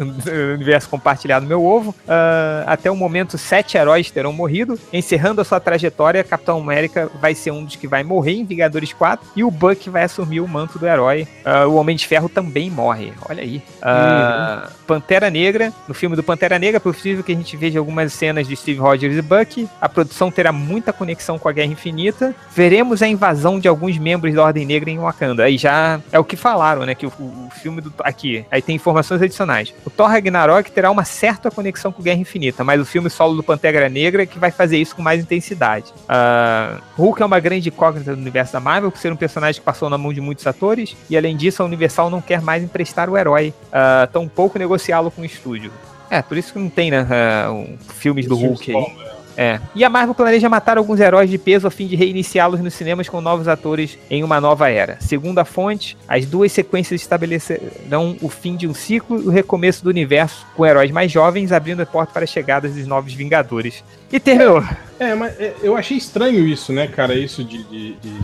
universo 0.54 0.88
compartilhado 0.88 1.46
meu 1.46 1.64
ovo. 1.64 1.90
Uh, 1.90 2.64
até 2.66 2.90
o 2.90 2.96
momento, 2.96 3.38
sete 3.38 3.76
heróis 3.76 4.10
terão 4.10 4.32
morrido. 4.32 4.78
Encerrando 4.92 5.40
a 5.40 5.44
sua 5.44 5.60
trajetória, 5.60 6.24
Capitão 6.24 6.58
América 6.58 7.10
vai 7.20 7.34
ser 7.34 7.50
um 7.50 7.64
dos 7.64 7.76
que 7.76 7.86
vai 7.86 8.02
morrer 8.02 8.32
em 8.32 8.44
Vingadores 8.44 8.92
4 8.92 9.26
e 9.36 9.44
o 9.44 9.50
Buck 9.50 9.88
vai 9.88 10.04
assumir 10.04 10.40
o 10.40 10.48
manto 10.48 10.78
do 10.78 10.86
herói. 10.86 11.26
Uh, 11.44 11.68
o 11.68 11.74
Homem 11.76 11.96
de 11.96 12.06
Ferro 12.06 12.28
também 12.28 12.70
morre. 12.70 13.12
Olha 13.28 13.42
aí. 13.42 13.62
Uhum. 13.82 14.70
Pantera 14.86 15.30
Negra. 15.30 15.72
No 15.86 15.94
filme 15.94 16.16
do 16.16 16.22
Pantera 16.22 16.58
Negra, 16.58 16.76
é 16.76 16.80
possível 16.80 17.22
que 17.22 17.32
a 17.32 17.36
gente 17.36 17.56
veja 17.56 17.78
algumas 17.78 18.12
cenas 18.12 18.46
de 18.46 18.56
Steve 18.56 18.80
Rogers 18.80 19.16
e 19.16 19.22
Buck. 19.22 19.68
A 19.80 19.88
produção 19.88 20.30
terá 20.30 20.52
muita 20.52 20.92
conexão 20.92 21.38
com 21.38 21.48
a 21.48 21.52
Guerra 21.52 21.72
Infinita. 21.72 22.34
Veremos 22.54 23.02
a 23.02 23.08
invasão 23.08 23.58
de 23.58 23.68
alguns 23.68 23.98
membros 23.98 24.34
da 24.34 24.42
Ordem 24.42 24.66
Negra 24.66 24.90
em 24.90 24.98
Wakanda. 24.98 25.19
Aí 25.42 25.58
já 25.58 26.00
é 26.10 26.18
o 26.18 26.24
que 26.24 26.36
falaram, 26.36 26.86
né? 26.86 26.94
Que 26.94 27.06
o, 27.06 27.08
o 27.08 27.48
filme 27.50 27.80
do. 27.80 27.92
Aqui, 28.00 28.44
aí 28.50 28.62
tem 28.62 28.76
informações 28.76 29.20
adicionais. 29.20 29.74
O 29.84 29.90
Thor 29.90 30.08
Ragnarok 30.08 30.70
terá 30.70 30.90
uma 30.90 31.04
certa 31.04 31.50
conexão 31.50 31.92
com 31.92 32.02
Guerra 32.02 32.20
Infinita, 32.20 32.64
mas 32.64 32.80
o 32.80 32.84
filme 32.84 33.10
solo 33.10 33.34
do 33.34 33.42
Pantera 33.42 33.88
Negra 33.88 34.22
é 34.22 34.26
que 34.26 34.38
vai 34.38 34.50
fazer 34.50 34.78
isso 34.78 34.96
com 34.96 35.02
mais 35.02 35.20
intensidade. 35.20 35.92
Uh, 36.04 36.80
Hulk 36.96 37.22
é 37.22 37.26
uma 37.26 37.40
grande 37.40 37.68
incógnita 37.68 38.14
do 38.14 38.20
universo 38.20 38.52
da 38.52 38.60
Marvel, 38.60 38.90
por 38.90 38.98
ser 38.98 39.12
um 39.12 39.16
personagem 39.16 39.60
que 39.60 39.64
passou 39.64 39.90
na 39.90 39.98
mão 39.98 40.12
de 40.12 40.20
muitos 40.20 40.46
atores, 40.46 40.96
e 41.08 41.16
além 41.16 41.36
disso, 41.36 41.62
a 41.62 41.66
Universal 41.66 42.10
não 42.10 42.20
quer 42.20 42.40
mais 42.40 42.62
emprestar 42.62 43.08
o 43.10 43.16
herói, 43.16 43.54
uh, 43.66 44.06
tampouco 44.12 44.58
negociá-lo 44.58 45.10
com 45.10 45.22
o 45.22 45.24
estúdio. 45.24 45.72
É, 46.10 46.22
por 46.22 46.36
isso 46.36 46.52
que 46.52 46.58
não 46.58 46.68
tem, 46.68 46.90
né, 46.90 47.02
uh, 47.02 47.78
filmes 47.94 48.26
do 48.26 48.36
Hulk 48.36 48.74
aí. 48.74 49.09
É. 49.40 49.58
E 49.74 49.82
a 49.82 49.88
Marvel 49.88 50.14
planeja 50.14 50.50
matar 50.50 50.76
alguns 50.76 51.00
heróis 51.00 51.30
de 51.30 51.38
peso 51.38 51.66
a 51.66 51.70
fim 51.70 51.86
de 51.86 51.96
reiniciá-los 51.96 52.60
nos 52.60 52.74
cinemas 52.74 53.08
com 53.08 53.22
novos 53.22 53.48
atores 53.48 53.98
em 54.10 54.22
uma 54.22 54.38
nova 54.38 54.68
era. 54.68 54.98
Segundo 55.00 55.38
a 55.38 55.46
fonte, 55.46 55.96
as 56.06 56.26
duas 56.26 56.52
sequências 56.52 57.00
estabelecerão 57.00 58.18
o 58.20 58.28
fim 58.28 58.54
de 58.54 58.68
um 58.68 58.74
ciclo 58.74 59.18
e 59.18 59.26
o 59.26 59.30
recomeço 59.30 59.82
do 59.82 59.88
universo 59.88 60.46
com 60.54 60.66
heróis 60.66 60.90
mais 60.90 61.10
jovens, 61.10 61.52
abrindo 61.52 61.80
a 61.80 61.86
porta 61.86 62.12
para 62.12 62.24
a 62.24 62.26
chegada 62.26 62.68
dos 62.68 62.86
novos 62.86 63.14
Vingadores. 63.14 63.82
E 64.12 64.20
terminou. 64.20 64.62
É, 64.98 65.08
é 65.08 65.14
mas 65.14 65.40
é, 65.40 65.54
eu 65.62 65.74
achei 65.74 65.96
estranho 65.96 66.46
isso, 66.46 66.70
né, 66.70 66.86
cara? 66.86 67.14
Isso 67.14 67.42
de, 67.42 67.62
de, 67.64 67.94
de 67.94 68.20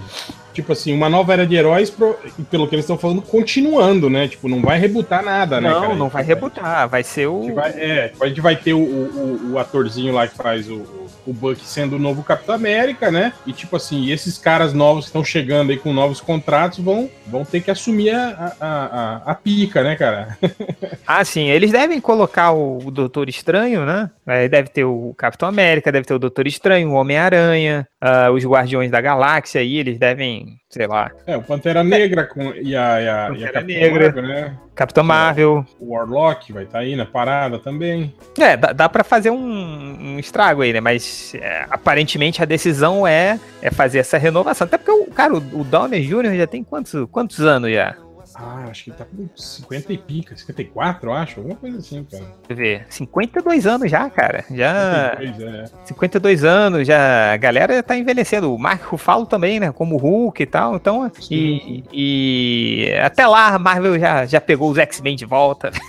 tipo 0.57 0.73
assim, 0.73 0.95
uma 0.95 1.09
nova 1.09 1.35
era 1.35 1.47
de 1.47 1.55
heróis, 1.55 1.91
pro, 1.91 2.19
pelo 2.51 2.67
que 2.67 2.75
eles 2.75 2.85
estão 2.85 2.97
falando, 2.97 3.21
continuando, 3.21 4.09
né? 4.09 4.27
Tipo, 4.27 4.49
não 4.49 4.63
vai 4.63 4.79
rebutar 4.79 5.23
nada, 5.23 5.61
né? 5.61 5.69
Não, 5.69 5.81
cara? 5.81 5.95
não 5.95 6.09
vai 6.09 6.25
rebutar, 6.25 6.89
vai 6.89 7.03
ser 7.03 7.27
o. 7.27 7.51
A 7.51 7.53
vai, 7.53 7.71
é, 7.73 8.13
a 8.19 8.27
gente 8.27 8.41
vai 8.41 8.57
ter 8.57 8.73
o, 8.73 8.79
o, 8.79 9.53
o, 9.53 9.59
atorzinho 9.59 10.15
lá 10.15 10.27
que 10.27 10.35
faz 10.35 10.69
o, 10.71 11.06
o 11.27 11.33
Buck 11.33 11.61
sendo 11.65 11.97
o 11.97 11.99
novo 11.99 12.23
Capitão 12.23 12.55
América, 12.55 13.11
né? 13.11 13.33
E 13.47 13.53
tipo 13.53 13.77
assim, 13.77 14.11
esses 14.11 14.39
caras 14.39 14.73
novos 14.73 15.05
que 15.05 15.09
estão 15.09 15.25
chegando 15.25 15.71
aí 15.71 15.77
com 15.77 15.93
novos 15.93 16.21
contratos 16.21 16.79
vão, 16.79 17.11
vão 17.27 17.45
ter 17.45 17.61
que 17.61 17.71
assumir 17.71 18.11
a, 18.11 18.55
a, 18.61 18.67
a, 18.69 19.17
a 19.33 19.35
pica, 19.35 19.83
né, 19.83 19.97
cara? 19.97 20.39
ah, 21.07 21.25
sim, 21.25 21.49
eles 21.49 21.73
devem 21.73 22.01
colocar 22.01 22.53
o, 22.53 22.79
o 22.79 22.91
Doutor 22.91 23.29
Estranho, 23.29 23.85
né? 23.85 24.11
Aí 24.27 24.49
deve 24.49 24.69
ter 24.69 24.85
o 24.85 25.15
Capitão 25.17 25.49
América, 25.49 25.93
deve 25.93 26.07
ter 26.07 26.15
o 26.15 26.19
Doutor 26.19 26.47
Estranho, 26.47 26.91
o 26.91 26.95
Homem-Aranha, 26.95 27.87
uh, 28.03 28.33
os 28.33 28.45
Guardiões 28.45 28.91
da 28.91 29.01
Galáxia 29.01 29.61
aí, 29.61 29.77
eles 29.77 29.99
devem, 29.99 30.59
sei 30.69 30.87
lá. 30.87 31.11
É, 31.27 31.37
o 31.37 31.43
Pantera 31.43 31.83
Negra 31.83 32.25
com, 32.25 32.53
e 32.55 32.77
a, 32.77 33.01
e 33.01 33.09
a, 33.09 33.31
e 33.37 33.47
a 33.47 33.61
Negra, 33.63 34.05
Marvel, 34.07 34.23
né? 34.23 34.59
Capitão 34.75 35.05
Marvel. 35.05 35.65
O 35.81 35.95
Warlock 35.95 36.53
vai 36.53 36.65
estar 36.65 36.79
tá 36.79 36.85
aí 36.85 36.95
na 36.95 37.07
parada 37.07 37.59
também. 37.59 38.15
É, 38.39 38.57
dá, 38.57 38.73
dá 38.73 38.89
pra 38.89 39.03
fazer 39.03 39.31
um, 39.31 40.15
um 40.17 40.19
estrago 40.19 40.63
aí, 40.63 40.73
né? 40.73 40.81
Mas 40.81 41.16
é, 41.16 41.16
aparentemente 41.71 42.43
a 42.43 42.45
decisão 42.45 43.07
é, 43.07 43.39
é 43.63 43.71
fazer 43.71 43.99
essa 43.99 44.19
renovação. 44.19 44.67
Até 44.67 44.79
porque, 44.79 44.91
o, 44.91 45.07
cara, 45.07 45.35
o, 45.35 45.61
o 45.61 45.65
Downer 45.65 46.01
Jr. 46.01 46.37
já 46.37 46.47
tem 46.47 46.63
quantos, 46.63 47.09
quantos 47.11 47.41
anos 47.41 47.73
já? 47.73 47.97
Ah, 48.39 48.67
acho 48.69 48.85
que 48.85 48.91
ele 48.91 48.99
tá 48.99 49.05
com 49.05 49.29
50 49.35 49.93
e 49.93 49.99
pica, 49.99 50.37
54, 50.37 51.09
eu 51.09 51.15
acho, 51.15 51.41
alguma 51.41 51.57
coisa 51.57 51.79
assim, 51.79 52.05
cara. 52.05 52.25
Eu 52.49 52.57
ver, 52.57 52.87
52 52.91 53.67
anos 53.67 53.91
já, 53.91 54.11
cara. 54.11 54.45
Já. 54.51 55.17
52, 55.19 55.55
é. 55.55 55.65
52 55.87 56.45
anos, 56.45 56.87
já. 56.87 57.33
A 57.33 57.37
galera 57.39 57.83
tá 57.83 57.97
envelhecendo. 57.97 58.55
O 58.55 58.59
Mark 58.59 58.83
Ruffalo 58.83 59.25
também, 59.25 59.59
né? 59.59 59.73
Como 59.73 59.97
Hulk 59.97 60.43
e 60.43 60.47
tal. 60.47 60.77
Então, 60.77 61.11
e, 61.31 61.83
e, 61.91 62.93
até 63.01 63.27
lá 63.27 63.55
a 63.55 63.59
Marvel 63.59 63.99
já, 63.99 64.27
já 64.27 64.41
pegou 64.41 64.71
os 64.71 64.77
X-Men 64.77 65.17
de 65.17 65.25
volta. 65.25 65.71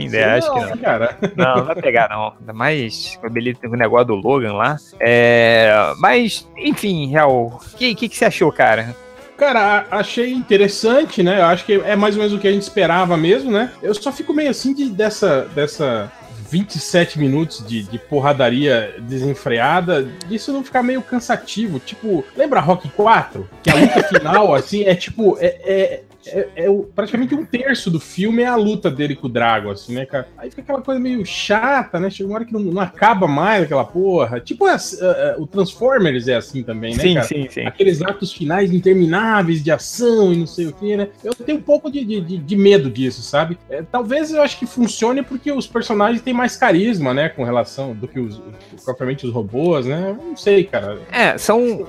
Quem 0.00 0.10
der, 0.10 0.38
acho 0.38 0.52
que 0.52 0.60
não. 0.60 0.76
Cara. 0.78 1.16
Não, 1.36 1.56
não 1.56 1.64
vai 1.64 1.76
pegar, 1.76 2.08
não. 2.08 2.32
Ainda 2.38 2.52
mais 2.52 3.18
o 3.22 3.76
negócio 3.76 4.06
do 4.06 4.14
Logan 4.14 4.54
lá. 4.54 4.76
É, 5.00 5.92
mas, 5.98 6.48
enfim, 6.56 7.08
Real, 7.08 7.46
o 7.46 7.76
que, 7.76 7.94
que, 7.94 8.08
que 8.08 8.16
você 8.16 8.24
achou, 8.24 8.52
cara? 8.52 8.94
Cara, 9.36 9.86
achei 9.90 10.32
interessante, 10.32 11.22
né? 11.22 11.38
Eu 11.38 11.44
acho 11.44 11.64
que 11.64 11.74
é 11.74 11.94
mais 11.94 12.16
ou 12.16 12.22
menos 12.22 12.36
o 12.36 12.40
que 12.40 12.48
a 12.48 12.52
gente 12.52 12.62
esperava 12.62 13.16
mesmo, 13.16 13.52
né? 13.52 13.70
Eu 13.80 13.94
só 13.94 14.10
fico 14.10 14.34
meio 14.34 14.50
assim 14.50 14.74
de, 14.74 14.88
dessa, 14.90 15.42
dessa 15.54 16.10
27 16.50 17.18
minutos 17.18 17.64
de, 17.66 17.82
de 17.82 17.98
porradaria 17.98 18.94
desenfreada, 18.98 20.08
isso 20.30 20.52
não 20.52 20.64
ficar 20.64 20.82
meio 20.82 21.02
cansativo. 21.02 21.78
Tipo, 21.78 22.24
lembra 22.36 22.60
Rock 22.60 22.88
4? 22.88 23.48
Que 23.62 23.70
a 23.70 23.74
luta 23.74 24.02
final, 24.08 24.54
assim, 24.54 24.84
é 24.84 24.94
tipo. 24.94 25.36
É, 25.40 25.46
é, 25.64 26.02
é, 26.32 26.48
é 26.56 26.82
praticamente 26.94 27.34
um 27.34 27.44
terço 27.44 27.90
do 27.90 28.00
filme 28.00 28.42
é 28.42 28.46
a 28.46 28.56
luta 28.56 28.90
dele 28.90 29.16
com 29.16 29.26
o 29.26 29.30
Drago, 29.30 29.70
assim, 29.70 29.94
né, 29.94 30.06
cara? 30.06 30.28
Aí 30.36 30.50
fica 30.50 30.62
aquela 30.62 30.82
coisa 30.82 31.00
meio 31.00 31.24
chata, 31.24 31.98
né? 31.98 32.10
Chega 32.10 32.28
uma 32.28 32.36
hora 32.36 32.44
que 32.44 32.52
não, 32.52 32.60
não 32.60 32.80
acaba 32.80 33.26
mais 33.26 33.64
aquela 33.64 33.84
porra. 33.84 34.40
Tipo, 34.40 34.66
uh, 34.66 34.70
uh, 34.70 35.42
o 35.42 35.46
Transformers 35.46 36.28
é 36.28 36.36
assim 36.36 36.62
também, 36.62 36.94
né, 36.94 37.02
sim, 37.02 37.14
cara? 37.14 37.26
Sim, 37.26 37.48
sim. 37.48 37.66
Aqueles 37.66 38.02
atos 38.02 38.32
finais 38.32 38.72
intermináveis 38.72 39.62
de 39.62 39.70
ação 39.70 40.32
e 40.32 40.36
não 40.36 40.46
sei 40.46 40.66
o 40.66 40.72
que, 40.72 40.96
né? 40.96 41.08
Eu 41.22 41.34
tenho 41.34 41.58
um 41.58 41.62
pouco 41.62 41.90
de, 41.90 42.04
de, 42.04 42.38
de 42.38 42.56
medo 42.56 42.90
disso, 42.90 43.22
sabe? 43.22 43.58
É, 43.68 43.82
talvez 43.82 44.32
eu 44.32 44.42
acho 44.42 44.58
que 44.58 44.66
funcione 44.66 45.22
porque 45.22 45.50
os 45.50 45.66
personagens 45.66 46.22
têm 46.22 46.34
mais 46.34 46.56
carisma, 46.56 47.14
né, 47.14 47.28
com 47.28 47.44
relação 47.44 47.94
do 47.94 48.06
que 48.06 48.18
os, 48.18 48.40
propriamente 48.84 49.26
os 49.26 49.32
robôs, 49.32 49.86
né? 49.86 50.10
Eu 50.10 50.24
não 50.24 50.36
sei, 50.36 50.64
cara. 50.64 50.98
É, 51.10 51.36
são 51.38 51.86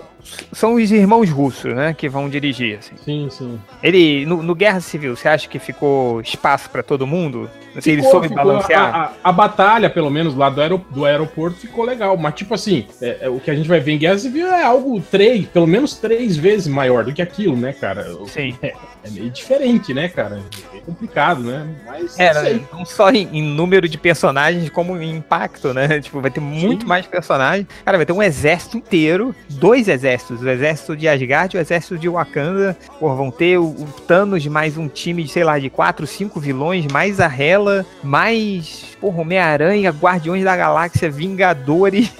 são 0.52 0.76
os 0.76 0.92
irmãos 0.92 1.30
russos, 1.30 1.74
né, 1.74 1.94
que 1.94 2.10
vão 2.10 2.30
dirigir. 2.30 2.80
Assim. 2.80 2.96
Sim, 3.04 3.28
sim. 3.30 3.60
Ele, 3.82 4.26
no, 4.26 4.44
no 4.44 4.54
Guerra 4.54 4.80
Civil, 4.80 5.16
você 5.16 5.28
acha 5.28 5.48
que 5.48 5.60
ficou 5.60 6.22
espaço 6.22 6.70
para 6.70 6.84
todo 6.84 7.08
mundo? 7.08 7.50
Assim, 7.76 7.92
ele 7.92 8.04
soube 8.04 8.28
ficou, 8.28 8.44
balancear? 8.44 8.96
A, 8.96 9.04
a, 9.04 9.12
a, 9.24 9.32
batalha, 9.32 9.90
pelo 9.90 10.10
menos, 10.10 10.36
lá 10.36 10.50
do, 10.50 10.62
aerop 10.62 10.84
do 10.92 11.06
aeroporto 11.06 11.60
ficou 11.60 11.86
legal. 11.86 12.18
Mas, 12.18 12.34
tipo 12.36 12.54
assim, 12.54 12.86
é, 13.02 13.20
é, 13.22 13.30
o 13.30 13.40
que 13.40 13.50
a 13.50 13.56
gente 13.56 13.70
vai 13.70 13.80
ver 13.80 13.94
em 13.94 13.98
Guerra 13.98 14.18
Civil 14.18 14.48
é 14.48 14.64
algo 14.64 15.00
três, 15.02 15.48
pelo 15.48 15.68
menos 15.68 15.96
três 15.96 16.36
vezes 16.36 16.68
maior 16.68 17.06
do 17.06 17.14
que 17.14 17.22
aquilo, 17.22 17.56
né, 17.56 17.74
cara? 17.74 18.06
Sim. 18.28 18.56
É, 18.62 18.74
é 19.06 19.10
meio 19.10 19.30
diferente, 19.30 19.94
né, 19.94 20.10
cara? 20.10 20.42
É 20.76 20.80
complicado, 20.82 21.42
né? 21.42 21.66
Mas. 21.86 22.20
É, 22.20 22.60
não 22.74 22.84
só 22.84 23.10
em, 23.10 23.30
em, 23.32 23.42
número 23.42 23.88
de 23.88 23.98
personagens, 23.98 24.70
como 24.70 25.02
em 25.02 25.16
impacto, 25.16 25.74
né? 25.74 26.00
Tipo, 26.10 26.20
vai 26.20 26.30
ter 26.30 26.42
muito 26.42 26.82
Sim. 26.82 26.88
mais 26.88 27.06
personagens. 27.06 27.66
Cara, 27.86 27.98
vai 27.98 28.06
ter 28.06 28.12
um 28.12 28.22
exército 28.22 28.76
inteiro, 28.76 29.34
dois 29.50 29.88
exércitos 29.88 30.09
exércitos. 30.10 30.42
O 30.42 30.50
exército 30.50 30.96
de 30.96 31.08
Asgard 31.08 31.56
e 31.56 31.60
o 31.60 31.62
exército 31.62 31.98
de 31.98 32.10
Wakanda. 32.10 32.76
Pô, 33.00 33.16
vão 33.16 33.30
ter 33.30 33.58
o, 33.58 33.66
o 33.66 33.86
Thanos 34.08 34.46
mais 34.48 34.78
um 34.78 34.88
time 34.88 35.24
de, 35.24 35.30
sei 35.30 35.44
lá, 35.44 35.60
de 35.60 35.70
quatro, 35.70 36.08
cinco 36.08 36.40
vilões, 36.40 36.88
mais 36.92 37.20
a 37.20 37.28
Hela, 37.28 37.86
mais, 38.04 38.98
porra, 39.00 39.22
Homem-Aranha, 39.22 39.92
Guardiões 39.92 40.44
da 40.44 40.56
Galáxia, 40.56 41.10
Vingadores. 41.10 42.12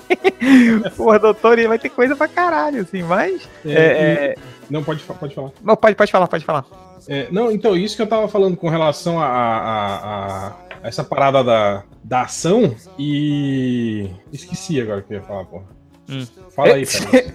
porra, 0.96 1.20
doutor, 1.20 1.60
vai 1.68 1.80
ter 1.80 1.90
coisa 1.90 2.16
pra 2.16 2.28
caralho, 2.28 2.82
assim, 2.82 3.04
mas... 3.04 3.48
É, 3.66 3.72
é, 3.74 4.36
não, 4.70 4.84
pode, 4.84 5.02
pode 5.04 5.34
falar. 5.34 5.52
Não, 5.64 5.76
pode, 5.76 5.96
pode 5.96 6.12
falar, 6.12 6.28
pode 6.28 6.46
falar. 6.46 6.66
É, 7.08 7.28
não, 7.32 7.52
então, 7.52 7.76
isso 7.76 7.96
que 7.96 8.02
eu 8.02 8.08
tava 8.08 8.28
falando 8.28 8.56
com 8.56 8.70
relação 8.70 9.20
a, 9.20 9.26
a, 9.26 10.48
a, 10.48 10.54
essa 10.84 11.04
parada 11.04 11.44
da, 11.44 11.84
da 12.04 12.22
ação 12.22 12.76
e. 12.98 14.10
Esqueci 14.32 14.80
agora 14.80 15.00
o 15.00 15.04
que 15.04 15.14
eu 15.14 15.18
ia 15.18 15.24
falar, 15.24 15.46
porra. 15.46 15.79
Hum. 16.10 16.26
Fala 16.50 16.74
aí, 16.74 16.86
cara. 16.86 17.34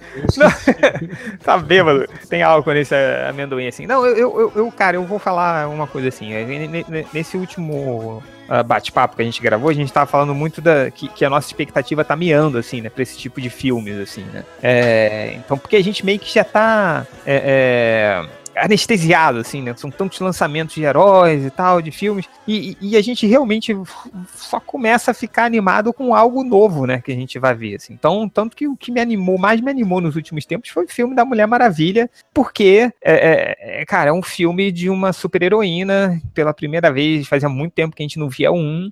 tá 1.43 1.57
bêbado. 1.57 2.07
Tem 2.29 2.43
álcool 2.43 2.73
nesse 2.73 2.93
amendoim 3.27 3.67
assim. 3.67 3.87
Não, 3.87 4.05
eu, 4.05 4.15
eu, 4.15 4.51
eu, 4.55 4.71
cara, 4.71 4.97
eu 4.97 5.03
vou 5.03 5.17
falar 5.17 5.67
uma 5.69 5.87
coisa 5.87 6.09
assim. 6.09 6.29
Nesse 7.13 7.37
último 7.37 8.21
uh, 8.49 8.63
bate-papo 8.63 9.15
que 9.15 9.21
a 9.21 9.25
gente 9.25 9.41
gravou, 9.41 9.69
a 9.69 9.73
gente 9.73 9.91
tava 9.91 10.05
falando 10.05 10.35
muito 10.35 10.61
da 10.61 10.91
que, 10.91 11.07
que, 11.07 11.25
a 11.25 11.29
nossa 11.29 11.47
expectativa 11.47 12.03
tá 12.03 12.15
miando, 12.15 12.57
assim, 12.57 12.81
né, 12.81 12.89
pra 12.89 13.03
esse 13.03 13.17
tipo 13.17 13.39
de 13.41 13.49
filmes, 13.49 13.97
assim, 13.99 14.23
né. 14.33 14.43
É, 14.61 15.33
então, 15.35 15.57
porque 15.57 15.75
a 15.75 15.83
gente 15.83 16.05
meio 16.05 16.19
que 16.19 16.33
já 16.33 16.43
tá. 16.43 17.05
É, 17.25 18.25
é, 18.25 18.29
anestesiado, 18.55 19.39
assim, 19.39 19.61
né? 19.61 19.73
São 19.75 19.91
tantos 19.91 20.19
lançamentos 20.19 20.75
de 20.75 20.83
heróis 20.83 21.45
e 21.45 21.49
tal, 21.49 21.81
de 21.81 21.91
filmes, 21.91 22.25
e, 22.47 22.77
e, 22.79 22.95
a 22.97 23.01
gente 23.01 23.25
realmente 23.25 23.75
só 24.33 24.59
começa 24.59 25.11
a 25.11 25.13
ficar 25.13 25.45
animado 25.45 25.93
com 25.93 26.15
algo 26.15 26.43
novo, 26.43 26.85
né? 26.85 27.01
Que 27.01 27.11
a 27.11 27.15
gente 27.15 27.37
vai 27.39 27.53
ver, 27.53 27.75
assim. 27.75 27.93
Então, 27.93 28.29
tanto 28.29 28.55
que 28.55 28.67
o 28.67 28.77
que 28.77 28.91
me 28.91 29.01
animou, 29.01 29.37
mais 29.37 29.59
me 29.61 29.69
animou 29.69 29.99
nos 29.99 30.15
últimos 30.15 30.45
tempos 30.45 30.69
foi 30.69 30.85
o 30.85 30.89
filme 30.89 31.15
da 31.15 31.25
Mulher 31.25 31.47
Maravilha, 31.47 32.09
porque, 32.33 32.91
é, 33.01 33.13
é, 33.13 33.81
é 33.81 33.85
cara, 33.85 34.09
é 34.09 34.13
um 34.13 34.23
filme 34.23 34.71
de 34.71 34.89
uma 34.89 35.11
super-heroína, 35.11 36.21
pela 36.33 36.53
primeira 36.53 36.91
vez, 36.91 37.27
fazia 37.27 37.49
muito 37.49 37.73
tempo 37.73 37.95
que 37.95 38.03
a 38.03 38.05
gente 38.05 38.19
não 38.19 38.29
via 38.29 38.51
um, 38.51 38.91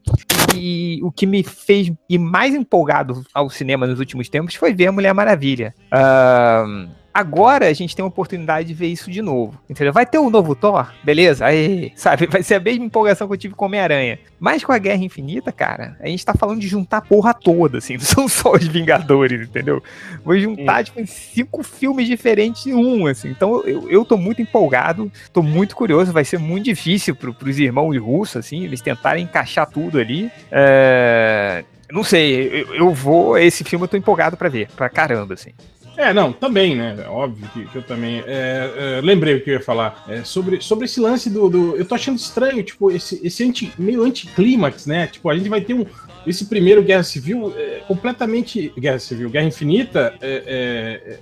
e 0.56 1.00
o 1.04 1.12
que 1.12 1.26
me 1.26 1.44
fez 1.44 1.92
ir 2.10 2.20
mais 2.20 2.54
empolgado 2.54 3.24
ao 3.34 3.50
cinema 3.50 3.88
nos 3.88 4.00
últimos 4.00 4.30
tempos 4.30 4.56
foi 4.56 4.74
ver 4.74 4.88
a 4.88 4.92
Mulher 4.92 5.14
Maravilha. 5.14 5.74
Uh, 5.92 6.90
Agora 7.14 7.68
a 7.68 7.74
gente 7.74 7.96
tem 7.96 8.04
a 8.04 8.08
oportunidade 8.08 8.68
de 8.68 8.74
ver 8.74 8.88
isso 8.88 9.12
de 9.12 9.22
novo. 9.22 9.62
Entendeu? 9.70 9.94
Vai 9.94 10.06
ter 10.06 10.18
o 10.18 10.24
um 10.24 10.30
novo 10.32 10.56
Thor? 10.56 10.92
Beleza? 11.04 11.46
Aí, 11.46 11.92
sabe? 11.96 12.26
Vai 12.26 12.42
ser 12.42 12.56
a 12.56 12.60
mesma 12.60 12.86
empolgação 12.86 13.28
que 13.28 13.34
eu 13.34 13.38
tive 13.38 13.54
com 13.54 13.66
Homem-Aranha. 13.66 14.18
Mas 14.40 14.64
com 14.64 14.72
a 14.72 14.78
Guerra 14.80 15.04
Infinita, 15.04 15.52
cara, 15.52 15.96
a 16.00 16.08
gente 16.08 16.26
tá 16.26 16.34
falando 16.34 16.60
de 16.60 16.68
juntar 16.68 16.98
a 16.98 17.02
porra 17.02 17.34
toda, 17.34 17.78
assim. 17.78 17.94
Não 17.98 18.02
são 18.04 18.28
só 18.28 18.54
os 18.54 18.68
Vingadores, 18.68 19.48
entendeu? 19.48 19.84
Vou 20.26 20.38
juntar, 20.40 20.82
hum. 20.82 20.84
tipo, 20.84 21.08
cinco 21.08 21.62
filmes 21.62 22.08
diferentes 22.08 22.66
em 22.66 22.74
um, 22.74 23.06
assim. 23.06 23.30
Então 23.30 23.62
eu, 23.64 23.90
eu 23.90 24.04
tô 24.04 24.18
muito 24.18 24.42
empolgado, 24.42 25.12
tô 25.32 25.44
muito 25.44 25.76
curioso. 25.76 26.12
Vai 26.12 26.26
ser 26.26 26.40
muito 26.40 26.66
difícil 26.66 27.16
pro, 27.16 27.34
pros 27.34 27.60
irmãos 27.60 27.96
russos, 27.98 28.38
assim, 28.38 28.64
eles 28.64 28.82
tentarem 28.82 29.24
encaixar 29.24 29.70
tudo 29.70 30.00
ali. 30.00 30.32
É... 30.52 31.64
Não 31.92 32.04
sei, 32.04 32.62
eu, 32.62 32.74
eu 32.74 32.94
vou. 32.94 33.38
Esse 33.38 33.64
filme 33.64 33.84
eu 33.84 33.88
tô 33.88 33.96
empolgado 33.96 34.36
para 34.36 34.50
ver, 34.50 34.68
pra 34.76 34.90
caramba, 34.90 35.36
assim. 35.36 35.52
É, 35.96 36.14
não, 36.14 36.34
também, 36.34 36.76
né? 36.76 36.96
Óbvio 37.08 37.48
que, 37.54 37.66
que 37.66 37.76
eu 37.78 37.84
também. 37.84 38.24
É, 38.26 38.98
é, 38.98 39.02
lembrei 39.02 39.36
o 39.36 39.44
que 39.44 39.50
eu 39.50 39.56
ia 39.56 39.62
falar. 39.62 40.04
É, 40.08 40.24
sobre, 40.24 40.62
sobre 40.62 40.86
esse 40.86 41.00
lance 41.00 41.30
do, 41.30 41.50
do, 41.50 41.76
Eu 41.76 41.86
tô 41.86 41.96
achando 41.96 42.18
estranho, 42.18 42.64
tipo, 42.64 42.92
esse, 42.92 43.20
esse 43.24 43.44
anti, 43.44 43.72
meio 43.78 44.04
anticlímax, 44.04 44.86
né? 44.86 45.08
Tipo, 45.08 45.30
a 45.30 45.38
gente 45.38 45.50
vai 45.50 45.62
ter 45.62 45.74
um. 45.74 45.86
Esse 46.26 46.46
primeiro 46.46 46.82
Guerra 46.82 47.04
Civil 47.04 47.54
é 47.58 47.82
completamente. 47.88 48.74
Guerra 48.78 49.00
Civil, 49.00 49.30
Guerra 49.30 49.46
Infinita. 49.46 50.16
É, 50.22 51.20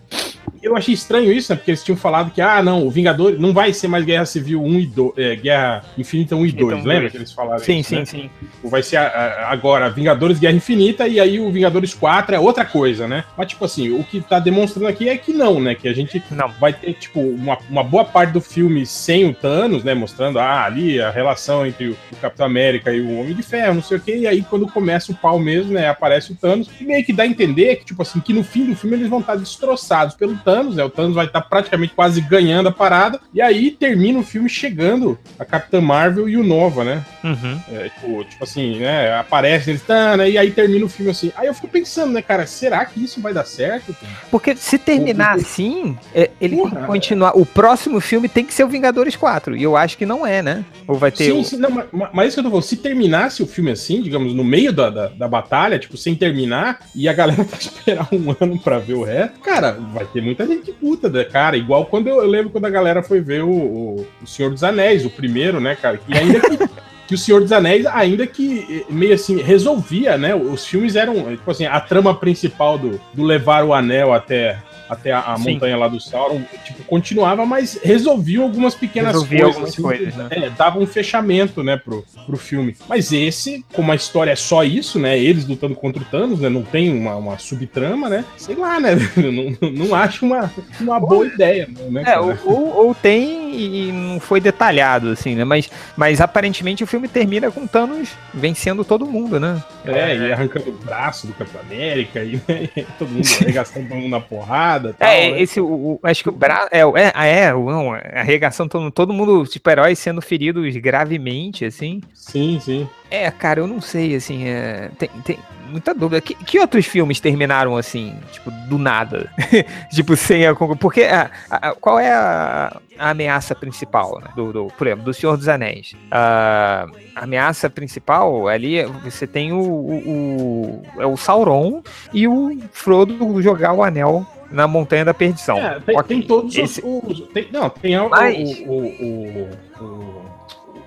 eu 0.61 0.77
achei 0.77 0.93
estranho 0.93 1.31
isso, 1.31 1.51
né? 1.51 1.55
Porque 1.55 1.71
eles 1.71 1.83
tinham 1.83 1.97
falado 1.97 2.31
que, 2.31 2.41
ah, 2.41 2.61
não, 2.61 2.85
o 2.85 2.91
Vingador 2.91 3.35
não 3.39 3.53
vai 3.53 3.73
ser 3.73 3.87
mais 3.87 4.05
Guerra 4.05 4.25
Civil 4.25 4.61
1 4.61 4.79
e 4.79 4.85
2, 4.85 5.17
é, 5.17 5.35
Guerra 5.35 5.83
Infinita 5.97 6.35
1 6.35 6.45
e 6.45 6.51
2, 6.51 6.73
então, 6.73 6.87
lembra 6.87 7.09
que 7.09 7.17
eles 7.17 7.31
falaram 7.31 7.63
sim, 7.63 7.79
isso? 7.79 7.89
Sim, 7.89 7.95
né? 7.95 8.05
sim, 8.05 8.29
sim. 8.39 8.69
Vai 8.69 8.83
ser 8.83 8.97
a, 8.97 9.07
a, 9.07 9.51
agora 9.51 9.89
Vingadores 9.89 10.39
Guerra 10.39 10.55
Infinita 10.55 11.07
e 11.07 11.19
aí 11.19 11.39
o 11.39 11.51
Vingadores 11.51 11.93
4 11.93 12.35
é 12.35 12.39
outra 12.39 12.63
coisa, 12.63 13.07
né? 13.07 13.23
Mas, 13.35 13.47
tipo 13.47 13.65
assim, 13.65 13.89
o 13.89 14.03
que 14.03 14.21
tá 14.21 14.39
demonstrando 14.39 14.87
aqui 14.87 15.09
é 15.09 15.17
que 15.17 15.33
não, 15.33 15.59
né? 15.59 15.73
Que 15.73 15.87
a 15.87 15.93
gente 15.93 16.21
não. 16.29 16.49
vai 16.59 16.73
ter, 16.73 16.93
tipo, 16.93 17.19
uma, 17.19 17.57
uma 17.69 17.83
boa 17.83 18.05
parte 18.05 18.31
do 18.31 18.41
filme 18.41 18.85
sem 18.85 19.25
o 19.25 19.33
Thanos, 19.33 19.83
né? 19.83 19.93
Mostrando, 19.93 20.39
ah, 20.39 20.63
ali 20.63 21.01
a 21.01 21.09
relação 21.09 21.65
entre 21.65 21.89
o, 21.89 21.97
o 22.11 22.15
Capitão 22.17 22.45
América 22.45 22.93
e 22.93 23.01
o 23.01 23.19
Homem 23.19 23.33
de 23.33 23.43
Ferro, 23.43 23.75
não 23.75 23.83
sei 23.83 23.97
o 23.97 24.01
quê. 24.01 24.17
E 24.17 24.27
aí, 24.27 24.43
quando 24.43 24.67
começa 24.67 25.11
o 25.11 25.15
pau 25.15 25.39
mesmo, 25.39 25.73
né? 25.73 25.89
Aparece 25.89 26.31
o 26.31 26.35
Thanos. 26.35 26.69
E 26.79 26.83
meio 26.83 27.03
que 27.03 27.13
dá 27.13 27.23
a 27.23 27.27
entender 27.27 27.77
que, 27.77 27.85
tipo 27.85 28.01
assim, 28.01 28.19
que 28.19 28.33
no 28.33 28.43
fim 28.43 28.65
do 28.65 28.75
filme 28.75 28.95
eles 28.95 29.09
vão 29.09 29.19
estar 29.19 29.35
destroçados 29.35 30.15
pelo 30.15 30.30
Thanos, 30.37 30.75
né? 30.75 30.83
O 30.83 30.89
Thanos 30.89 31.15
vai 31.15 31.25
estar 31.25 31.41
praticamente 31.41 31.93
quase 31.93 32.21
ganhando 32.21 32.69
a 32.69 32.71
parada. 32.71 33.19
E 33.33 33.41
aí 33.41 33.71
termina 33.71 34.19
o 34.19 34.23
filme 34.23 34.49
chegando 34.49 35.17
a 35.37 35.45
Capitã 35.45 35.81
Marvel 35.81 36.27
e 36.27 36.37
o 36.37 36.43
Nova, 36.43 36.83
né? 36.83 37.03
Uhum. 37.23 37.59
É, 37.71 37.89
tipo, 37.89 38.23
tipo, 38.25 38.43
assim, 38.43 38.79
né? 38.79 39.13
Aparece 39.17 39.71
eles, 39.71 39.81
tá, 39.81 40.17
né? 40.17 40.29
E 40.29 40.37
aí 40.37 40.51
termina 40.51 40.85
o 40.85 40.89
filme 40.89 41.11
assim. 41.11 41.31
Aí 41.35 41.47
eu 41.47 41.53
fico 41.53 41.67
pensando, 41.67 42.13
né, 42.13 42.21
cara, 42.21 42.45
será 42.45 42.85
que 42.85 43.03
isso 43.03 43.21
vai 43.21 43.33
dar 43.33 43.45
certo? 43.45 43.95
Porque 44.29 44.55
se 44.55 44.77
terminar 44.77 45.35
Porque... 45.35 45.41
assim, 45.41 45.97
é, 46.13 46.29
ele 46.39 46.55
Porra, 46.55 46.71
tem 46.71 46.81
que 46.81 46.87
continuar. 46.87 47.37
O 47.37 47.45
próximo 47.45 47.99
filme 47.99 48.27
tem 48.27 48.45
que 48.45 48.53
ser 48.53 48.63
o 48.63 48.67
Vingadores 48.67 49.15
4. 49.15 49.55
E 49.55 49.63
eu 49.63 49.75
acho 49.75 49.97
que 49.97 50.05
não 50.05 50.25
é, 50.25 50.41
né? 50.41 50.65
Ou 50.87 50.95
vai 50.95 51.11
ter. 51.11 51.25
Sim, 51.25 51.39
o... 51.39 51.43
sim, 51.43 51.57
não, 51.57 51.69
mas, 51.69 51.85
mas 52.13 52.27
isso 52.27 52.35
que 52.35 52.39
eu 52.39 52.43
tô 52.43 52.49
falando, 52.49 52.63
se 52.63 52.77
terminasse 52.77 53.43
o 53.43 53.47
filme 53.47 53.71
assim, 53.71 54.01
digamos, 54.01 54.33
no 54.33 54.43
meio 54.43 54.73
da, 54.73 54.89
da, 54.89 55.07
da 55.07 55.27
batalha, 55.27 55.79
tipo, 55.79 55.97
sem 55.97 56.15
terminar, 56.15 56.79
e 56.95 57.07
a 57.07 57.13
galera 57.13 57.43
vai 57.43 57.59
esperar 57.59 58.07
um 58.11 58.35
ano 58.39 58.59
pra 58.59 58.79
ver 58.79 58.93
o 58.93 59.03
resto, 59.03 59.39
cara, 59.39 59.71
vai 59.71 60.05
ter 60.05 60.20
muita 60.21 60.45
gente 60.47 60.71
puta, 60.71 61.09
né, 61.09 61.23
cara? 61.23 61.57
Igual 61.57 61.85
quando 61.85 62.07
eu, 62.07 62.17
eu 62.17 62.27
lembro 62.27 62.49
quando 62.49 62.65
a 62.65 62.69
galera 62.69 63.03
foi 63.03 63.19
ver 63.19 63.43
o, 63.43 63.49
o, 63.49 64.07
o, 64.21 64.27
Senhor 64.27 64.51
dos 64.51 64.63
Anéis, 64.63 65.05
o 65.05 65.09
primeiro, 65.09 65.59
né, 65.59 65.75
cara? 65.75 65.97
Que 65.97 66.17
ainda 66.17 66.39
que, 66.39 66.57
que 67.07 67.15
o 67.15 67.17
Senhor 67.17 67.41
dos 67.41 67.51
Anéis, 67.51 67.85
ainda 67.85 68.25
que 68.25 68.85
eh, 68.89 68.93
meio 68.93 69.13
assim, 69.13 69.41
resolvia, 69.41 70.17
né? 70.17 70.33
Os 70.33 70.65
filmes 70.65 70.95
eram, 70.95 71.35
tipo 71.35 71.49
assim, 71.51 71.65
a 71.65 71.79
trama 71.79 72.15
principal 72.15 72.77
do, 72.77 73.01
do 73.13 73.23
levar 73.23 73.63
o 73.63 73.73
anel 73.73 74.13
até 74.13 74.57
até 74.91 75.13
a, 75.13 75.21
a 75.21 75.37
montanha 75.37 75.77
lá 75.77 75.87
do 75.87 76.01
Sauron, 76.01 76.41
tipo, 76.65 76.83
continuava, 76.83 77.45
mas 77.45 77.79
resolvia 77.81 78.41
algumas 78.41 78.75
pequenas 78.75 79.13
resolvia 79.13 79.43
coisas. 79.43 79.55
Algumas 79.55 79.73
assim, 79.73 79.81
coisas 79.81 80.15
né? 80.17 80.27
é, 80.31 80.49
dava 80.49 80.79
um 80.79 80.85
fechamento, 80.85 81.63
né, 81.63 81.77
pro, 81.77 82.03
pro 82.25 82.35
filme. 82.35 82.75
Mas 82.89 83.13
esse, 83.13 83.65
como 83.73 83.89
a 83.93 83.95
história 83.95 84.31
é 84.31 84.35
só 84.35 84.65
isso, 84.65 84.99
né, 84.99 85.17
eles 85.17 85.47
lutando 85.47 85.75
contra 85.75 86.01
o 86.01 86.05
Thanos, 86.05 86.41
né, 86.41 86.49
não 86.49 86.61
tem 86.61 86.93
uma, 86.93 87.15
uma 87.15 87.37
subtrama, 87.37 88.09
né, 88.09 88.25
sei 88.35 88.55
lá, 88.55 88.81
né, 88.81 88.95
não, 89.15 89.71
não 89.71 89.95
acho 89.95 90.25
uma, 90.25 90.51
uma 90.81 90.99
boa 90.99 91.25
ideia, 91.25 91.69
né, 91.89 92.03
É, 92.05 92.19
ou, 92.19 92.35
ou 92.75 92.93
tem 92.93 93.40
e 93.51 93.91
não 93.91 94.19
foi 94.19 94.39
detalhado, 94.39 95.09
assim, 95.09 95.35
né, 95.35 95.43
mas, 95.43 95.69
mas 95.95 96.21
aparentemente 96.21 96.83
o 96.83 96.87
filme 96.87 97.07
termina 97.07 97.51
com 97.51 97.67
Thanos 97.67 98.09
vencendo 98.33 98.83
todo 98.83 99.05
mundo, 99.05 99.39
né. 99.39 99.61
É, 99.85 100.15
e 100.15 100.33
arrancando 100.33 100.69
o 100.69 100.73
braço 100.73 101.27
do 101.27 101.33
Capitão 101.33 101.61
América, 101.61 102.23
e 102.23 102.41
né, 102.47 102.69
todo 102.97 103.09
mundo 103.09 103.27
arregaçando 103.41 103.87
todo 103.87 103.95
mundo 103.95 104.09
na 104.09 104.19
porrada. 104.19 104.93
Tal, 104.97 105.07
é, 105.07 105.31
né? 105.31 105.41
esse, 105.41 105.59
o, 105.59 105.65
o, 105.65 105.99
acho 106.03 106.23
que 106.23 106.29
o 106.29 106.31
braço. 106.31 106.69
É, 106.71 106.79
é, 106.79 107.11
ah, 107.13 107.25
é, 107.25 107.53
não, 107.53 107.93
a 107.93 107.97
arregação, 108.15 108.67
todo, 108.67 108.91
todo 108.91 109.13
mundo, 109.13 109.45
tipo, 109.45 109.69
heróis 109.69 109.99
sendo 109.99 110.21
feridos 110.21 110.75
gravemente, 110.77 111.65
assim. 111.65 112.01
Sim, 112.13 112.59
sim. 112.61 112.89
É, 113.09 113.29
cara, 113.29 113.59
eu 113.59 113.67
não 113.67 113.81
sei, 113.81 114.15
assim, 114.15 114.47
é, 114.47 114.89
tem, 114.97 115.09
tem 115.23 115.39
muita 115.71 115.93
dúvida. 115.93 116.21
Que, 116.21 116.35
que, 116.35 116.59
outros 116.59 116.85
filmes 116.85 117.19
terminaram 117.19 117.75
assim, 117.77 118.15
tipo, 118.31 118.51
do 118.69 118.77
nada? 118.77 119.31
tipo, 119.91 120.15
sem 120.15 120.45
a. 120.45 120.53
Porque 120.53 121.03
a, 121.03 121.31
a, 121.49 121.73
qual 121.73 121.99
é 121.99 122.11
a, 122.11 122.77
a 122.97 123.09
ameaça 123.09 123.55
principal, 123.55 124.19
né? 124.23 124.29
Do, 124.35 124.53
do, 124.53 124.67
por 124.77 124.87
exemplo, 124.87 125.05
do 125.05 125.13
Senhor 125.13 125.37
dos 125.37 125.47
Anéis? 125.47 125.95
a 126.11 126.87
ameaça 127.15 127.69
principal 127.69 128.47
ali, 128.47 128.83
você 129.03 129.25
tem 129.25 129.51
o, 129.51 129.59
o, 129.59 130.81
o, 130.97 131.01
é 131.01 131.05
o 131.05 131.17
Sauron 131.17 131.81
e 132.13 132.27
o 132.27 132.57
Frodo 132.71 133.41
jogar 133.41 133.73
o 133.73 133.83
anel 133.83 134.25
na 134.51 134.67
Montanha 134.67 135.05
da 135.05 135.13
Perdição. 135.13 135.57
É, 135.57 135.79
tem, 135.79 135.97
okay. 135.97 136.17
tem 136.17 136.27
todos 136.27 136.55
Esse... 136.55 136.81
os. 136.83 137.19
os 137.19 137.27
tem, 137.29 137.47
não, 137.51 137.69
tem 137.69 137.97
Mas... 138.09 138.59
o, 138.59 138.73
o, 138.73 139.49
o 139.79 140.30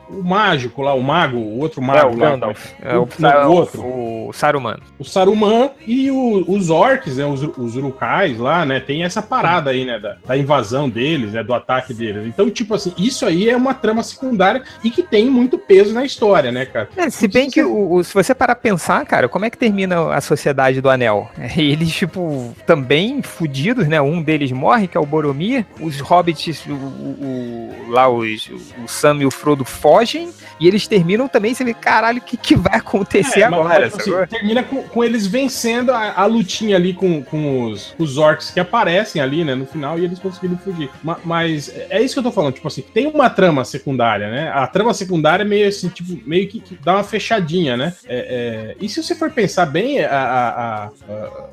o 0.08 0.22
mágico 0.22 0.82
lá, 0.82 0.94
o 0.94 1.02
mago, 1.02 1.38
o 1.38 1.58
outro 1.58 1.82
mago 1.82 2.00
é, 2.00 2.04
o 2.04 2.18
lá. 2.18 2.30
Gandalf. 2.30 2.72
É, 2.82 2.96
o, 2.96 3.02
o, 3.02 3.48
o, 3.48 3.52
outro. 3.52 3.82
O 4.28 4.32
Saruman. 4.32 4.76
O 4.98 5.04
Saruman 5.04 5.70
e 5.86 6.10
o, 6.10 6.44
os 6.48 6.70
orcs, 6.70 7.16
né, 7.16 7.26
os, 7.26 7.42
os 7.42 7.76
urukais 7.76 8.38
lá, 8.38 8.64
né, 8.64 8.80
tem 8.80 9.04
essa 9.04 9.22
parada 9.22 9.70
aí, 9.70 9.84
né, 9.84 9.98
da, 9.98 10.16
da, 10.26 10.36
invasão 10.36 10.88
deles, 10.88 11.32
né, 11.32 11.42
do 11.42 11.54
ataque 11.54 11.94
deles. 11.94 12.26
Então, 12.26 12.50
tipo 12.50 12.74
assim, 12.74 12.92
isso 12.98 13.26
aí 13.26 13.48
é 13.48 13.56
uma 13.56 13.74
trama 13.74 14.02
secundária 14.02 14.62
e 14.82 14.90
que 14.90 15.02
tem 15.02 15.26
muito 15.30 15.58
peso 15.58 15.92
na 15.94 16.04
história, 16.04 16.50
né, 16.50 16.66
cara? 16.66 16.88
É, 16.96 17.08
se 17.10 17.28
bem 17.28 17.50
que, 17.50 17.62
o, 17.62 18.02
se 18.02 18.12
você 18.12 18.34
parar 18.34 18.56
pensar, 18.56 19.04
cara, 19.06 19.28
como 19.28 19.44
é 19.44 19.50
que 19.50 19.58
termina 19.58 20.14
a 20.14 20.20
Sociedade 20.20 20.80
do 20.80 20.90
Anel? 20.90 21.30
Eles, 21.56 21.92
tipo, 21.92 22.54
também 22.66 23.22
fudidos, 23.22 23.86
né, 23.86 24.00
um 24.00 24.22
deles 24.22 24.52
morre, 24.52 24.88
que 24.88 24.96
é 24.96 25.00
o 25.00 25.06
Boromir, 25.06 25.66
os 25.80 26.00
hobbits, 26.00 26.64
o, 26.66 27.90
lá, 27.90 28.08
os, 28.08 28.50
o 28.82 28.88
Sam 28.88 29.18
e 29.20 29.26
o 29.26 29.30
Frodo 29.30 29.64
fogem, 29.64 29.94
fogem 30.04 30.30
e 30.60 30.68
eles 30.68 30.86
terminam 30.86 31.26
também, 31.26 31.54
você 31.54 31.64
vê, 31.64 31.74
caralho, 31.74 32.18
o 32.18 32.20
que, 32.20 32.36
que 32.36 32.54
vai 32.54 32.76
acontecer 32.76 33.40
é, 33.40 33.44
agora? 33.44 33.80
Mas, 33.80 33.94
assim, 33.94 34.12
termina 34.28 34.62
com, 34.62 34.82
com, 34.82 35.02
eles 35.02 35.26
vencendo 35.26 35.90
a, 35.90 36.12
a, 36.20 36.26
lutinha 36.26 36.76
ali 36.76 36.92
com, 36.92 37.22
com 37.22 37.64
os, 37.64 37.94
os 37.98 38.18
orcs 38.18 38.50
que 38.50 38.60
aparecem 38.60 39.20
ali, 39.20 39.44
né, 39.44 39.54
no 39.54 39.66
final, 39.66 39.98
e 39.98 40.04
eles 40.04 40.18
conseguindo 40.18 40.56
fugir. 40.58 40.90
Mas, 41.02 41.18
mas, 41.24 41.74
é 41.90 42.00
isso 42.00 42.14
que 42.14 42.18
eu 42.20 42.24
tô 42.24 42.30
falando, 42.30 42.54
tipo 42.54 42.68
assim, 42.68 42.82
tem 42.82 43.06
uma 43.06 43.30
trama 43.30 43.64
secundária, 43.64 44.30
né? 44.30 44.50
A 44.54 44.66
trama 44.66 44.94
secundária 44.94 45.42
é 45.42 45.46
meio 45.46 45.66
assim, 45.66 45.88
tipo, 45.88 46.20
meio 46.28 46.46
que, 46.48 46.60
que 46.60 46.78
dá 46.84 46.94
uma 46.94 47.04
fechadinha, 47.04 47.76
né? 47.76 47.94
É, 48.06 48.74
é... 48.74 48.76
E 48.80 48.88
se 48.88 49.02
você 49.02 49.14
for 49.14 49.30
pensar 49.30 49.66
bem, 49.66 50.04
a, 50.04 50.10
a, 50.10 50.84
a, 50.84 50.90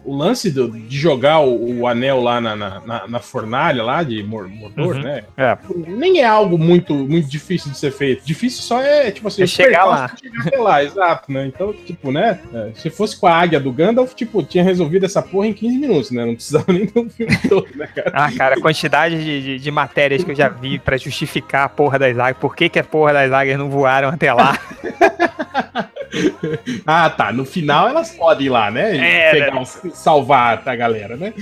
o 0.03 0.15
lance 0.15 0.51
do, 0.51 0.69
de 0.69 0.97
jogar 0.97 1.39
o, 1.39 1.80
o 1.80 1.88
anel 1.88 2.21
lá 2.21 2.41
na, 2.41 2.55
na, 2.55 3.07
na, 3.07 3.19
fornalha 3.19 3.84
lá 3.84 4.03
de 4.03 4.21
Mordor, 4.23 4.95
uhum. 4.95 5.01
né? 5.01 5.23
É. 5.38 5.57
Nem 5.88 6.19
é 6.19 6.26
algo 6.26 6.57
muito, 6.57 6.93
muito 6.93 7.30
difícil 7.30 7.71
de 7.71 7.78
ser 7.78 7.91
feito. 7.91 8.23
Difícil 8.32 8.63
só 8.63 8.82
é, 8.82 9.11
tipo 9.11 9.27
assim, 9.27 9.43
é 9.43 9.45
chegar 9.45 9.84
lá. 9.84 10.15
Chegar 10.15 10.55
lá, 10.63 10.82
exato, 10.82 11.29
né? 11.29 11.47
Então, 11.47 11.73
tipo, 11.73 12.13
né? 12.13 12.39
É, 12.53 12.71
se 12.75 12.89
fosse 12.89 13.19
com 13.19 13.27
a 13.27 13.34
águia 13.34 13.59
do 13.59 13.73
Gandalf, 13.73 14.13
tipo, 14.13 14.41
tinha 14.41 14.63
resolvido 14.63 15.05
essa 15.05 15.21
porra 15.21 15.47
em 15.47 15.53
15 15.53 15.77
minutos, 15.77 16.11
né? 16.11 16.25
Não 16.25 16.34
precisava 16.34 16.65
nem 16.71 16.86
do 16.86 17.09
filme 17.09 17.38
todo, 17.49 17.67
né, 17.75 17.88
cara? 17.88 18.11
Ah, 18.13 18.32
cara, 18.32 18.55
a 18.55 18.61
quantidade 18.61 19.21
de, 19.21 19.41
de, 19.41 19.59
de 19.59 19.71
matérias 19.71 20.23
que 20.23 20.32
eu 20.32 20.36
já 20.36 20.47
vi 20.47 20.79
pra 20.79 20.95
justificar 20.95 21.65
a 21.65 21.69
porra 21.69 21.99
das 21.99 22.17
águias, 22.17 22.38
por 22.38 22.55
que, 22.55 22.69
que 22.69 22.79
a 22.79 22.84
porra 22.86 23.11
das 23.11 23.34
águias 23.34 23.59
não 23.59 23.69
voaram 23.69 24.07
até 24.07 24.34
lá. 24.34 24.57
ah, 26.86 27.09
tá. 27.09 27.32
No 27.32 27.45
final 27.45 27.88
elas 27.88 28.12
podem 28.12 28.47
ir 28.47 28.49
lá, 28.49 28.70
né? 28.70 28.97
É, 28.97 29.32
Pegar 29.32 29.55
né? 29.55 29.64
salvar 29.93 30.62
a 30.66 30.76
galera, 30.76 31.16
né? 31.16 31.34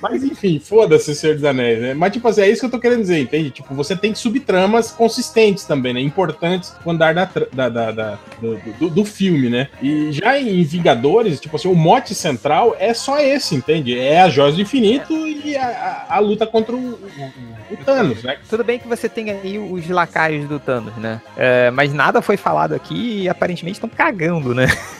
Mas 0.00 0.22
enfim, 0.22 0.58
foda-se 0.58 1.10
o 1.10 1.14
Senhor 1.14 1.34
dos 1.34 1.44
Anéis, 1.44 1.80
né? 1.80 1.94
Mas, 1.94 2.12
tipo 2.12 2.26
assim, 2.28 2.42
é 2.42 2.48
isso 2.48 2.60
que 2.60 2.66
eu 2.66 2.70
tô 2.70 2.78
querendo 2.78 3.00
dizer, 3.00 3.18
entende? 3.18 3.50
Tipo, 3.50 3.74
você 3.74 3.96
tem 3.96 4.14
subtramas 4.14 4.90
consistentes 4.90 5.64
também, 5.64 5.94
né? 5.94 6.00
Importantes 6.00 6.74
no 6.84 6.92
andar 6.92 7.14
da, 7.14 7.28
da, 7.52 7.68
da, 7.68 7.92
da 7.92 8.18
do, 8.40 8.56
do, 8.78 8.90
do, 8.90 9.04
filme, 9.04 9.48
né? 9.48 9.68
E 9.82 10.12
já 10.12 10.38
em 10.38 10.62
Vingadores, 10.62 11.40
tipo 11.40 11.56
assim, 11.56 11.68
o 11.68 11.74
mote 11.74 12.14
central 12.14 12.76
é 12.78 12.92
só 12.92 13.18
esse, 13.18 13.54
entende? 13.54 13.98
É 13.98 14.20
a 14.20 14.28
Joias 14.28 14.56
do 14.56 14.60
Infinito 14.60 15.14
e 15.26 15.56
a, 15.56 16.06
a, 16.08 16.16
a 16.16 16.18
luta 16.18 16.46
contra 16.46 16.74
o, 16.74 16.78
o, 16.78 17.32
o, 17.70 17.76
Thanos, 17.84 18.22
né? 18.22 18.38
Tudo 18.48 18.64
bem 18.64 18.78
que 18.78 18.88
você 18.88 19.08
tem 19.08 19.30
aí 19.30 19.58
os 19.58 19.88
lacaios 19.88 20.48
do 20.48 20.58
Thanos, 20.58 20.96
né? 20.96 21.20
É, 21.36 21.70
mas 21.70 21.92
nada 21.92 22.20
foi 22.20 22.36
falado 22.36 22.74
aqui 22.74 23.22
e 23.22 23.28
aparentemente 23.28 23.80
estão 23.86 23.96
cagando, 23.96 24.54
né? 24.54 24.66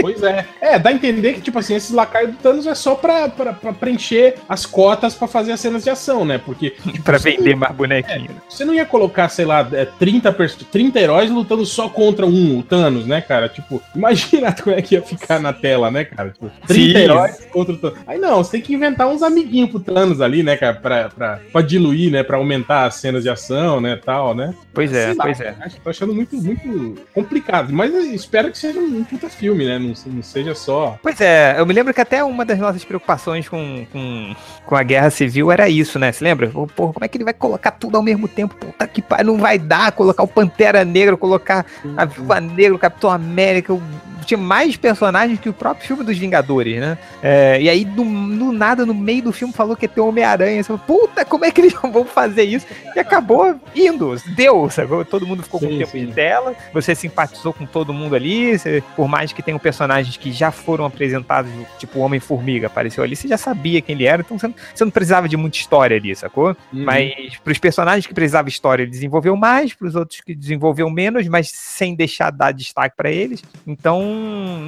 Pois 0.00 0.22
é. 0.22 0.46
É, 0.60 0.78
dá 0.78 0.90
a 0.90 0.92
entender 0.92 1.34
que, 1.34 1.40
tipo 1.40 1.58
assim, 1.58 1.74
esses 1.74 1.90
lacaios 1.90 2.30
do 2.30 2.36
Thanos 2.36 2.66
é 2.66 2.74
só 2.74 2.94
pra, 2.94 3.28
pra, 3.28 3.52
pra 3.52 3.72
preencher 3.72 4.36
as 4.48 4.64
cotas 4.66 5.14
pra 5.14 5.28
fazer 5.28 5.52
as 5.52 5.60
cenas 5.60 5.84
de 5.84 5.90
ação, 5.90 6.24
né? 6.24 6.38
Porque. 6.38 6.70
Tipo, 6.70 7.02
pra 7.02 7.18
vender 7.18 7.56
mais 7.56 7.74
bonequinho. 7.74 8.30
É, 8.30 8.50
você 8.50 8.64
não 8.64 8.74
ia 8.74 8.86
colocar, 8.86 9.28
sei 9.28 9.44
lá, 9.44 9.64
30, 9.98 10.32
30 10.70 11.00
heróis 11.00 11.30
lutando 11.30 11.64
só 11.66 11.88
contra 11.88 12.26
um, 12.26 12.58
o 12.58 12.62
Thanos, 12.62 13.06
né, 13.06 13.20
cara? 13.20 13.48
Tipo, 13.48 13.82
imagina 13.94 14.52
como 14.52 14.74
é 14.74 14.82
que 14.82 14.94
ia 14.94 15.02
ficar 15.02 15.40
na 15.40 15.52
tela, 15.52 15.90
né, 15.90 16.04
cara? 16.04 16.30
Tipo, 16.30 16.50
30 16.66 16.98
Sim. 16.98 17.04
heróis 17.04 17.46
contra 17.50 17.74
o 17.74 17.78
Thanos. 17.78 17.98
Aí 18.06 18.18
não, 18.18 18.36
você 18.38 18.52
tem 18.52 18.60
que 18.60 18.74
inventar 18.74 19.08
uns 19.08 19.22
amiguinhos 19.22 19.70
pro 19.70 19.80
Thanos 19.80 20.20
ali, 20.20 20.42
né, 20.42 20.56
cara? 20.56 20.74
Pra, 20.74 21.08
pra, 21.08 21.40
pra 21.52 21.62
diluir, 21.62 22.10
né? 22.10 22.22
Pra 22.22 22.36
aumentar 22.36 22.86
as 22.86 22.94
cenas 22.94 23.22
de 23.22 23.30
ação, 23.30 23.80
né, 23.80 23.96
tal, 23.96 24.34
né? 24.34 24.54
Pois 24.72 24.92
é, 24.92 25.14
pois 25.14 25.40
é. 25.40 25.56
Acho, 25.60 25.80
tô 25.80 25.90
achando 25.90 26.14
muito, 26.14 26.36
muito 26.36 27.00
complicado. 27.12 27.72
Mas 27.72 27.92
espero 28.28 28.50
que 28.50 28.58
seja 28.58 28.78
um 28.78 29.02
puta 29.04 29.28
filme, 29.28 29.64
né? 29.64 29.78
Não, 29.78 29.94
não 30.06 30.22
seja 30.22 30.54
só. 30.54 30.98
Pois 31.02 31.18
é, 31.20 31.58
eu 31.58 31.64
me 31.64 31.72
lembro 31.72 31.94
que 31.94 32.00
até 32.00 32.22
uma 32.22 32.44
das 32.44 32.58
nossas 32.58 32.84
preocupações 32.84 33.48
com, 33.48 33.86
com, 33.90 34.36
com 34.66 34.76
a 34.76 34.82
guerra 34.82 35.08
civil 35.08 35.50
era 35.50 35.68
isso, 35.68 35.98
né? 35.98 36.12
Você 36.12 36.22
lembra? 36.22 36.48
Porra, 36.48 36.92
como 36.92 37.04
é 37.04 37.08
que 37.08 37.16
ele 37.16 37.24
vai 37.24 37.32
colocar 37.32 37.70
tudo 37.70 37.96
ao 37.96 38.02
mesmo 38.02 38.28
tempo? 38.28 38.54
Puta 38.54 38.86
que 38.86 39.00
pariu, 39.00 39.26
não 39.26 39.38
vai 39.38 39.58
dar 39.58 39.92
colocar 39.92 40.22
o 40.22 40.28
Pantera 40.28 40.84
Negra, 40.84 41.16
colocar 41.16 41.64
a 41.96 42.04
Viúva 42.04 42.40
Negra, 42.40 42.74
o 42.74 42.78
Capitão 42.78 43.10
América, 43.10 43.72
o 43.72 43.82
tinha 44.28 44.38
mais 44.38 44.76
personagens 44.76 45.40
que 45.40 45.48
o 45.48 45.54
próprio 45.54 45.86
filme 45.86 46.04
dos 46.04 46.18
Vingadores, 46.18 46.78
né? 46.78 46.98
É, 47.22 47.60
e 47.62 47.68
aí, 47.68 47.84
do, 47.84 48.04
no 48.04 48.52
nada, 48.52 48.84
no 48.84 48.92
meio 48.92 49.22
do 49.22 49.32
filme, 49.32 49.54
falou 49.54 49.74
que 49.74 49.86
ia 49.86 49.88
ter 49.88 50.02
Homem-Aranha. 50.02 50.62
Você 50.62 50.66
falou, 50.66 50.82
puta, 50.86 51.24
como 51.24 51.46
é 51.46 51.50
que 51.50 51.62
eles 51.62 51.72
vão 51.80 52.04
fazer 52.04 52.42
isso? 52.42 52.66
E 52.94 53.00
acabou 53.00 53.58
indo, 53.74 54.14
deu, 54.36 54.68
sabe? 54.68 55.04
Todo 55.06 55.26
mundo 55.26 55.42
ficou 55.42 55.58
sim, 55.60 55.68
com 55.68 55.78
tempo 55.78 55.90
sim. 55.92 56.06
de 56.06 56.12
tela, 56.12 56.54
você 56.74 56.94
simpatizou 56.94 57.54
com 57.54 57.64
todo 57.64 57.94
mundo 57.94 58.14
ali, 58.14 58.58
você, 58.58 58.82
por 58.94 59.08
mais 59.08 59.32
que 59.32 59.42
tenham 59.42 59.58
personagens 59.58 60.16
que 60.16 60.30
já 60.30 60.50
foram 60.50 60.84
apresentados, 60.84 61.50
tipo 61.78 61.98
o 61.98 62.02
Homem-Formiga 62.02 62.66
apareceu 62.66 63.02
ali, 63.02 63.16
você 63.16 63.28
já 63.28 63.38
sabia 63.38 63.80
quem 63.80 63.94
ele 63.94 64.04
era, 64.04 64.20
então 64.20 64.38
você 64.38 64.48
não, 64.48 64.54
você 64.74 64.84
não 64.84 64.90
precisava 64.90 65.28
de 65.28 65.36
muita 65.36 65.56
história 65.56 65.96
ali, 65.96 66.14
sacou? 66.14 66.48
Uhum. 66.72 66.84
Mas 66.84 67.36
pros 67.42 67.58
personagens 67.58 68.06
que 68.06 68.12
precisavam 68.12 68.48
história, 68.48 68.82
ele 68.82 68.90
desenvolveu 68.90 69.36
mais, 69.36 69.72
pros 69.72 69.94
outros 69.94 70.20
que 70.20 70.34
desenvolveu 70.34 70.90
menos, 70.90 71.26
mas 71.28 71.48
sem 71.48 71.94
deixar 71.94 72.30
de 72.30 72.38
dar 72.38 72.52
destaque 72.52 72.96
para 72.96 73.10
eles. 73.10 73.42
Então, 73.66 74.17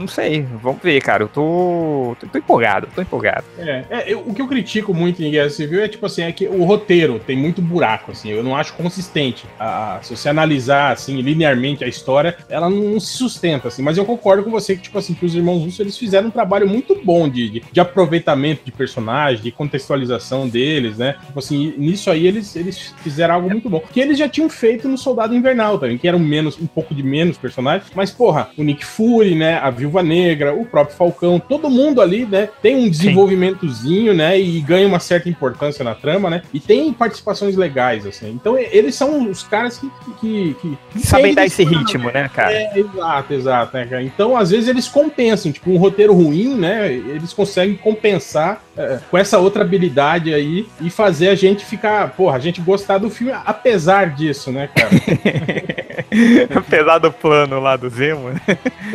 não 0.00 0.08
sei, 0.08 0.42
vamos 0.62 0.82
ver, 0.82 1.00
cara. 1.00 1.24
Eu 1.24 1.28
tô, 1.28 2.16
tô, 2.18 2.26
tô 2.26 2.38
empolgado, 2.38 2.88
tô 2.94 3.02
empolgado. 3.02 3.44
É, 3.58 3.84
é 3.90 4.04
eu, 4.12 4.20
o 4.20 4.34
que 4.34 4.42
eu 4.42 4.48
critico 4.48 4.94
muito 4.94 5.22
em 5.22 5.30
Guerra 5.30 5.50
Civil 5.50 5.82
é 5.82 5.88
tipo 5.88 6.06
assim, 6.06 6.22
é 6.22 6.32
que 6.32 6.46
o 6.46 6.64
roteiro 6.64 7.18
tem 7.18 7.36
muito 7.36 7.60
buraco, 7.60 8.12
assim, 8.12 8.30
eu 8.30 8.42
não 8.42 8.56
acho 8.56 8.72
consistente. 8.74 9.46
A, 9.58 9.98
se 10.02 10.16
você 10.16 10.28
analisar 10.28 10.92
assim 10.92 11.20
linearmente 11.20 11.84
a 11.84 11.88
história, 11.88 12.36
ela 12.48 12.68
não, 12.70 12.98
se 12.98 13.16
sustenta, 13.16 13.68
assim. 13.68 13.82
Mas 13.82 13.98
eu 13.98 14.04
concordo 14.04 14.42
com 14.42 14.50
você 14.50 14.74
que 14.76 14.82
tipo 14.82 14.98
assim, 14.98 15.14
que 15.14 15.24
os 15.24 15.34
irmãos 15.34 15.64
Russo 15.64 15.82
eles 15.82 15.96
fizeram 15.98 16.28
um 16.28 16.30
trabalho 16.30 16.68
muito 16.68 17.00
bom 17.04 17.28
de, 17.28 17.48
de, 17.48 17.62
de 17.70 17.80
aproveitamento 17.80 18.64
de 18.64 18.72
personagem, 18.72 19.42
de 19.42 19.50
contextualização 19.50 20.48
deles, 20.48 20.98
né? 20.98 21.16
Tipo 21.26 21.38
assim, 21.38 21.74
nisso 21.76 22.10
aí 22.10 22.26
eles, 22.26 22.56
eles 22.56 22.94
fizeram 23.02 23.34
algo 23.34 23.50
muito 23.50 23.68
bom. 23.68 23.82
Que 23.92 24.00
eles 24.00 24.18
já 24.18 24.28
tinham 24.28 24.48
feito 24.48 24.88
no 24.88 24.96
Soldado 24.96 25.34
Invernal 25.34 25.78
também, 25.78 25.98
que 25.98 26.08
eram 26.08 26.18
menos, 26.18 26.58
um 26.58 26.66
pouco 26.66 26.94
de 26.94 27.02
menos 27.02 27.36
personagens, 27.36 27.90
mas 27.94 28.10
porra, 28.10 28.50
o 28.56 28.62
Nick 28.62 28.84
Fury, 28.84 29.34
né? 29.40 29.58
A 29.58 29.70
Viúva 29.70 30.02
Negra, 30.02 30.54
o 30.54 30.64
próprio 30.66 30.96
Falcão, 30.96 31.40
todo 31.40 31.70
mundo 31.70 32.00
ali, 32.00 32.26
né? 32.26 32.50
Tem 32.62 32.76
um 32.76 32.88
desenvolvimentozinho, 32.88 34.12
Sim. 34.12 34.18
né? 34.18 34.38
E 34.38 34.60
ganha 34.60 34.86
uma 34.86 35.00
certa 35.00 35.28
importância 35.28 35.82
na 35.82 35.94
trama, 35.94 36.28
né? 36.28 36.42
E 36.52 36.60
tem 36.60 36.92
participações 36.92 37.56
legais, 37.56 38.06
assim. 38.06 38.30
Então, 38.30 38.58
eles 38.58 38.94
são 38.94 39.28
os 39.28 39.42
caras 39.42 39.78
que. 39.78 39.90
que, 40.20 40.54
que, 40.60 40.78
que 40.92 41.06
sabem 41.06 41.34
dar 41.34 41.46
esse 41.46 41.64
ritmo, 41.64 42.10
né, 42.10 42.28
cara? 42.28 42.52
É, 42.52 42.78
exato, 42.78 43.32
exato, 43.32 43.76
né, 43.76 43.86
cara? 43.86 44.02
Então, 44.02 44.36
às 44.36 44.50
vezes, 44.50 44.68
eles 44.68 44.86
compensam. 44.86 45.50
Tipo, 45.50 45.70
um 45.70 45.78
roteiro 45.78 46.12
ruim, 46.12 46.54
né? 46.54 46.92
Eles 46.92 47.32
conseguem 47.32 47.74
compensar 47.76 48.62
com 49.10 49.18
essa 49.18 49.38
outra 49.38 49.62
habilidade 49.62 50.32
aí 50.32 50.66
e 50.80 50.90
fazer 50.90 51.28
a 51.28 51.34
gente 51.34 51.64
ficar, 51.64 52.10
porra, 52.10 52.36
a 52.36 52.40
gente 52.40 52.60
gostar 52.60 52.98
do 52.98 53.10
filme 53.10 53.32
apesar 53.44 54.14
disso, 54.14 54.50
né, 54.50 54.68
cara? 54.74 54.90
apesar 56.56 56.98
do 56.98 57.12
plano 57.12 57.60
lá 57.60 57.76
do 57.76 57.88
Zemo. 57.88 58.30
Né? 58.30 58.40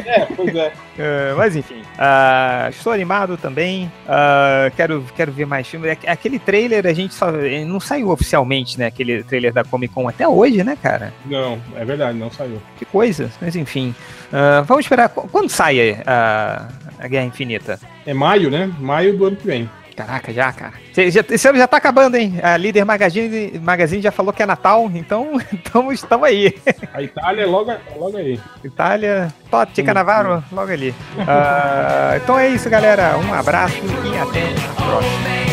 É, 0.05 0.25
pois 0.25 0.55
é. 0.55 0.67
Uh, 0.67 1.37
mas 1.37 1.55
enfim, 1.55 1.81
uh, 1.81 2.69
estou 2.69 2.91
animado 2.91 3.37
também. 3.37 3.91
Uh, 4.05 4.73
quero, 4.75 5.05
quero 5.15 5.31
ver 5.31 5.45
mais 5.45 5.67
filmes. 5.67 5.97
É 6.03 6.11
aquele 6.11 6.39
trailer 6.39 6.85
a 6.85 6.93
gente 6.93 7.13
só 7.13 7.31
não 7.65 7.79
saiu 7.79 8.09
oficialmente, 8.09 8.79
né? 8.79 8.87
Aquele 8.87 9.23
trailer 9.23 9.53
da 9.53 9.63
Comic 9.63 9.93
Con 9.93 10.07
até 10.07 10.27
hoje, 10.27 10.63
né, 10.63 10.77
cara? 10.81 11.13
Não, 11.25 11.59
é 11.75 11.85
verdade, 11.85 12.17
não 12.17 12.31
saiu. 12.31 12.61
Que 12.77 12.85
coisa. 12.85 13.29
Mas 13.41 13.55
enfim, 13.55 13.93
vamos 14.65 14.85
esperar. 14.85 15.09
Quando 15.09 15.49
sai 15.49 16.01
a, 16.05 16.67
a 17.05 17.07
Guerra 17.07 17.25
Infinita. 17.25 17.79
É 18.05 18.13
maio, 18.13 18.49
né? 18.49 18.71
Maio 18.79 19.15
do 19.15 19.25
ano 19.25 19.35
que 19.35 19.45
vem. 19.45 19.69
Caraca, 19.95 20.33
já, 20.33 20.51
cara. 20.51 20.73
Esse 20.97 21.47
ano 21.47 21.57
já 21.57 21.67
tá 21.67 21.77
acabando, 21.77 22.17
hein? 22.17 22.37
A 22.43 22.57
líder 22.57 22.83
Magazine, 22.83 23.57
Magazine 23.59 24.01
já 24.01 24.11
falou 24.11 24.33
que 24.33 24.43
é 24.43 24.45
Natal, 24.45 24.91
então 24.93 25.39
estamos 25.93 26.23
aí. 26.23 26.53
A 26.93 27.01
Itália 27.01 27.43
é 27.43 27.45
logo, 27.45 27.71
logo 27.95 28.17
aí. 28.17 28.37
Itália, 28.61 29.33
Totti 29.49 29.83
Canavaro, 29.83 30.43
logo 30.51 30.71
ali. 30.71 30.89
Uh, 30.89 32.17
então 32.21 32.37
é 32.37 32.49
isso, 32.49 32.69
galera. 32.69 33.17
Um 33.17 33.33
abraço 33.33 33.77
e 33.77 34.17
até 34.17 34.41
a 34.71 34.81
próxima. 34.81 35.45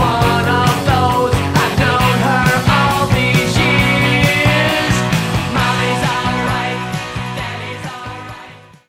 one 0.00 0.59